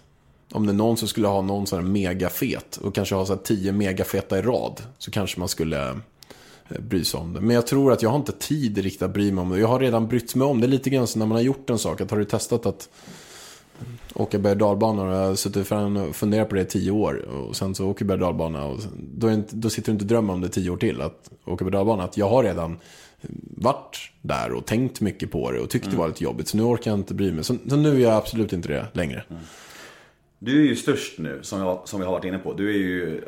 [0.53, 3.35] om det är någon som skulle ha någon sån här megafet och kanske ha så
[3.35, 5.89] här tio megafeta i rad så kanske man skulle
[6.69, 7.41] eh, bry sig om det.
[7.41, 9.59] Men jag tror att jag har inte tid riktigt att bry mig om det.
[9.59, 11.79] Jag har redan brytt mig om det lite grann så när man har gjort en
[11.79, 12.01] sak.
[12.01, 12.89] Att har du testat att
[14.15, 17.57] åka berg och dalbana jag har suttit och funderat på det i tio år och
[17.57, 20.33] sen så åker berg och dalbana och då, inte, då sitter du inte och drömmer
[20.33, 22.03] om det tio år till att åka berg dalbana.
[22.03, 22.79] Att jag har redan
[23.57, 26.49] varit där och tänkt mycket på det och tyckt det var lite jobbigt.
[26.49, 27.45] Så nu orkar jag inte bry mig.
[27.45, 29.25] Så, så nu är jag absolut inte det längre.
[30.39, 32.53] Du är ju störst nu, som, jag, som vi har varit inne på.
[32.53, 33.25] Du är ju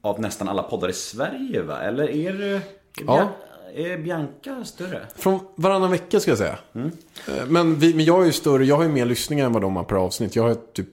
[0.00, 1.82] av nästan alla poddar i Sverige va?
[1.82, 2.60] Eller är du...
[3.06, 3.30] Ja.
[3.74, 5.06] Är Bianca större?
[5.16, 6.58] Från varannan vecka ska jag säga.
[6.74, 9.62] Eh, Men, vi, men jag är ju större, jag har ju mer lyssningar än vad
[9.62, 10.36] de har per avsnitt.
[10.36, 10.88] Jag har typ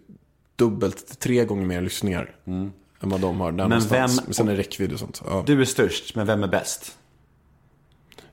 [0.56, 2.36] dubbelt, tre gånger mer lyssningar.
[2.46, 2.72] Än
[3.10, 4.18] vad de har där någonstans.
[4.20, 5.22] vem- Men sen är det räckvidd och sånt.
[5.26, 5.44] Ja.
[5.46, 6.98] Du är störst, men vem är bäst?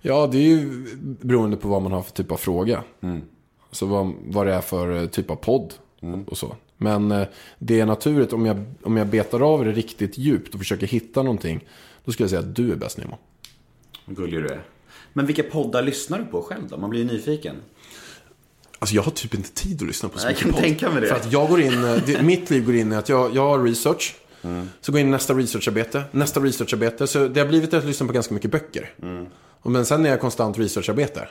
[0.01, 2.83] ja, det är ju beroende på vad man har för typ av fråga.
[3.71, 5.75] Så vad, vad det är för eh, typ av podd
[6.27, 6.57] och så.
[6.77, 7.27] Men eh,
[7.59, 11.23] det är naturligt, om jag, om jag betar av det riktigt djupt och försöker hitta
[11.23, 11.65] någonting.
[12.05, 13.19] Då skulle jag säga att du är bäst Nemo.
[14.05, 14.63] Vad gullig du är.
[15.13, 16.77] Men vilka poddar lyssnar du på själv då?
[16.77, 17.57] Man blir ju nyfiken.
[18.79, 20.63] Alltså jag har typ inte tid att lyssna på så Nej, jag mycket kan podd.
[20.63, 21.07] tänka mig det.
[21.07, 23.43] För att jag går in, eh, det, mitt liv går in i att jag, jag
[23.43, 24.17] har research.
[24.81, 27.07] Så går jag in i nästa researcharbete, nästa researcharbete.
[27.07, 28.95] Så det har blivit att jag lyssnar på ganska mycket böcker.
[29.61, 31.29] Och Men sen är jag konstant researcharbete.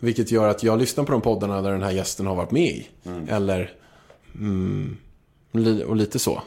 [0.00, 2.62] Vilket gör att jag lyssnar på de poddarna där den här gästen har varit med
[2.68, 2.88] i.
[3.28, 3.72] Eller,
[4.34, 4.96] mm,
[5.86, 6.42] och lite så.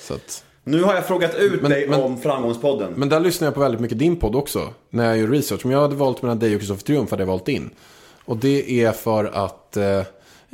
[0.00, 2.92] Så att, Nu har jag frågat ut Men- dig men- om Framgångspodden.
[2.96, 4.68] men där lyssnar jag på väldigt mycket din podd också.
[4.90, 5.64] När jag gör research.
[5.64, 7.70] Om jag hade valt mellan dig och Kristoffer Triumf hade jag valt in.
[8.24, 10.02] Och det är för att eh,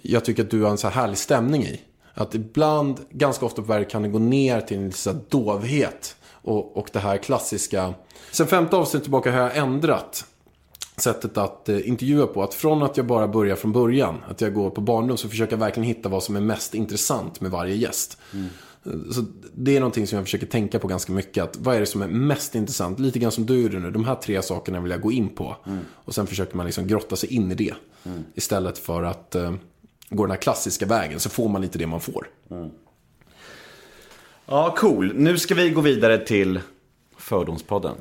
[0.03, 1.81] jag tycker att du har en så här härlig stämning i.
[2.15, 6.17] Att ibland, ganska ofta på väg kan det gå ner till en så dovhet.
[6.43, 7.95] Och, och det här klassiska.
[8.31, 10.25] Sen femte avsnittet tillbaka har jag ändrat
[10.97, 12.43] sättet att eh, intervjua på.
[12.43, 15.53] Att från att jag bara börjar från början, att jag går på barndom, så försöker
[15.53, 18.19] jag verkligen hitta vad som är mest intressant med varje gäst.
[18.33, 18.39] Eh,
[18.85, 21.45] Så det är någonting som jag försöker tänka på ganska mycket.
[21.45, 23.01] Att vad är det som är mest intressant?
[23.01, 23.91] Lite grann som du gjorde nu.
[23.91, 25.57] De här tre sakerna vill jag gå in på.
[25.93, 27.75] Och sen försöker man liksom grotta sig in i det.
[28.35, 29.55] Istället för att eh,
[30.09, 31.21] gå den här klassiska vägen.
[31.21, 32.27] Så får man lite det man får.
[34.47, 35.13] Ja, cool.
[35.15, 36.61] Nu ska vi gå vidare till
[37.17, 37.95] Fördomspodden.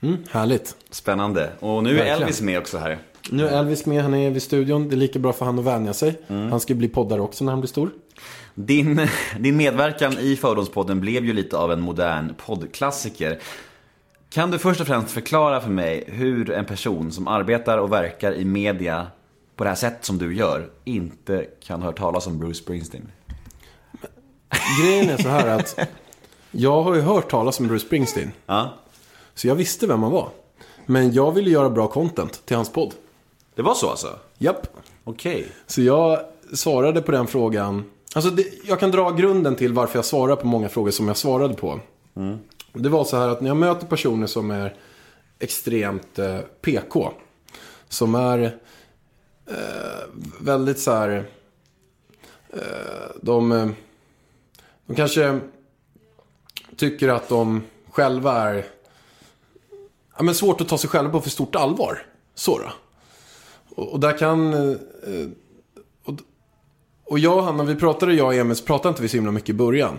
[0.00, 0.76] Mm, härligt.
[0.90, 1.52] Spännande.
[1.60, 2.22] Och nu är Verkligen.
[2.22, 2.98] Elvis med också här.
[3.30, 4.88] Nu är Elvis med, han är vid studion.
[4.88, 6.20] Det är lika bra för han att vänja sig.
[6.26, 7.90] Han ska ju bli poddare också när han blir stor.
[8.60, 9.08] Din,
[9.38, 13.38] din medverkan i Fördomspodden blev ju lite av en modern poddklassiker.
[14.30, 18.32] Kan du först och främst förklara för mig hur en person som arbetar och verkar
[18.32, 19.06] i media
[19.56, 23.10] på det här sätt som du gör inte kan höra talas om Bruce Springsteen?
[24.82, 25.78] Grejen är så här att
[26.50, 28.32] jag har ju hört talas om Bruce Springsteen.
[28.46, 28.74] Ja,
[29.34, 30.28] Så jag visste vem han var.
[30.86, 32.94] Men jag ville göra bra content till hans podd.
[33.54, 34.18] det var så alltså?
[34.38, 34.66] Japp.
[35.04, 35.46] Okej.
[35.66, 36.20] Så jag
[36.54, 37.84] svarade på den frågan.
[38.14, 41.16] Alltså det, jag kan dra grunden till varför jag svarar på många frågor som jag
[41.16, 41.80] svarade på.
[42.72, 44.76] Det var så här att när jag möter personer som är
[45.38, 47.12] extremt eh, PK.
[47.88, 48.58] Som är
[49.46, 50.08] eh,
[50.40, 51.30] väldigt så här.
[52.50, 52.60] Eh,
[53.22, 53.68] de, eh,
[54.86, 55.40] de kanske
[56.76, 58.66] tycker att de själva är
[60.16, 62.06] ja, men svårt att ta sig själva på för stort allvar.
[62.34, 62.72] Så då.
[63.74, 64.54] Och, och där kan
[67.10, 69.32] och, jag och Hanna, vi pratade, jag och Emil, så pratade inte vi så himla
[69.32, 69.98] mycket i början.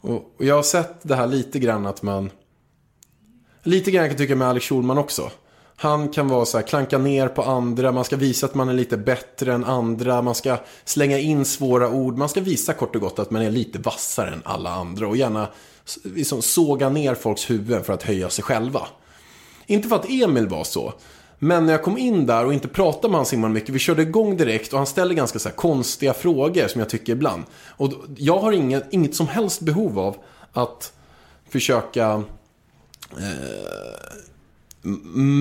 [0.00, 2.30] Och, och jag har sett det här lite grann att man...
[3.62, 5.30] Lite grann kan jag tycka med Alex Schulman också.
[5.76, 8.74] Han kan vara så här, klanka ner på andra, man ska visa att man är
[8.74, 13.00] lite bättre än andra, man ska slänga in svåra ord, man ska visa kort och
[13.00, 15.48] gott att man är lite vassare än alla andra och gärna
[16.02, 18.86] liksom såga ner folks huvuden för att höja sig själva.
[19.66, 20.92] Inte för att Emil var så.
[21.38, 23.70] Men när jag kom in där och inte pratade med honom så himla mycket.
[23.70, 27.12] Vi körde igång direkt och han ställer ganska så här konstiga frågor som jag tycker
[27.12, 27.44] ibland.
[27.68, 30.16] Och jag har inget, inget som helst behov av
[30.52, 30.92] att
[31.48, 32.22] försöka
[33.12, 33.82] eh,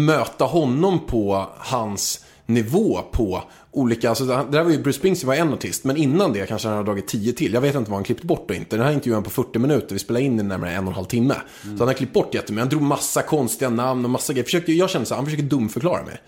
[0.06, 5.36] möta honom på hans nivå på olika, alltså det där var ju Bruce Springsteen var
[5.36, 7.54] en artist, men innan det kanske han hade dragit tio till.
[7.54, 8.78] Jag vet inte vad han klippt bort och inte.
[8.78, 11.06] Den här intervjun på 40 minuter, vi spelade in den närmare en och en halv
[11.06, 11.36] timme.
[11.62, 12.62] Så han har klippt bort jättemycket.
[12.62, 14.46] Han drog massa konstiga namn och massa grejer.
[14.46, 16.22] Försökte, jag kände så här, han försöker dumförklara mig.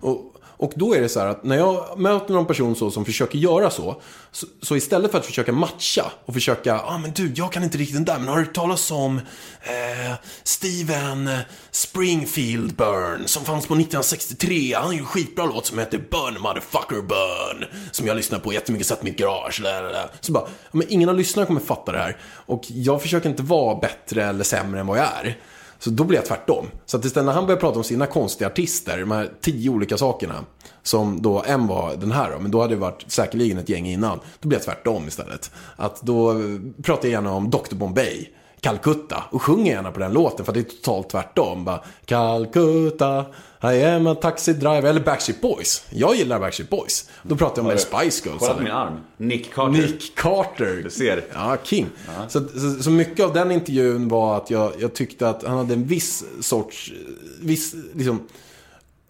[0.00, 3.04] Och, och då är det så här att när jag möter någon person så som
[3.04, 4.02] försöker göra så,
[4.32, 7.64] så, så istället för att försöka matcha och försöka, ja ah, men du, jag kan
[7.64, 9.18] inte riktigt den där, men har du hört talas om
[9.62, 11.30] eh, Steven
[11.70, 14.74] Springfield Burn som fanns på 1963?
[14.74, 18.52] Han har ju en skitbra låt som heter Burn Motherfucker Burn, som jag lyssnar på
[18.52, 20.08] jättemycket, satt i mitt garage, lalala.
[20.20, 22.16] Så bara, men ingen av lyssnarna kommer fatta det här.
[22.24, 25.38] Och jag försöker inte vara bättre eller sämre än vad jag är.
[25.84, 26.66] Så då blir jag tvärtom.
[26.86, 29.96] Så att istället när han börjar prata om sina konstiga artister, de här tio olika
[29.96, 30.34] sakerna,
[30.82, 33.86] som då en var den här då, men då hade det varit säkerligen ett gäng
[33.86, 34.20] innan.
[34.40, 35.50] Då blir jag tvärtom istället.
[35.76, 36.36] Att då eh,
[36.82, 37.74] pratar jag gärna om Dr.
[37.74, 38.30] Bombay,
[38.62, 41.64] Calcutta, och sjunger gärna på den låten för det är totalt tvärtom.
[41.64, 43.24] Bara, Calcutta,
[43.62, 45.84] I am a taxi driver, eller Backstreet Boys.
[45.90, 47.10] Jag gillar Backstreet Boys.
[47.22, 48.38] Då pratar jag om The Spice Girls.
[48.38, 49.00] Kolla på min arm.
[49.16, 49.72] Nick Carter.
[49.72, 50.80] Nick Carter.
[50.84, 51.24] Du ser.
[51.34, 51.86] Ja, king.
[52.28, 55.74] Så, så, så mycket av den intervjun var att jag, jag tyckte att han hade
[55.74, 56.92] en viss sorts,
[57.40, 58.28] viss liksom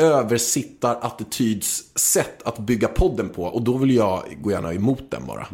[0.06, 3.42] översittarattityds sätt att bygga podden på.
[3.44, 5.46] Och då vill jag gå gärna emot den bara.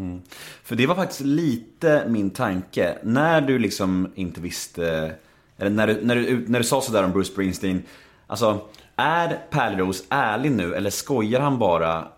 [0.64, 2.98] För det var faktiskt lite min tanke.
[3.02, 5.12] När du liksom inte visste,
[5.58, 7.82] eller när du, när du, när du sa sådär om Bruce Springsteen.
[8.26, 8.60] Alltså,
[8.96, 12.08] är Pärleros ärlig nu eller skojar han bara?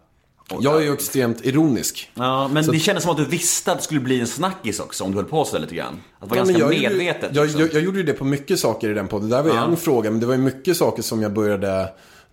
[0.61, 2.11] Jag är ju extremt ironisk.
[2.15, 4.81] Ja, men Så det kändes som att du visste att det skulle bli en snackis
[4.81, 6.01] också om du höll på sådär lite grann.
[6.19, 7.31] Att det var Ja, ganska jag gjorde ju- medvetet.
[7.37, 7.61] Jag, liksom.
[7.61, 9.29] jag, jag gjorde ju det på mycket saker i den podden.
[9.31, 9.65] Det där var Ja.
[9.65, 11.89] en fråga, men det var ju mycket saker som jag började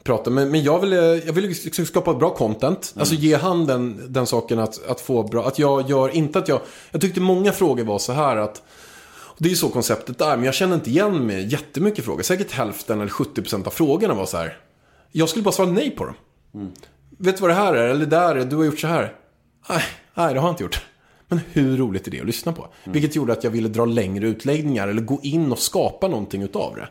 [0.08, 2.92] prata Men, men jag ville, jag ville liksom skapa bra content.
[2.96, 3.02] Mm.
[3.02, 6.48] Alltså ge han den, den saken att, att få bra, att jag gör inte att
[6.48, 6.62] jag,
[6.92, 8.62] jag tyckte många frågor var så här att
[9.38, 12.24] det är ju så konceptet är, men jag känner inte igen mig jättemycket frågor.
[12.24, 14.58] Säkert hälften eller 70% av frågorna var så här.
[15.12, 16.16] Jag skulle bara svara nej på dem.
[16.54, 16.72] Mm.
[17.18, 17.88] Vet du vad det här är?
[17.88, 18.46] Eller där är?
[18.46, 19.14] Du har gjort så här.
[19.70, 20.82] Nej, nej, det har jag inte gjort.
[21.30, 22.68] Men hur roligt är det att lyssna på?
[22.84, 26.76] Vilket gjorde att jag ville dra längre utläggningar eller gå in och skapa någonting utav
[26.76, 26.88] det.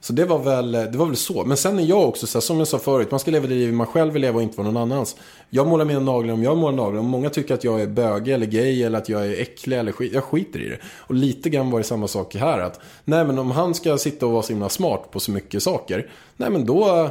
[0.00, 1.44] Så det var, väl, det var väl så.
[1.44, 3.54] Men sen är jag också så här, som jag sa förut, man ska leva det
[3.54, 5.16] liv man själv vill leva och inte vara någon annans.
[5.50, 7.00] Jag målar mina naglar om jag målar naglar.
[7.00, 9.92] Om många tycker att jag är böge eller gay eller att jag är äcklig eller
[9.92, 10.78] skit, jag skiter i det.
[10.96, 12.60] Och lite grann var det samma sak här.
[12.60, 15.62] Att, nej men om han ska sitta och vara så himla smart på så mycket
[15.62, 16.10] saker.
[16.36, 17.10] Nej men då,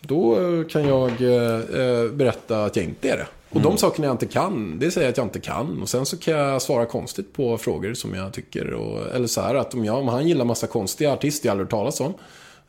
[0.00, 0.36] då
[0.70, 3.26] kan jag eh, berätta att jag inte är det.
[3.50, 5.82] Och de sakerna jag inte kan, det säger jag att jag inte kan.
[5.82, 8.72] Och sen så kan jag svara konstigt på frågor som jag tycker.
[8.72, 11.64] Och, eller så här att om, jag, om han gillar massa konstiga artister jag aldrig
[11.66, 12.14] hört talas om.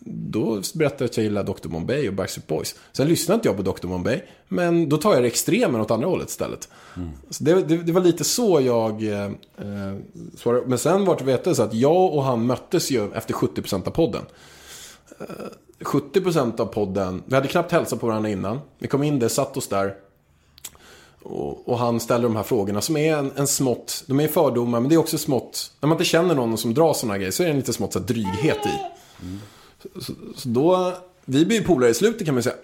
[0.06, 1.68] Då berättar jag att jag gillar Dr.
[1.68, 2.76] Bombay och Backstreet Boys.
[2.92, 3.88] Sen lyssnar inte jag på Dr.
[3.88, 4.22] Bombay.
[4.48, 6.70] Men då tar jag det extremen åt andra hållet istället.
[7.30, 9.96] Så det, det, det var lite så jag eh, eh,
[10.38, 10.68] svarade.
[10.68, 14.24] Men sen var det så att jag och han möttes ju efter 70% av podden.
[15.80, 18.60] 70% av podden, vi hade knappt hälsat på varandra innan.
[18.80, 19.96] Vi kom in där, satt oss där.
[21.24, 24.80] Och, och han ställer de här frågorna som är en, en smått, de är fördomar
[24.80, 27.44] men det är också smått, när man inte känner någon som drar sådana grejer så
[27.44, 28.80] är det en lite smått så här, dryghet i.
[29.84, 30.94] Så, så, så då,
[31.26, 32.56] vi blir ju polare i slutet kan man säga.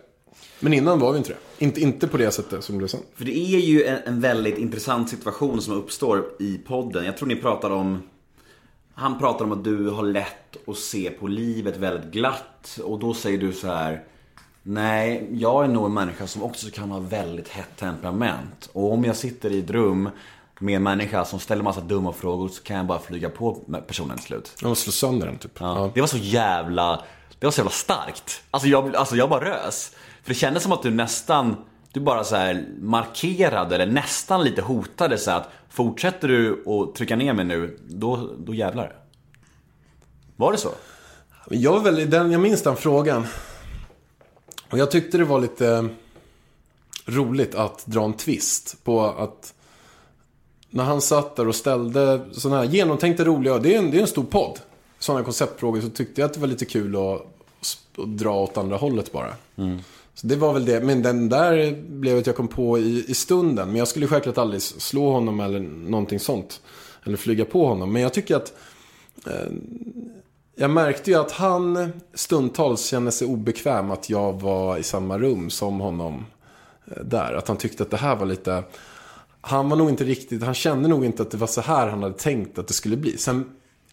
[0.59, 1.65] Men innan var vi inte det.
[1.65, 2.99] Inte, inte på det sättet som det blev sen.
[3.15, 7.05] För det är ju en, en väldigt intressant situation som uppstår i podden.
[7.05, 8.01] Jag tror ni pratar om
[8.93, 13.13] Han pratar om att du har lätt att se på livet väldigt glatt och då
[13.13, 14.03] säger du så här
[14.69, 18.69] Nej, jag är nog en människa som också kan ha väldigt hett temperament.
[18.73, 20.09] Och om jag sitter i ett rum
[20.59, 23.53] med en människa som ställer massa dumma frågor så kan jag bara flyga på
[23.87, 24.55] personen till slut.
[24.61, 25.51] Jag slå sönder den typ.
[25.59, 25.91] Ja.
[25.93, 27.03] Det var så jävla,
[27.39, 28.43] det var så jävla starkt.
[28.51, 29.91] Alltså jag, alltså jag bara rös.
[30.23, 31.55] För det kändes som att du nästan,
[31.91, 37.15] du bara så här markerade eller nästan lite hotade så att fortsätter du att trycka
[37.15, 38.95] ner mig nu, då, då jävlar.
[40.35, 40.69] Var det så?
[41.49, 43.27] Jag, var väl, den, jag minns den frågan.
[44.69, 45.89] Och jag tyckte det var lite
[47.05, 49.53] roligt att dra en twist på att
[50.69, 54.01] när han satt där och ställde sådana här genomtänkta roliga, det är en, det är
[54.01, 54.59] en stor podd.
[54.99, 57.21] Sådana konceptfrågor så tyckte jag att det var lite kul att,
[57.97, 59.33] att dra åt andra hållet bara.
[60.13, 60.81] Så det var väl det.
[60.81, 63.67] Men den där blev att jag kom på i, i stunden.
[63.67, 66.61] Men jag skulle självklart aldrig slå honom eller någonting sånt.
[67.03, 67.93] Eller flyga på honom.
[67.93, 68.53] Men jag tycker att
[70.59, 75.49] jag märkte ju att han stundtals kände sig obekväm att jag var i samma rum
[75.49, 76.25] som honom
[76.85, 77.33] eh, där.
[77.33, 78.63] Att han tyckte att det här var lite...
[79.41, 82.03] Han var nog inte riktigt, han kände nog inte att det var så här han
[82.03, 83.17] hade tänkt att det skulle bli.
[83.17, 83.45] Sen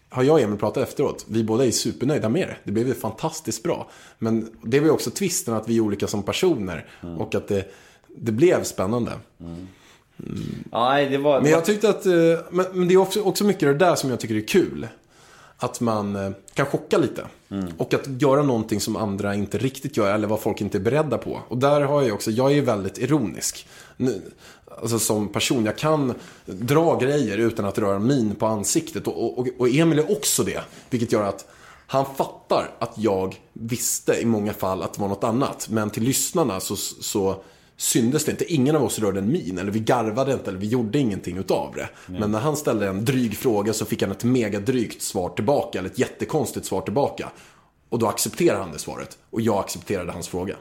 [0.09, 1.25] har jag och Emil pratat efteråt.
[1.29, 2.55] Vi båda är supernöjda med det.
[2.63, 3.89] Det blev ju fantastiskt bra.
[4.19, 6.85] Men det var ju också twisten att vi är olika som personer.
[7.17, 7.71] Och att det,
[8.17, 9.11] det blev spännande.
[10.71, 11.41] Nej, det var...
[11.41, 12.13] Men jag tyckte att, eh,
[12.49, 14.87] men, men det är också, också mycket det där som jag tycker är kul.
[15.57, 17.27] Att man eh, kan chocka lite.
[17.77, 21.17] Och att göra någonting som andra inte riktigt gör, eller vad folk inte är beredda
[21.17, 21.39] på.
[21.47, 23.67] Och där har jag också, jag är väldigt ironisk.
[23.97, 24.21] Nu,
[24.81, 26.13] alltså som person, jag kan
[26.45, 29.07] dra grejer utan att röra min på ansiktet.
[29.07, 30.61] Och, och, och Emil är också det.
[30.89, 31.45] Vilket gör att
[31.87, 35.67] han fattar att jag visste i många fall att det var något annat.
[35.69, 37.35] Men till lyssnarna så, så
[37.77, 38.53] syndes det inte.
[38.53, 39.57] Ingen av oss rörde en min.
[39.57, 40.49] Eller vi garvade inte.
[40.49, 41.89] Eller vi gjorde ingenting utav det.
[42.07, 45.79] Men när han ställde en dryg fråga så fick han ett megadrygt svar tillbaka.
[45.79, 47.29] Eller ett jättekonstigt svar tillbaka.
[47.89, 49.17] Och då accepterade han det svaret.
[49.29, 50.55] Och jag accepterade hans fråga.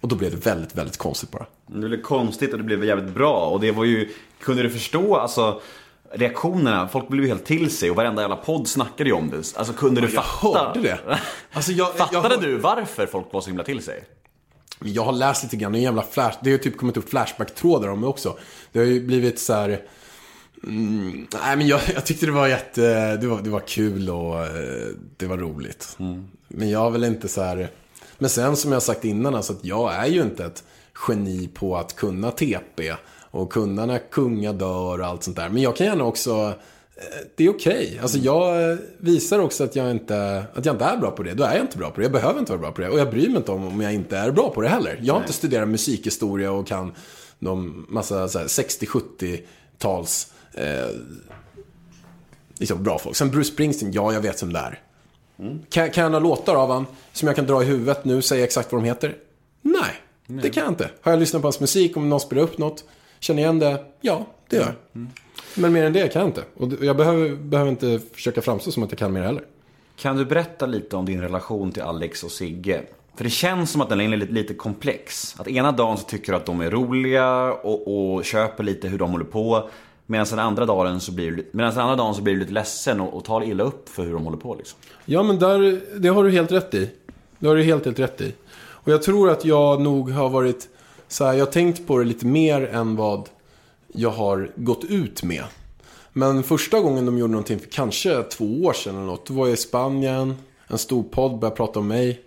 [0.00, 1.46] Och då blev det väldigt, väldigt konstigt bara.
[1.66, 4.08] Det blev konstigt och det blev jävligt bra och det var ju,
[4.40, 5.60] kunde du förstå alltså
[6.12, 6.88] reaktionerna?
[6.88, 9.36] Folk blev ju helt till sig och varenda jävla podd snackade ju om det.
[9.36, 10.58] Alltså kunde du Jag fatta?
[10.58, 10.98] hörde det.
[11.52, 14.04] Alltså, jag, Fattade jag, hör- du varför folk var så himla till sig?
[14.84, 17.88] Jag har läst lite grann, en jävla flash, det har ju typ kommit upp flashback-trådar
[17.88, 18.38] om det också.
[18.72, 19.82] Det har ju blivit så här.
[20.64, 24.46] Mm, nej men jag, jag tyckte det var jätte, det var, det var kul och
[24.46, 24.86] eh,
[25.16, 25.96] det var roligt.
[26.48, 27.70] Men jag har väl inte så här.
[28.18, 30.64] Men sen som jag sagt innan, alltså att jag är ju inte ett
[31.08, 32.94] geni på att kunna TP.
[33.32, 35.48] Och kunna när kunga dör och allt sånt där.
[35.48, 36.54] Men jag kan gärna också,
[37.36, 37.98] det är okej.
[38.02, 41.34] Alltså jag eh, visar också att jag, inte, att jag inte är bra på det.
[41.34, 42.04] Då är jag inte bra på det.
[42.04, 42.88] Jag behöver inte vara bra på det.
[42.88, 44.98] Och jag bryr mig inte om om jag inte är bra på det heller.
[45.02, 46.94] Jag har inte studerat musikhistoria och kan
[47.38, 50.88] de massa så här 60-70-tals eh,
[52.58, 53.16] liksom bra folk.
[53.16, 54.82] Sen Bruce Springsteen, ja jag vet vem det är.
[55.70, 58.44] Kan, kan jag några låtar av han som jag kan dra i huvudet nu, säga
[58.44, 59.16] exakt vad de heter?
[59.62, 59.94] Nej,
[60.26, 60.90] det kan jag inte.
[61.00, 62.84] Har jag lyssnat på hans musik, om någon spelar upp något,
[63.20, 63.84] känner igen det?
[64.00, 65.06] Ja, det gör jag.
[65.54, 66.44] Men mer än det kan jag inte.
[66.56, 69.44] Och jag behöver, behöver inte försöka framstå som att jag kan mer heller.
[69.96, 72.82] Kan du berätta lite om din relation till Alex och Sigge?
[73.16, 75.34] För det känns som att den är lite, lite komplex.
[75.38, 78.98] Att ena dagen så tycker du att de är roliga och, och köper lite hur
[78.98, 79.68] de håller på.
[80.06, 82.52] Medan den andra dagen så blir du, medan den andra dagen så blir du lite
[82.52, 84.78] ledsen och, och tar illa upp för hur de håller på liksom.
[85.04, 86.90] Ja, men där, det har du helt rätt i.
[87.38, 88.34] Det har du helt, helt rätt i.
[88.58, 90.68] Och jag tror att jag nog har varit
[91.08, 93.28] så här, jag har tänkt på det lite mer än vad
[93.92, 95.44] jag har gått ut med.
[96.12, 99.26] Men första gången de gjorde någonting för kanske två år sedan eller något.
[99.26, 100.34] Då var jag i Spanien.
[100.66, 102.20] En stor podd började prata om mig.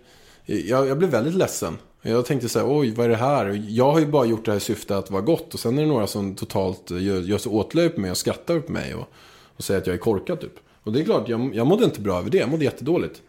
[0.44, 1.78] Jag, jag blev väldigt ledsen.
[2.02, 3.64] Jag tänkte så här, oj vad är det här?
[3.68, 5.54] Jag har ju bara gjort det här i syfte att vara gott.
[5.54, 8.60] Och sen är det några som totalt gör, gör sig åtlöj på mig och skrattar
[8.60, 8.94] på mig.
[8.94, 9.08] Och,
[9.56, 10.54] och säger att jag är korkad typ.
[10.82, 12.38] Och det är klart, jag, jag mådde inte bra över det.
[12.38, 13.22] Jag mådde jättedåligt.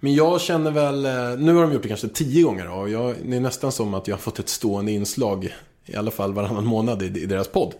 [0.00, 2.90] Men jag känner väl, eh, nu har de gjort det kanske tio gånger då, och
[2.90, 5.54] jag, det är nästan som att jag har fått ett stående inslag,
[5.86, 7.74] i alla fall varannan månad i, i deras podd.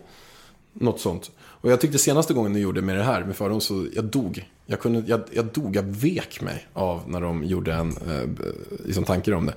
[0.73, 1.31] Något sånt.
[1.41, 4.49] Och jag tyckte senaste gången de gjorde med det här, med fördom så jag dog.
[4.67, 8.45] Jag, kunde, jag, jag dog, jag vek mig av när de gjorde en eh,
[8.87, 9.55] liksom tanke om det.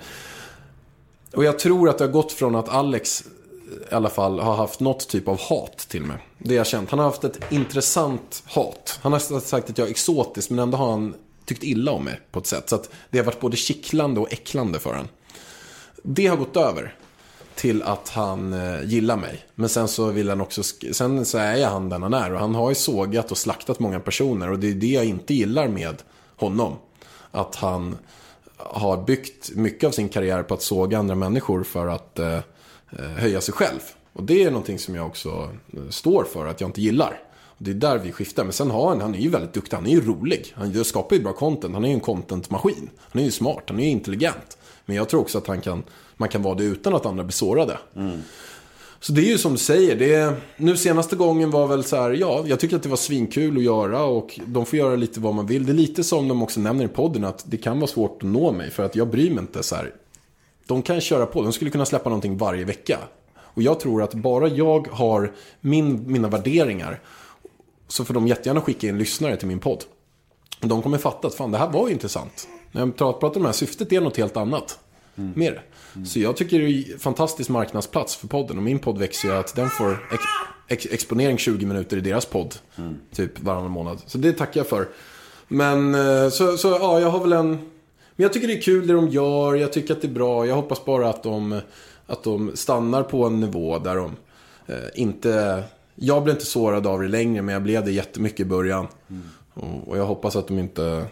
[1.34, 4.56] Och jag tror att det har gått från att Alex eh, i alla fall har
[4.56, 6.18] haft något typ av hat till mig.
[6.38, 6.90] Det har jag känt.
[6.90, 9.00] Han har haft ett intressant hat.
[9.02, 11.14] Han har sagt att jag är exotisk, men ändå har han
[11.46, 12.70] tyckt illa om mig på ett sätt.
[12.70, 15.08] Så att det har varit både kittlande och äcklande för honom.
[16.04, 16.96] Det har gått över
[17.56, 19.46] till att han eh, gillar mig.
[19.56, 22.34] Men sen så vill han också, sen så är han den han är.
[22.34, 24.52] Och han har ju sågat och slaktat många personer.
[24.52, 25.96] Och det är det jag inte gillar med
[26.36, 26.76] honom.
[27.32, 27.98] Att han
[28.58, 32.42] har byggt mycket av sin karriär på att såga andra människor för att eh, eh
[33.18, 33.80] höja sig själv.
[34.14, 37.20] Och det är någonting som jag också eh, står för, att jag inte gillar.
[37.58, 38.44] Det är där vi skiftar.
[38.44, 40.54] Men sen har han, han är ju väldigt duktig, han är ju rolig.
[40.56, 42.90] Han skapar ju bra content, han är ju en contentmaskin.
[43.00, 44.58] Han är ju smart, han är ju intelligent.
[44.86, 45.84] Men jag tror också att han kan,
[46.18, 47.78] man kan vara det utan att andra blir sårade.
[47.96, 48.22] Mm.
[49.00, 51.96] Så det är ju som du säger, det är, nu senaste gången var väl så
[51.96, 55.20] här, ja, jag tycker att det var svinkul att göra och de får göra lite
[55.20, 55.66] vad man vill.
[55.66, 58.30] Det är lite som de också nämner i podden, att det kan vara svårt att
[58.30, 59.94] nå mig för att jag bryr mig inte så här.
[60.68, 63.00] De kan köra på, de skulle kunna släppa någonting varje vecka.
[63.36, 67.02] Och jag tror att bara jag har min, mina värderingar
[67.88, 69.84] så får de jättegärna skicka in lyssnare till min podd.
[70.62, 72.48] Och de kommer fatta att fan, det här var ju intressant.
[72.72, 74.80] När jag pratar om det här, syftet är något helt annat.
[75.16, 75.34] Mm.
[75.36, 75.62] Med det.
[75.96, 76.06] Mm.
[76.06, 78.58] Så jag tycker det är en fantastisk marknadsplats för podden.
[78.58, 80.24] Och min podd växer ju att den får ex
[80.68, 82.56] ex exponering 20 minuter i deras podd.
[82.76, 82.96] Mm.
[83.12, 84.02] Typ varannan månad.
[84.06, 84.88] Så det tackar jag för.
[85.48, 87.50] Men eh, så, så ja, jag har väl en...
[88.16, 89.56] Men jag tycker det är kul det de gör.
[89.56, 90.46] Jag tycker att det är bra.
[90.46, 91.62] Jag hoppas bara att de,
[92.08, 94.12] att de stannar på en nivå där de
[94.68, 95.64] eh, inte
[95.96, 98.88] jag blev inte sårad av det längre, men jag blev det jättemycket i början.
[99.10, 99.24] Mm.
[99.54, 101.06] Och, och, jag hoppas att de inte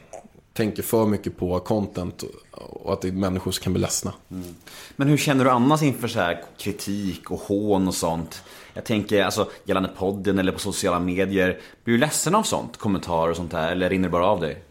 [0.54, 2.24] tänker för mycket på content
[2.70, 4.14] och att det är människor som kan bli ledsna.
[4.32, 4.56] Mm.
[4.96, 8.44] Men hur känner du annars inför så här kritik och hån och sånt?
[8.74, 11.60] Jag tänker alltså gällande podden eller på sociala medier.
[11.84, 12.78] Blir du ledsen av sånt?
[12.78, 13.72] Kommentarer och sånt där?
[13.72, 14.64] Eller rinner det bara av dig?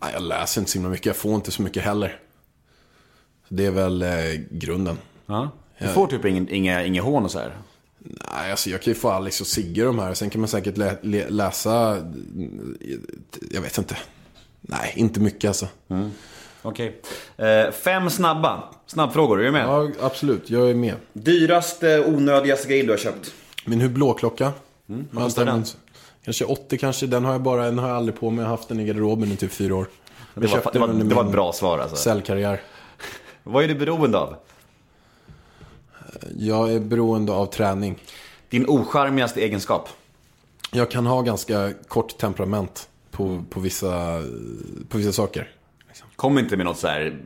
[0.00, 1.06] Nej, jag läser inte så himla mycket.
[1.06, 2.20] Jag får inte så mycket heller.
[3.48, 4.08] Det är väl eh,
[4.50, 4.98] grunden.
[5.26, 5.50] Ja.
[5.78, 7.56] Du får typ inga, inga, inga hån och så här?
[7.98, 10.14] Nej, alltså jag kan ju få Alex och Sigge de här.
[10.14, 11.96] Sen kan man säkert lä lä läsa,
[13.50, 13.96] jag vet inte.
[14.60, 15.68] Nej, inte mycket alltså.
[15.88, 16.10] Mm.
[16.64, 17.00] Okej.
[17.36, 17.48] Okay.
[17.48, 18.62] Eh, fem snabba.
[18.86, 19.64] Snabbfrågor, är du med?
[19.66, 20.50] Ja, absolut.
[20.50, 20.94] Jag är med.
[21.12, 23.34] Dyraste, onödigaste grej du har köpt?
[23.64, 24.52] Min Hublå-klocka.
[24.88, 25.64] Mm, vad kostar den?
[26.24, 27.06] Kanske 80 kanske.
[27.06, 28.42] Den har jag bara, den har jag aldrig på mig.
[28.42, 29.86] Jag har haft den i garderoben i typ fyra år.
[30.34, 31.96] Det var, det var, det var ett bra svar alltså.
[31.96, 32.60] Säljkarriär.
[33.42, 34.36] vad är du beroende av?
[36.36, 37.98] Jag är beroende av träning.
[38.48, 39.88] Din ocharmigaste egenskap?
[40.72, 44.22] Jag kan ha ganska kort temperament på, på, vissa,
[44.88, 45.53] på vissa saker.
[46.16, 47.18] Kom inte med något så här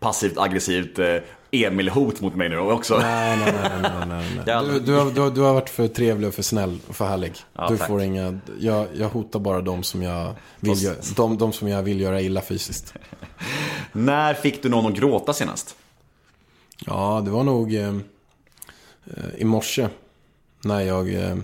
[0.00, 1.16] passivt aggressivt eh,
[1.50, 2.98] Emil-hot mot mig nu också.
[2.98, 3.70] Nej, nej, nej.
[3.82, 4.64] nej, nej, nej.
[4.72, 7.32] Du, du, har, du, du, har varit för trevlig och för snäll och för härlig.
[7.52, 7.88] Ja, du tack.
[7.88, 12.00] får inga, jag, jag hotar bara de som jag, vill, de, de som jag vill
[12.00, 12.94] göra illa fysiskt.
[13.92, 15.76] När fick du någon att gråta senast?
[16.86, 17.74] Ja, det var nog...
[17.74, 17.94] Eh,
[19.36, 19.88] i morse
[20.64, 21.36] när jag eh,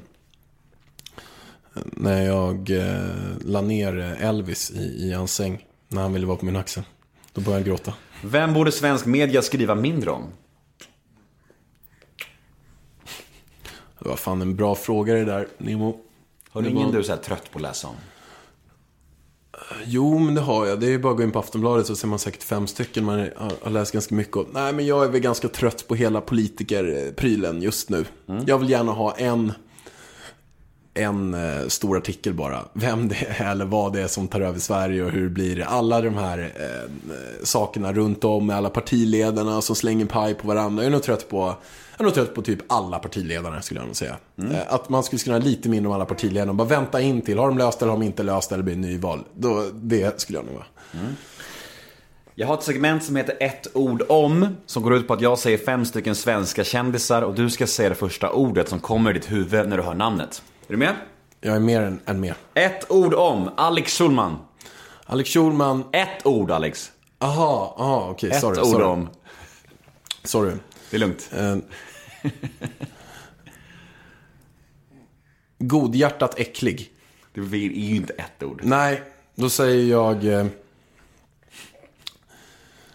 [1.74, 5.64] när jag eh, la ner Elvis i, i hans säng
[5.94, 6.82] när han ville vara på min axel.
[7.32, 7.92] Då började jag gråta.
[8.22, 10.24] Vem borde svensk media skriva mindre om?
[13.98, 16.00] Det var fan en bra fråga det där, Nemo.
[16.50, 16.92] Har du ingen var...
[16.92, 17.94] du är så trött på att läsa om?
[19.84, 20.80] Jo, men det har jag.
[20.80, 23.04] Det är bara att gå in på Aftonbladet så ser man säkert fem stycken.
[23.04, 23.28] Man
[23.62, 24.36] har läst ganska mycket.
[24.36, 28.04] Och, nej, men jag är väl ganska trött på hela politikerprylen just nu.
[28.28, 28.44] Mm.
[28.46, 29.52] Jag vill gärna ha en,
[30.94, 32.64] en eh, stor artikel bara.
[32.72, 35.60] Vem det är eller vad det är som tar över Sverige och hur det blir.
[35.60, 36.90] Alla de här eh,
[37.42, 40.82] sakerna runt om med alla partiledarna som slänger paj på varandra.
[40.82, 41.56] Jag är nog trött på
[41.96, 44.16] jag är nog trött på typ alla partiledare skulle jag nog säga.
[44.38, 44.56] Mm.
[44.68, 46.52] Att man skulle skriva lite mindre om alla partiledare.
[46.52, 48.64] Bara vänta in till, har de löst det eller har de inte löst det eller
[48.64, 49.24] blir det nyval.
[49.34, 50.66] Då, det skulle jag nog vara.
[50.92, 51.14] Mm.
[52.34, 54.56] Jag har ett segment som heter ett ord om.
[54.66, 57.88] Som går ut på att jag säger fem stycken svenska kändisar och du ska säga
[57.88, 60.42] det första ordet som kommer i ditt huvud när du hör namnet.
[60.66, 60.97] Är du med?
[61.41, 62.35] Jag är mer än, än med.
[62.55, 64.39] Ett ord om Alex Schulman.
[65.07, 65.85] Alex Schulman.
[65.93, 66.93] Ett ord Alex.
[67.19, 68.28] Aha, aha okej.
[68.28, 68.59] Okay, sorry.
[68.59, 68.85] Ett ord sorry.
[68.85, 69.09] om.
[70.23, 70.53] Sorry.
[70.91, 71.31] Det är lugnt.
[71.39, 71.57] Uh,
[75.59, 76.93] Godhjärtat äcklig.
[77.35, 78.61] Det är ju inte ett ord.
[78.65, 79.03] Nej,
[79.35, 80.24] då säger jag...
[80.24, 80.47] Eh,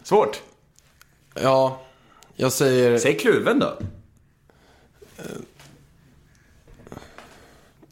[0.04, 0.42] Svårt.
[1.34, 1.82] ja,
[2.36, 3.78] jag säger Säg kluven då.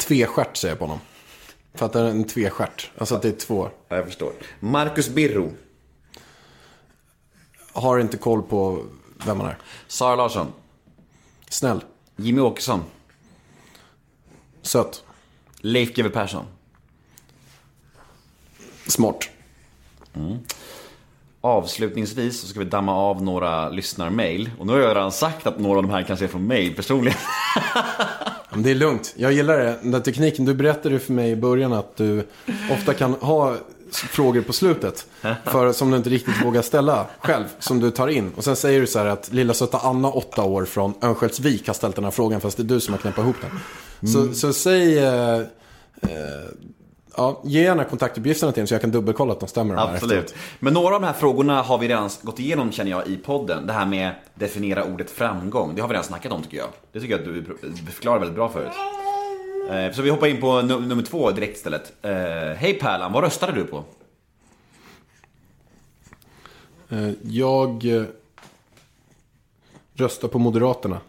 [0.07, 0.99] Tvestjärt säger jag på honom.
[1.73, 2.09] Fattar du?
[2.09, 2.91] En tvestjärt.
[2.97, 3.69] Alltså att det är två.
[3.87, 4.33] Ja, jag förstår.
[4.59, 5.53] Marcus Birro.
[7.73, 8.83] Har inte koll på
[9.25, 9.57] vem man är.
[9.87, 10.47] Sara Larsson.
[11.49, 11.83] Snäll.
[12.15, 12.83] Jimmy Åkesson.
[14.61, 15.03] Söt.
[15.59, 16.45] Leif GW Persson.
[18.87, 19.29] Smart.
[21.41, 24.51] Avslutningsvis så ska vi damma av några lyssnarmail.
[24.59, 26.75] Och nu har jag redan sagt att några av de här kanske är från mail
[26.75, 27.17] personligen.
[28.63, 29.13] Det är lugnt.
[29.17, 29.75] Jag gillar det.
[29.81, 30.45] Den där tekniken.
[30.45, 32.23] Du berättade för mig i början att du
[32.71, 33.55] ofta kan ha
[33.91, 35.05] frågor på slutet.
[35.45, 37.45] För, som du inte riktigt vågar ställa själv.
[37.59, 38.31] Som du tar in.
[38.35, 41.73] Och sen säger du så här att lilla söta Anna, åtta år från Örnsköldsvik har
[41.73, 42.41] ställt den här frågan.
[42.41, 44.13] Fast det är du som har knäppt ihop den.
[44.13, 44.97] Så, så säg...
[44.97, 45.41] Eh,
[46.01, 46.47] eh,
[47.17, 49.75] ja, ge gärna kontaktuppgifterna till mig så jag kan dubbelkolla att de stämmer.
[49.75, 50.35] de Absolut.
[50.59, 53.67] Men några av de här frågorna har vi redan gått igenom känner jag i podden.
[53.67, 55.75] Det här med definiera ordet framgång.
[55.75, 56.67] Det har vi redan snackat om tycker jag.
[56.91, 58.71] Det tycker jag att du förklarar väldigt bra förut.
[59.71, 61.93] Eh, Så vi hoppar in på num- nummer två direkt istället.
[62.01, 62.11] Eh,
[62.57, 63.83] Hej Pärlan, vad röstade du på?
[66.89, 68.03] Eh, jag eh,
[69.93, 70.99] röstar på Moderaterna.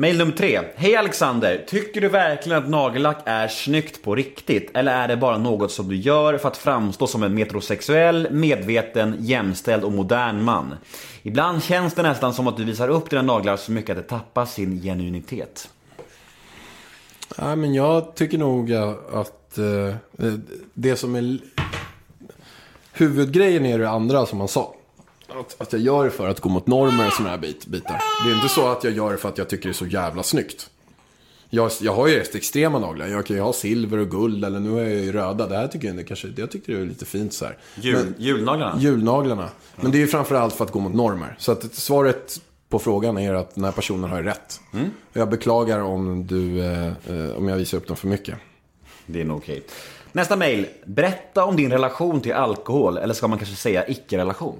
[0.00, 0.60] Mail nummer tre.
[0.74, 4.70] Hej Alexander, tycker du verkligen att nagellack är snyggt på riktigt?
[4.74, 9.16] Eller är det bara något som du gör för att framstå som en metrosexuell, medveten,
[9.20, 10.74] jämställd och modern man?
[11.22, 14.08] Ibland känns det nästan som att du visar upp dina naglar så mycket att det
[14.08, 15.70] tappar sin genuinitet.
[17.38, 18.72] Nej, men jag tycker nog
[19.12, 19.94] att eh,
[20.74, 21.38] det som är...
[22.92, 24.74] Huvudgrejen är det andra som man sa.
[25.28, 28.02] Att, att jag gör det för att gå mot normer och sådana här bit, bitar.
[28.24, 29.86] Det är inte så att jag gör det för att jag tycker det är så
[29.86, 30.70] jävla snyggt.
[31.50, 33.06] Jag, jag har ju rätt extrema naglar.
[33.06, 35.46] Jag kan ju ha silver och guld eller nu är jag ju röda.
[35.46, 37.58] Det här tycker jag, kanske, jag tyckte det är lite fint så här.
[37.74, 38.80] Jul, julnaglarna?
[38.80, 39.48] Julnaglarna.
[39.76, 41.36] Men det är ju framförallt för att gå mot normer.
[41.38, 44.60] Så att svaret på frågan är att den här personen har rätt.
[45.12, 48.34] Och jag beklagar om, du, eh, eh, om jag visar upp dem för mycket.
[49.06, 49.62] Det är nog okej.
[50.12, 50.66] Nästa mail.
[50.84, 54.56] Berätta om din relation till alkohol, eller ska man kanske säga icke-relation?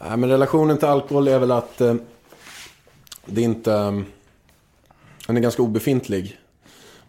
[0.00, 1.94] Nej, men relationen till alkohol är väl att eh,
[3.26, 3.72] det är inte...
[3.72, 4.00] Eh,
[5.26, 6.38] den är ganska obefintlig.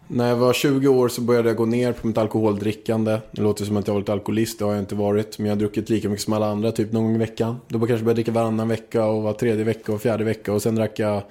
[0.06, 3.18] När jag var 20 år så började jag gå ner på mitt alkoholdrickande.
[3.30, 5.38] Det låter som att jag har varit alkoholist, det har jag inte varit.
[5.38, 7.60] Men jag har druckit lika mycket som alla andra, typ någon gång i veckan.
[7.68, 10.52] Då kanske jag började dricka varannan vecka och var tredje vecka och fjärde vecka.
[10.52, 11.22] Och sen drack jag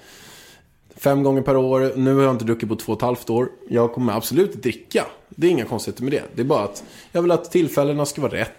[0.96, 1.92] fem gånger per år.
[1.96, 3.48] Nu har jag inte druckit på två och ett halvt år.
[3.68, 5.06] Jag kommer absolut dricka.
[5.28, 6.22] Det är inga konstigheter med det.
[6.34, 8.52] Det är bara att jag vill att tillfällena ska vara rätt.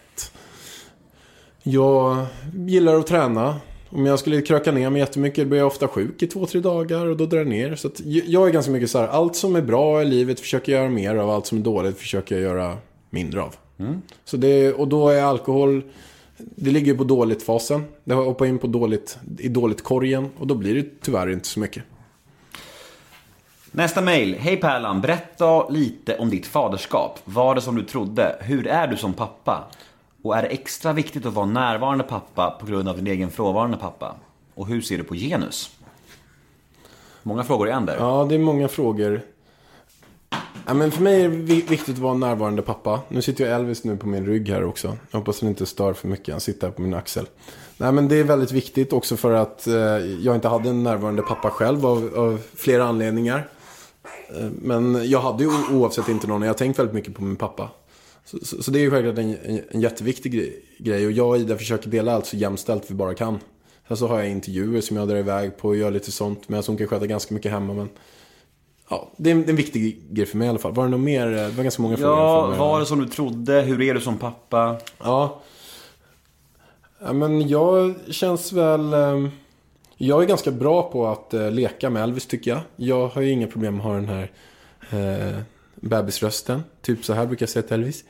[1.63, 3.55] Jag gillar att träna.
[3.89, 7.05] Om jag skulle kröka ner mig jättemycket blir jag ofta sjuk i två, tre dagar
[7.05, 7.75] och då drar jag ner.
[7.75, 10.79] Så jag är ganska mycket så här, allt som är bra i livet försöker jag
[10.79, 12.77] göra mer av, allt som är dåligt försöker jag göra
[13.09, 13.55] mindre av.
[14.25, 15.83] Så det, och då är alkohol,
[16.37, 17.83] det ligger på dåligt-fasen.
[18.03, 21.59] Det har hoppat in på dåligt, i dåligt-korgen och då blir det tyvärr inte så
[21.59, 21.83] mycket.
[23.71, 24.35] Nästa mail.
[24.39, 27.19] Hej Pärlan, berätta lite om ditt faderskap.
[27.25, 28.35] Var det som du trodde?
[28.39, 29.63] Hur är du som pappa?
[30.23, 33.77] Och är det extra viktigt att vara närvarande pappa på grund av din egen frånvarande
[33.77, 34.15] pappa?
[34.55, 35.71] Och hur ser du på genus?
[37.23, 37.97] Många frågor i en där.
[37.99, 39.21] Ja, det är många frågor.
[40.65, 42.99] Ja, men för mig är det viktigt att vara närvarande pappa.
[43.07, 44.97] Nu sitter ju Elvis nu på min rygg här också.
[45.11, 46.33] Jag hoppas han inte stör för mycket.
[46.33, 47.27] Han sitter här på min axel.
[47.77, 49.73] Nej, men det är väldigt viktigt också för att eh,
[50.21, 53.47] jag inte hade en närvarande pappa själv av, av flera anledningar.
[54.37, 56.41] Eh, men jag hade ju oavsett inte någon.
[56.41, 57.69] Jag har tänkt väldigt mycket på min pappa.
[58.25, 61.05] Så, så, så det är ju självklart en, en, en jätteviktig grej.
[61.05, 63.39] Och jag och Ida försöker dela allt så jämställt vi bara kan.
[63.87, 66.49] Sen så har jag intervjuer som jag drar iväg på och gör lite sånt.
[66.49, 67.73] Men hon kan sköta ganska mycket hemma.
[67.73, 67.89] Men
[68.89, 70.73] ja, det är, en, det är en viktig grej för mig i alla fall.
[70.73, 71.27] Var det något mer?
[71.27, 72.17] Det var ganska många frågor.
[72.17, 73.61] Ja, var det som du trodde?
[73.61, 74.77] Hur är du som pappa?
[74.99, 75.41] Ja.
[76.99, 78.93] ja, men jag känns väl...
[78.93, 79.29] ehm,
[79.97, 82.59] Jag är ganska bra på att eh, leka med Elvis tycker jag.
[82.75, 84.31] Jag har ju inga problem med att ha den här
[84.91, 85.41] eh,
[85.81, 86.63] bebisrösten.
[86.81, 88.03] Typ så här brukar jag säga till Elvis.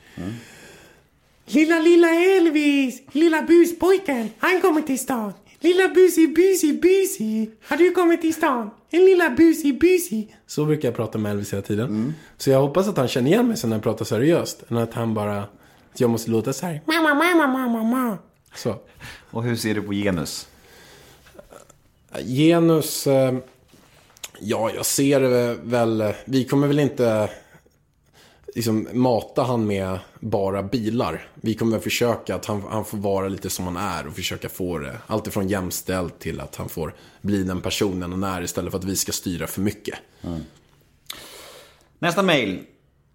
[1.46, 3.02] Lilla, lilla Elvis!
[3.12, 5.32] Lilla buspojken, han kommer till stan.
[5.60, 7.50] Lilla busi, busi, busi.
[7.64, 8.70] Har du kommit till stan?
[8.90, 10.28] En lilla busi, busi.
[10.46, 12.14] Så brukar jag prata med Elvis hela tiden.
[12.36, 14.62] Så jag hoppas att han känner igen mig sen när jag pratar seriöst.
[14.68, 15.38] Än att han bara...
[15.92, 16.80] Att jag måste låta så här.
[16.84, 18.18] Mamma, mamma, mamma, mamma.
[18.54, 18.76] Så.
[19.30, 20.48] Och hur ser du på genus?
[22.24, 23.06] Genus...
[23.06, 23.34] Eh,
[24.40, 26.14] ja, jag ser det väl...
[26.24, 27.30] Vi kommer väl inte
[28.54, 31.28] liksom, mata han med bara bilar.
[31.34, 34.48] Vi kommer väl försöka att han, han får vara lite som han är och försöka
[34.48, 34.98] få det.
[35.06, 38.84] Allt ifrån jämställt till att han får bli den personen han är istället för att
[38.84, 39.98] vi ska styra för mycket.
[41.98, 42.60] Nästa mail.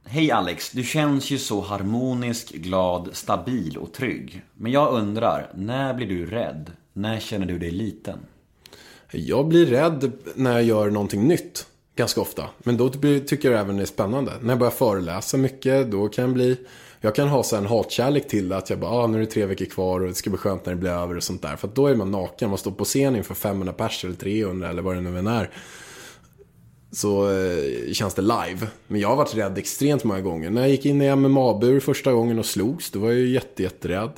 [0.09, 4.41] Hej Alex, du känns ju så harmonisk, glad, stabil och trygg.
[4.53, 6.71] Men jag undrar, när blir du rädd?
[6.93, 8.19] När känner du dig liten?
[9.11, 11.65] Jag blir rädd när jag gör någonting nytt.
[11.97, 12.49] Ganska ofta.
[12.59, 14.31] Men då tycker jag även det är spännande.
[14.41, 16.57] När jag börjar föreläsa mycket, då kan jag bli...
[17.01, 19.45] Jag kan ha så en hatkärlek till att jag bara, ah, nu är det tre
[19.45, 21.55] veckor kvar och det ska bli skönt när det blir över och sånt där.
[21.55, 24.69] För att då är man naken, man står på scen inför 500 pers eller 300
[24.69, 25.49] eller vad det nu än är.
[26.91, 28.67] Så eh, känns det live.
[28.87, 30.49] Men jag har varit rädd extremt många gånger.
[30.49, 33.63] När jag gick in i MMA-bur första gången och slogs, då var jag ju jätte,
[33.63, 34.11] jätterädd.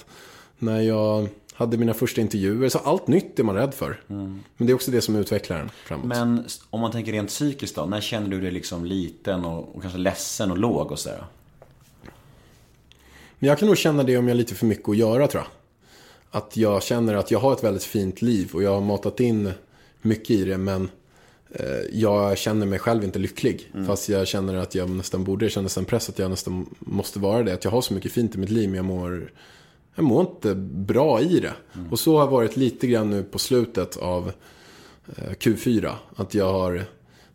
[0.58, 1.28] När jag
[1.60, 4.02] hade mina första intervjuer, så allt nytt är man rädd för.
[4.07, 6.06] Men det är också det som utvecklar en framåt.
[6.06, 9.81] Men om man tänker rent psykiskt då, när känner du dig liksom liten och, och
[9.81, 11.23] kanske ledsen och låg och sådär?
[13.40, 15.44] Men jag kan nog känna det om jag har lite för mycket att göra tror
[15.44, 15.52] jag.
[16.41, 19.52] Att jag känner att jag har ett väldigt fint liv och jag har matat in
[20.02, 20.90] mycket i det men
[21.49, 23.72] eh, jag känner mig själv inte lycklig.
[23.88, 27.19] Fast jag känner att jag nästan borde, jag känner nästan press att jag nästan måste
[27.19, 27.53] vara det.
[27.53, 29.31] Att jag har så mycket fint i mitt liv men jag mår,
[30.00, 31.54] jag mår inte bra i det.
[31.92, 34.32] Och så har det varit lite grann nu på slutet av
[35.18, 35.92] eh, Q4.
[36.16, 36.84] Att jag har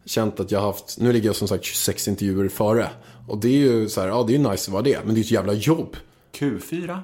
[0.04, 2.88] känt att jag har haft, nu ligger jag som sagt 26 intervjuer före.
[3.28, 4.98] Och det är ju så här, ja det är ju nice att vara det.
[5.04, 5.96] Men det är ett jävla jobb.
[6.38, 6.98] Q4?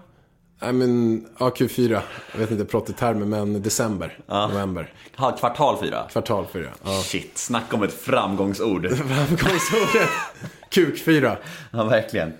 [0.63, 2.01] Nej men, ja Q4.
[2.33, 6.09] Jag vet inte, jag pratar i termer, men december, november, Ja, kvartal fyra?
[6.13, 6.71] kvartal 4.
[6.85, 7.03] Ja.
[7.03, 8.89] Shit, snacka om ett framgångsord.
[8.97, 10.09] Framgångsordet.
[10.71, 11.37] Kuk4.
[11.73, 12.33] Ja, verkligen.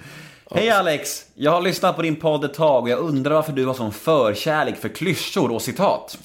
[0.55, 1.27] Hej Alex!
[1.35, 3.93] Jag har lyssnat på din podd ett tag och jag undrar varför du har sån
[3.93, 6.19] förkärlek för klyschor och citat.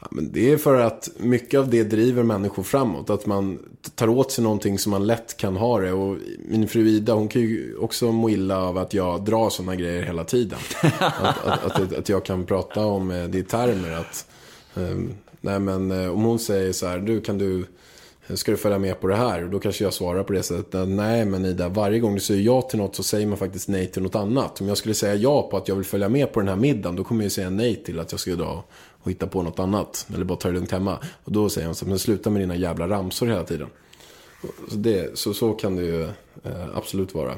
[0.00, 3.10] Ja, men det är för att mycket av det driver människor framåt.
[3.10, 3.58] Att man
[3.94, 5.92] tar åt sig någonting som man lätt kan ha det.
[5.92, 9.76] Och min fru Ida, hon kan ju också må illa av att jag drar sådana
[9.76, 10.58] grejer hela tiden.
[10.98, 13.90] att, att, att, att jag kan prata om eh, det i termer.
[13.90, 14.26] Att,
[14.76, 17.66] ehm, nej men eh, om hon säger så här, du kan du,
[18.34, 19.44] ska du följa med på det här?
[19.44, 22.20] Och då kanske jag svarar på det sättet, att, nej men Ida, varje gång du
[22.20, 24.60] säger ja till något så säger man faktiskt nej till något annat.
[24.60, 26.96] Om jag skulle säga ja på att jag vill följa med på den här middagen,
[26.96, 28.64] då kommer jag ju säga nej till att jag ska dra
[29.02, 30.06] och hitta på något annat.
[30.14, 30.98] Eller bara ta det lugnt hemma.
[31.24, 33.68] Och då säger hon så men sluta med dina jävla ramsor hela tiden.
[34.68, 36.02] Så, det, så, så kan det ju
[36.42, 37.34] eh, absolut vara.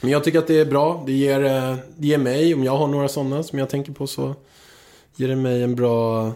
[0.00, 1.02] Men jag tycker att det är bra.
[1.06, 4.06] Det ger, eh, det ger mig, om jag har några sådana som jag tänker på
[4.06, 4.34] så
[5.16, 6.32] ger det mig en bra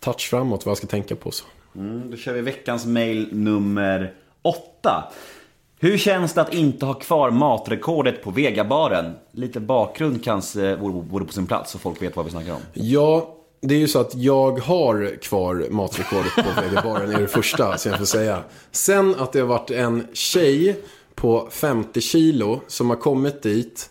[0.00, 1.30] touch framåt vad jag ska tänka på.
[1.30, 1.44] Så.
[1.76, 5.12] Mm, då kör vi veckans mail nummer åtta.
[5.78, 9.14] Hur känns det att inte ha kvar matrekordet på Vegabaren?
[9.32, 12.60] Lite bakgrund kanske vore på sin plats så folk vet vad vi snackar om.
[12.72, 17.78] Ja, det är ju så att jag har kvar matrekordet på Vegabaren är det första
[17.78, 18.42] som jag får säga.
[18.70, 20.76] Sen att det har varit en tjej
[21.14, 23.90] på 50 kilo som har kommit dit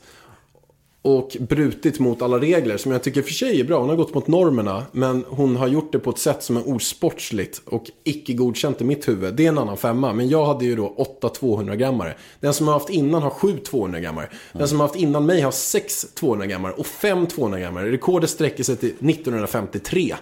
[1.02, 3.80] och brutit mot alla regler som jag tycker för sig är bra.
[3.80, 6.70] Hon har gått mot normerna, men hon har gjort det på ett sätt som är
[6.76, 9.34] osportsligt och icke godkänt i mitt huvud.
[9.36, 12.16] Det är en annan femma, men jag hade ju då 8 200-grammare.
[12.40, 14.30] Den som har haft innan har 7 200-grammare.
[14.52, 17.92] Den som har haft innan mig har 6 200-grammare och 5 200-grammare.
[17.92, 20.16] Rekordet sträcker sig till 1953.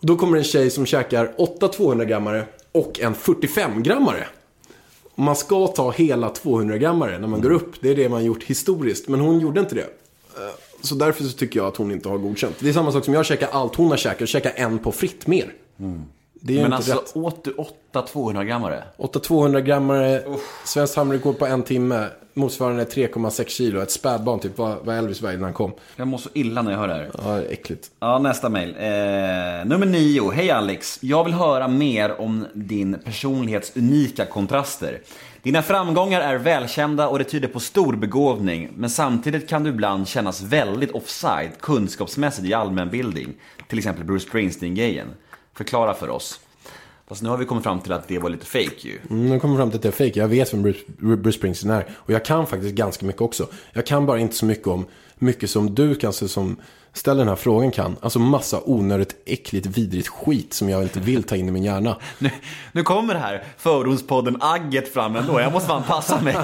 [0.00, 4.24] Och då kommer en tjej som käkar 8 200-grammare och en 45-grammare.
[5.18, 7.72] Man ska ta hela 200-grammare när man går upp.
[7.80, 9.08] Det är det man gjort historiskt.
[9.08, 9.80] Men hon gjorde inte det.
[9.80, 12.56] Eh, Så därför så tycker jag att hon inte har godkänt.
[12.60, 14.20] Det är samma sak som jag käkar allt hon har käkat.
[14.20, 15.52] Jag käkar en på fritt mer.
[16.40, 17.16] Det är ju Men inte alltså, rätt.
[17.16, 18.82] åt du 8 200-grammare?
[18.96, 20.22] 8 200-grammare,
[20.64, 22.06] svenskt hamnrekord på en timme.
[22.38, 23.80] Motsvarande 3,6 kilo.
[23.80, 24.58] Ett spädbarn typ.
[24.58, 25.72] Vad Elvis vägde när han kom.
[25.96, 27.10] Jag mår så illa när jag hör det här.
[27.18, 27.90] Ja, det är äckligt.
[28.00, 28.68] Ja, nästa mail.
[28.78, 30.30] Eh, nummer nio.
[30.30, 30.98] Hej Alex.
[31.02, 35.00] Jag vill höra mer om din personlighets unika kontraster.
[35.42, 38.70] Dina framgångar är välkända och det tyder på stor begåvning.
[38.76, 43.34] Men samtidigt kan du ibland kännas väldigt offside kunskapsmässigt i allmänbildning.
[43.68, 45.08] Till exempel Bruce Springsteen-grejen.
[45.54, 46.40] Förklara för oss.
[47.08, 48.98] Fast nu har vi kommit fram till att det var lite fake ju.
[49.10, 50.20] Mm, nu kommer jag fram till att det är fake.
[50.20, 51.86] Jag vet vem Bruce, Bruce Springsteen är.
[51.94, 53.48] Och jag kan faktiskt ganska mycket också.
[53.72, 54.86] Jag kan bara inte så mycket om
[55.18, 56.56] mycket som du kanske som
[56.96, 57.96] ställer den här frågan kan.
[58.00, 61.96] Alltså massa onödigt äckligt vidrigt skit som jag inte vill ta in i min hjärna.
[62.18, 62.30] Nu,
[62.72, 65.40] nu kommer det här fördomspodden Agget fram ändå.
[65.40, 66.36] Jag måste fan passa mig.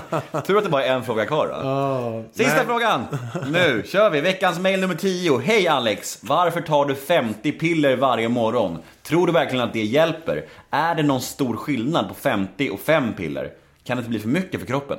[0.47, 2.25] Tur att det bara är en fråga kvar då.
[2.33, 2.67] Sista nej.
[2.67, 3.07] frågan.
[3.53, 4.21] Nu kör vi.
[4.21, 5.39] Veckans mail nummer 10.
[5.39, 6.19] Hej Alex!
[6.23, 8.79] Varför tar du 50 piller varje morgon?
[9.03, 10.45] Tror du verkligen att det hjälper?
[10.71, 13.51] Är det någon stor skillnad på 50 och 5 piller?
[13.85, 14.99] Kan det inte bli för mycket för kroppen?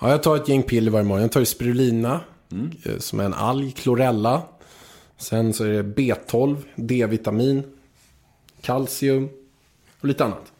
[0.00, 1.22] Ja, jag tar ett gäng piller varje morgon.
[1.22, 2.20] Jag tar ju spirulina,
[2.84, 4.42] eh, som är en alg, klorella.
[5.18, 7.62] Sen så är det B12, D-vitamin,
[8.60, 9.28] kalcium
[10.00, 10.52] och lite annat.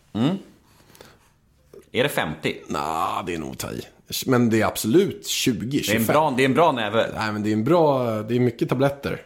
[1.92, 2.56] Är det 50?
[2.68, 3.80] Nah, det är nog ta i.
[4.26, 5.86] Men det är absolut 20, 25.
[5.86, 7.10] Det är en bra, det är en bra näve.
[7.16, 9.22] Nej, men det är en bra, det är mycket tabletter.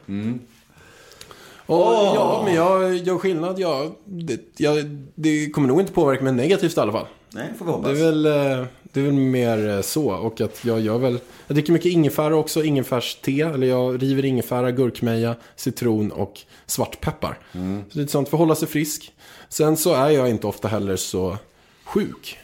[1.67, 3.59] Och ja, men jag gör skillnad.
[3.59, 4.85] Ja, det, jag,
[5.15, 7.07] det kommer nog inte påverka mig negativt i alla fall.
[7.31, 7.91] Nej, får vi hoppas.
[7.93, 10.11] Det är väl, eh, det är väl mer eh, så.
[10.11, 11.19] Och att jag gör väl...
[11.49, 12.65] Jag dricker mycket ingefära också.
[12.65, 13.33] Ingefärste.
[13.33, 17.39] Eller jag river ingefära, gurkmeja, citron och svartpeppar.
[17.53, 19.13] Så det är lite sånt för att hålla sig frisk.
[19.49, 21.37] Sen så är jag inte ofta heller så
[21.85, 22.39] sjuk.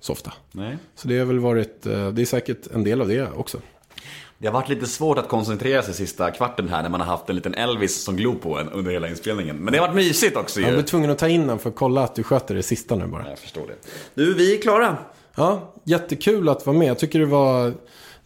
[0.00, 0.32] Så ofta.
[0.52, 0.76] Nej.
[0.94, 1.86] Så det har väl varit...
[1.86, 3.58] eh, Det är säkert en del av det också.
[4.38, 7.28] Det har varit lite svårt att koncentrera sig sista kvarten här när man har haft
[7.30, 9.56] en liten Elvis som glor på en under hela inspelningen.
[9.56, 10.66] Men det har varit mysigt också ju.
[10.66, 12.96] Jag blev tvungen att ta in den för att kolla att du sköter det sista
[12.96, 13.28] nu bara.
[13.28, 13.74] Jag förstår det.
[14.14, 14.96] Du, vi är klara.
[15.34, 16.88] Ja, jättekul att vara med.
[16.88, 17.72] Jag tycker det var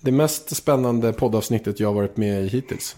[0.03, 2.97] det mest spännande poddavsnittet jag varit med i hittills.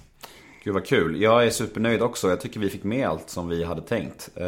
[0.64, 1.22] Gud vad kul.
[1.22, 2.28] Jag är supernöjd också.
[2.28, 4.28] Jag tycker vi fick med allt som vi hade tänkt.
[4.34, 4.44] Eh,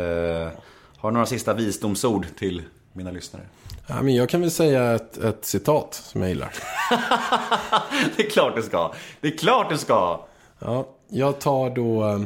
[0.97, 2.63] har du några sista visdomsord till
[2.93, 3.43] mina lyssnare?
[3.87, 6.53] Ja, men jag kan väl säga ett, ett citat som jag gillar.
[8.17, 8.95] det är klart du ska.
[9.21, 10.21] Det är klart du ska.
[10.59, 12.05] Ja, jag tar då...
[12.09, 12.21] eh,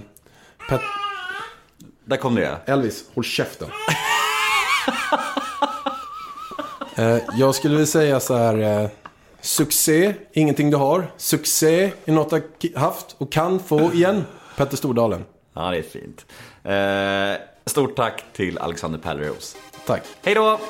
[0.71, 0.81] Pet-
[2.05, 2.59] Där kom det.
[2.67, 3.69] Elvis, håll käften.
[6.97, 8.91] eh, jag skulle vilja säga så här.
[9.41, 11.13] Succé, ingenting du har.
[11.17, 14.25] Succé är något du haft och kan få igen.
[14.57, 15.25] Petter Stordalen.
[15.55, 16.27] Ja, det är fint.
[16.65, 19.57] Eh, stort tack till Alexander Pärleros.
[19.87, 20.03] Tack.
[20.23, 20.61] Hej då!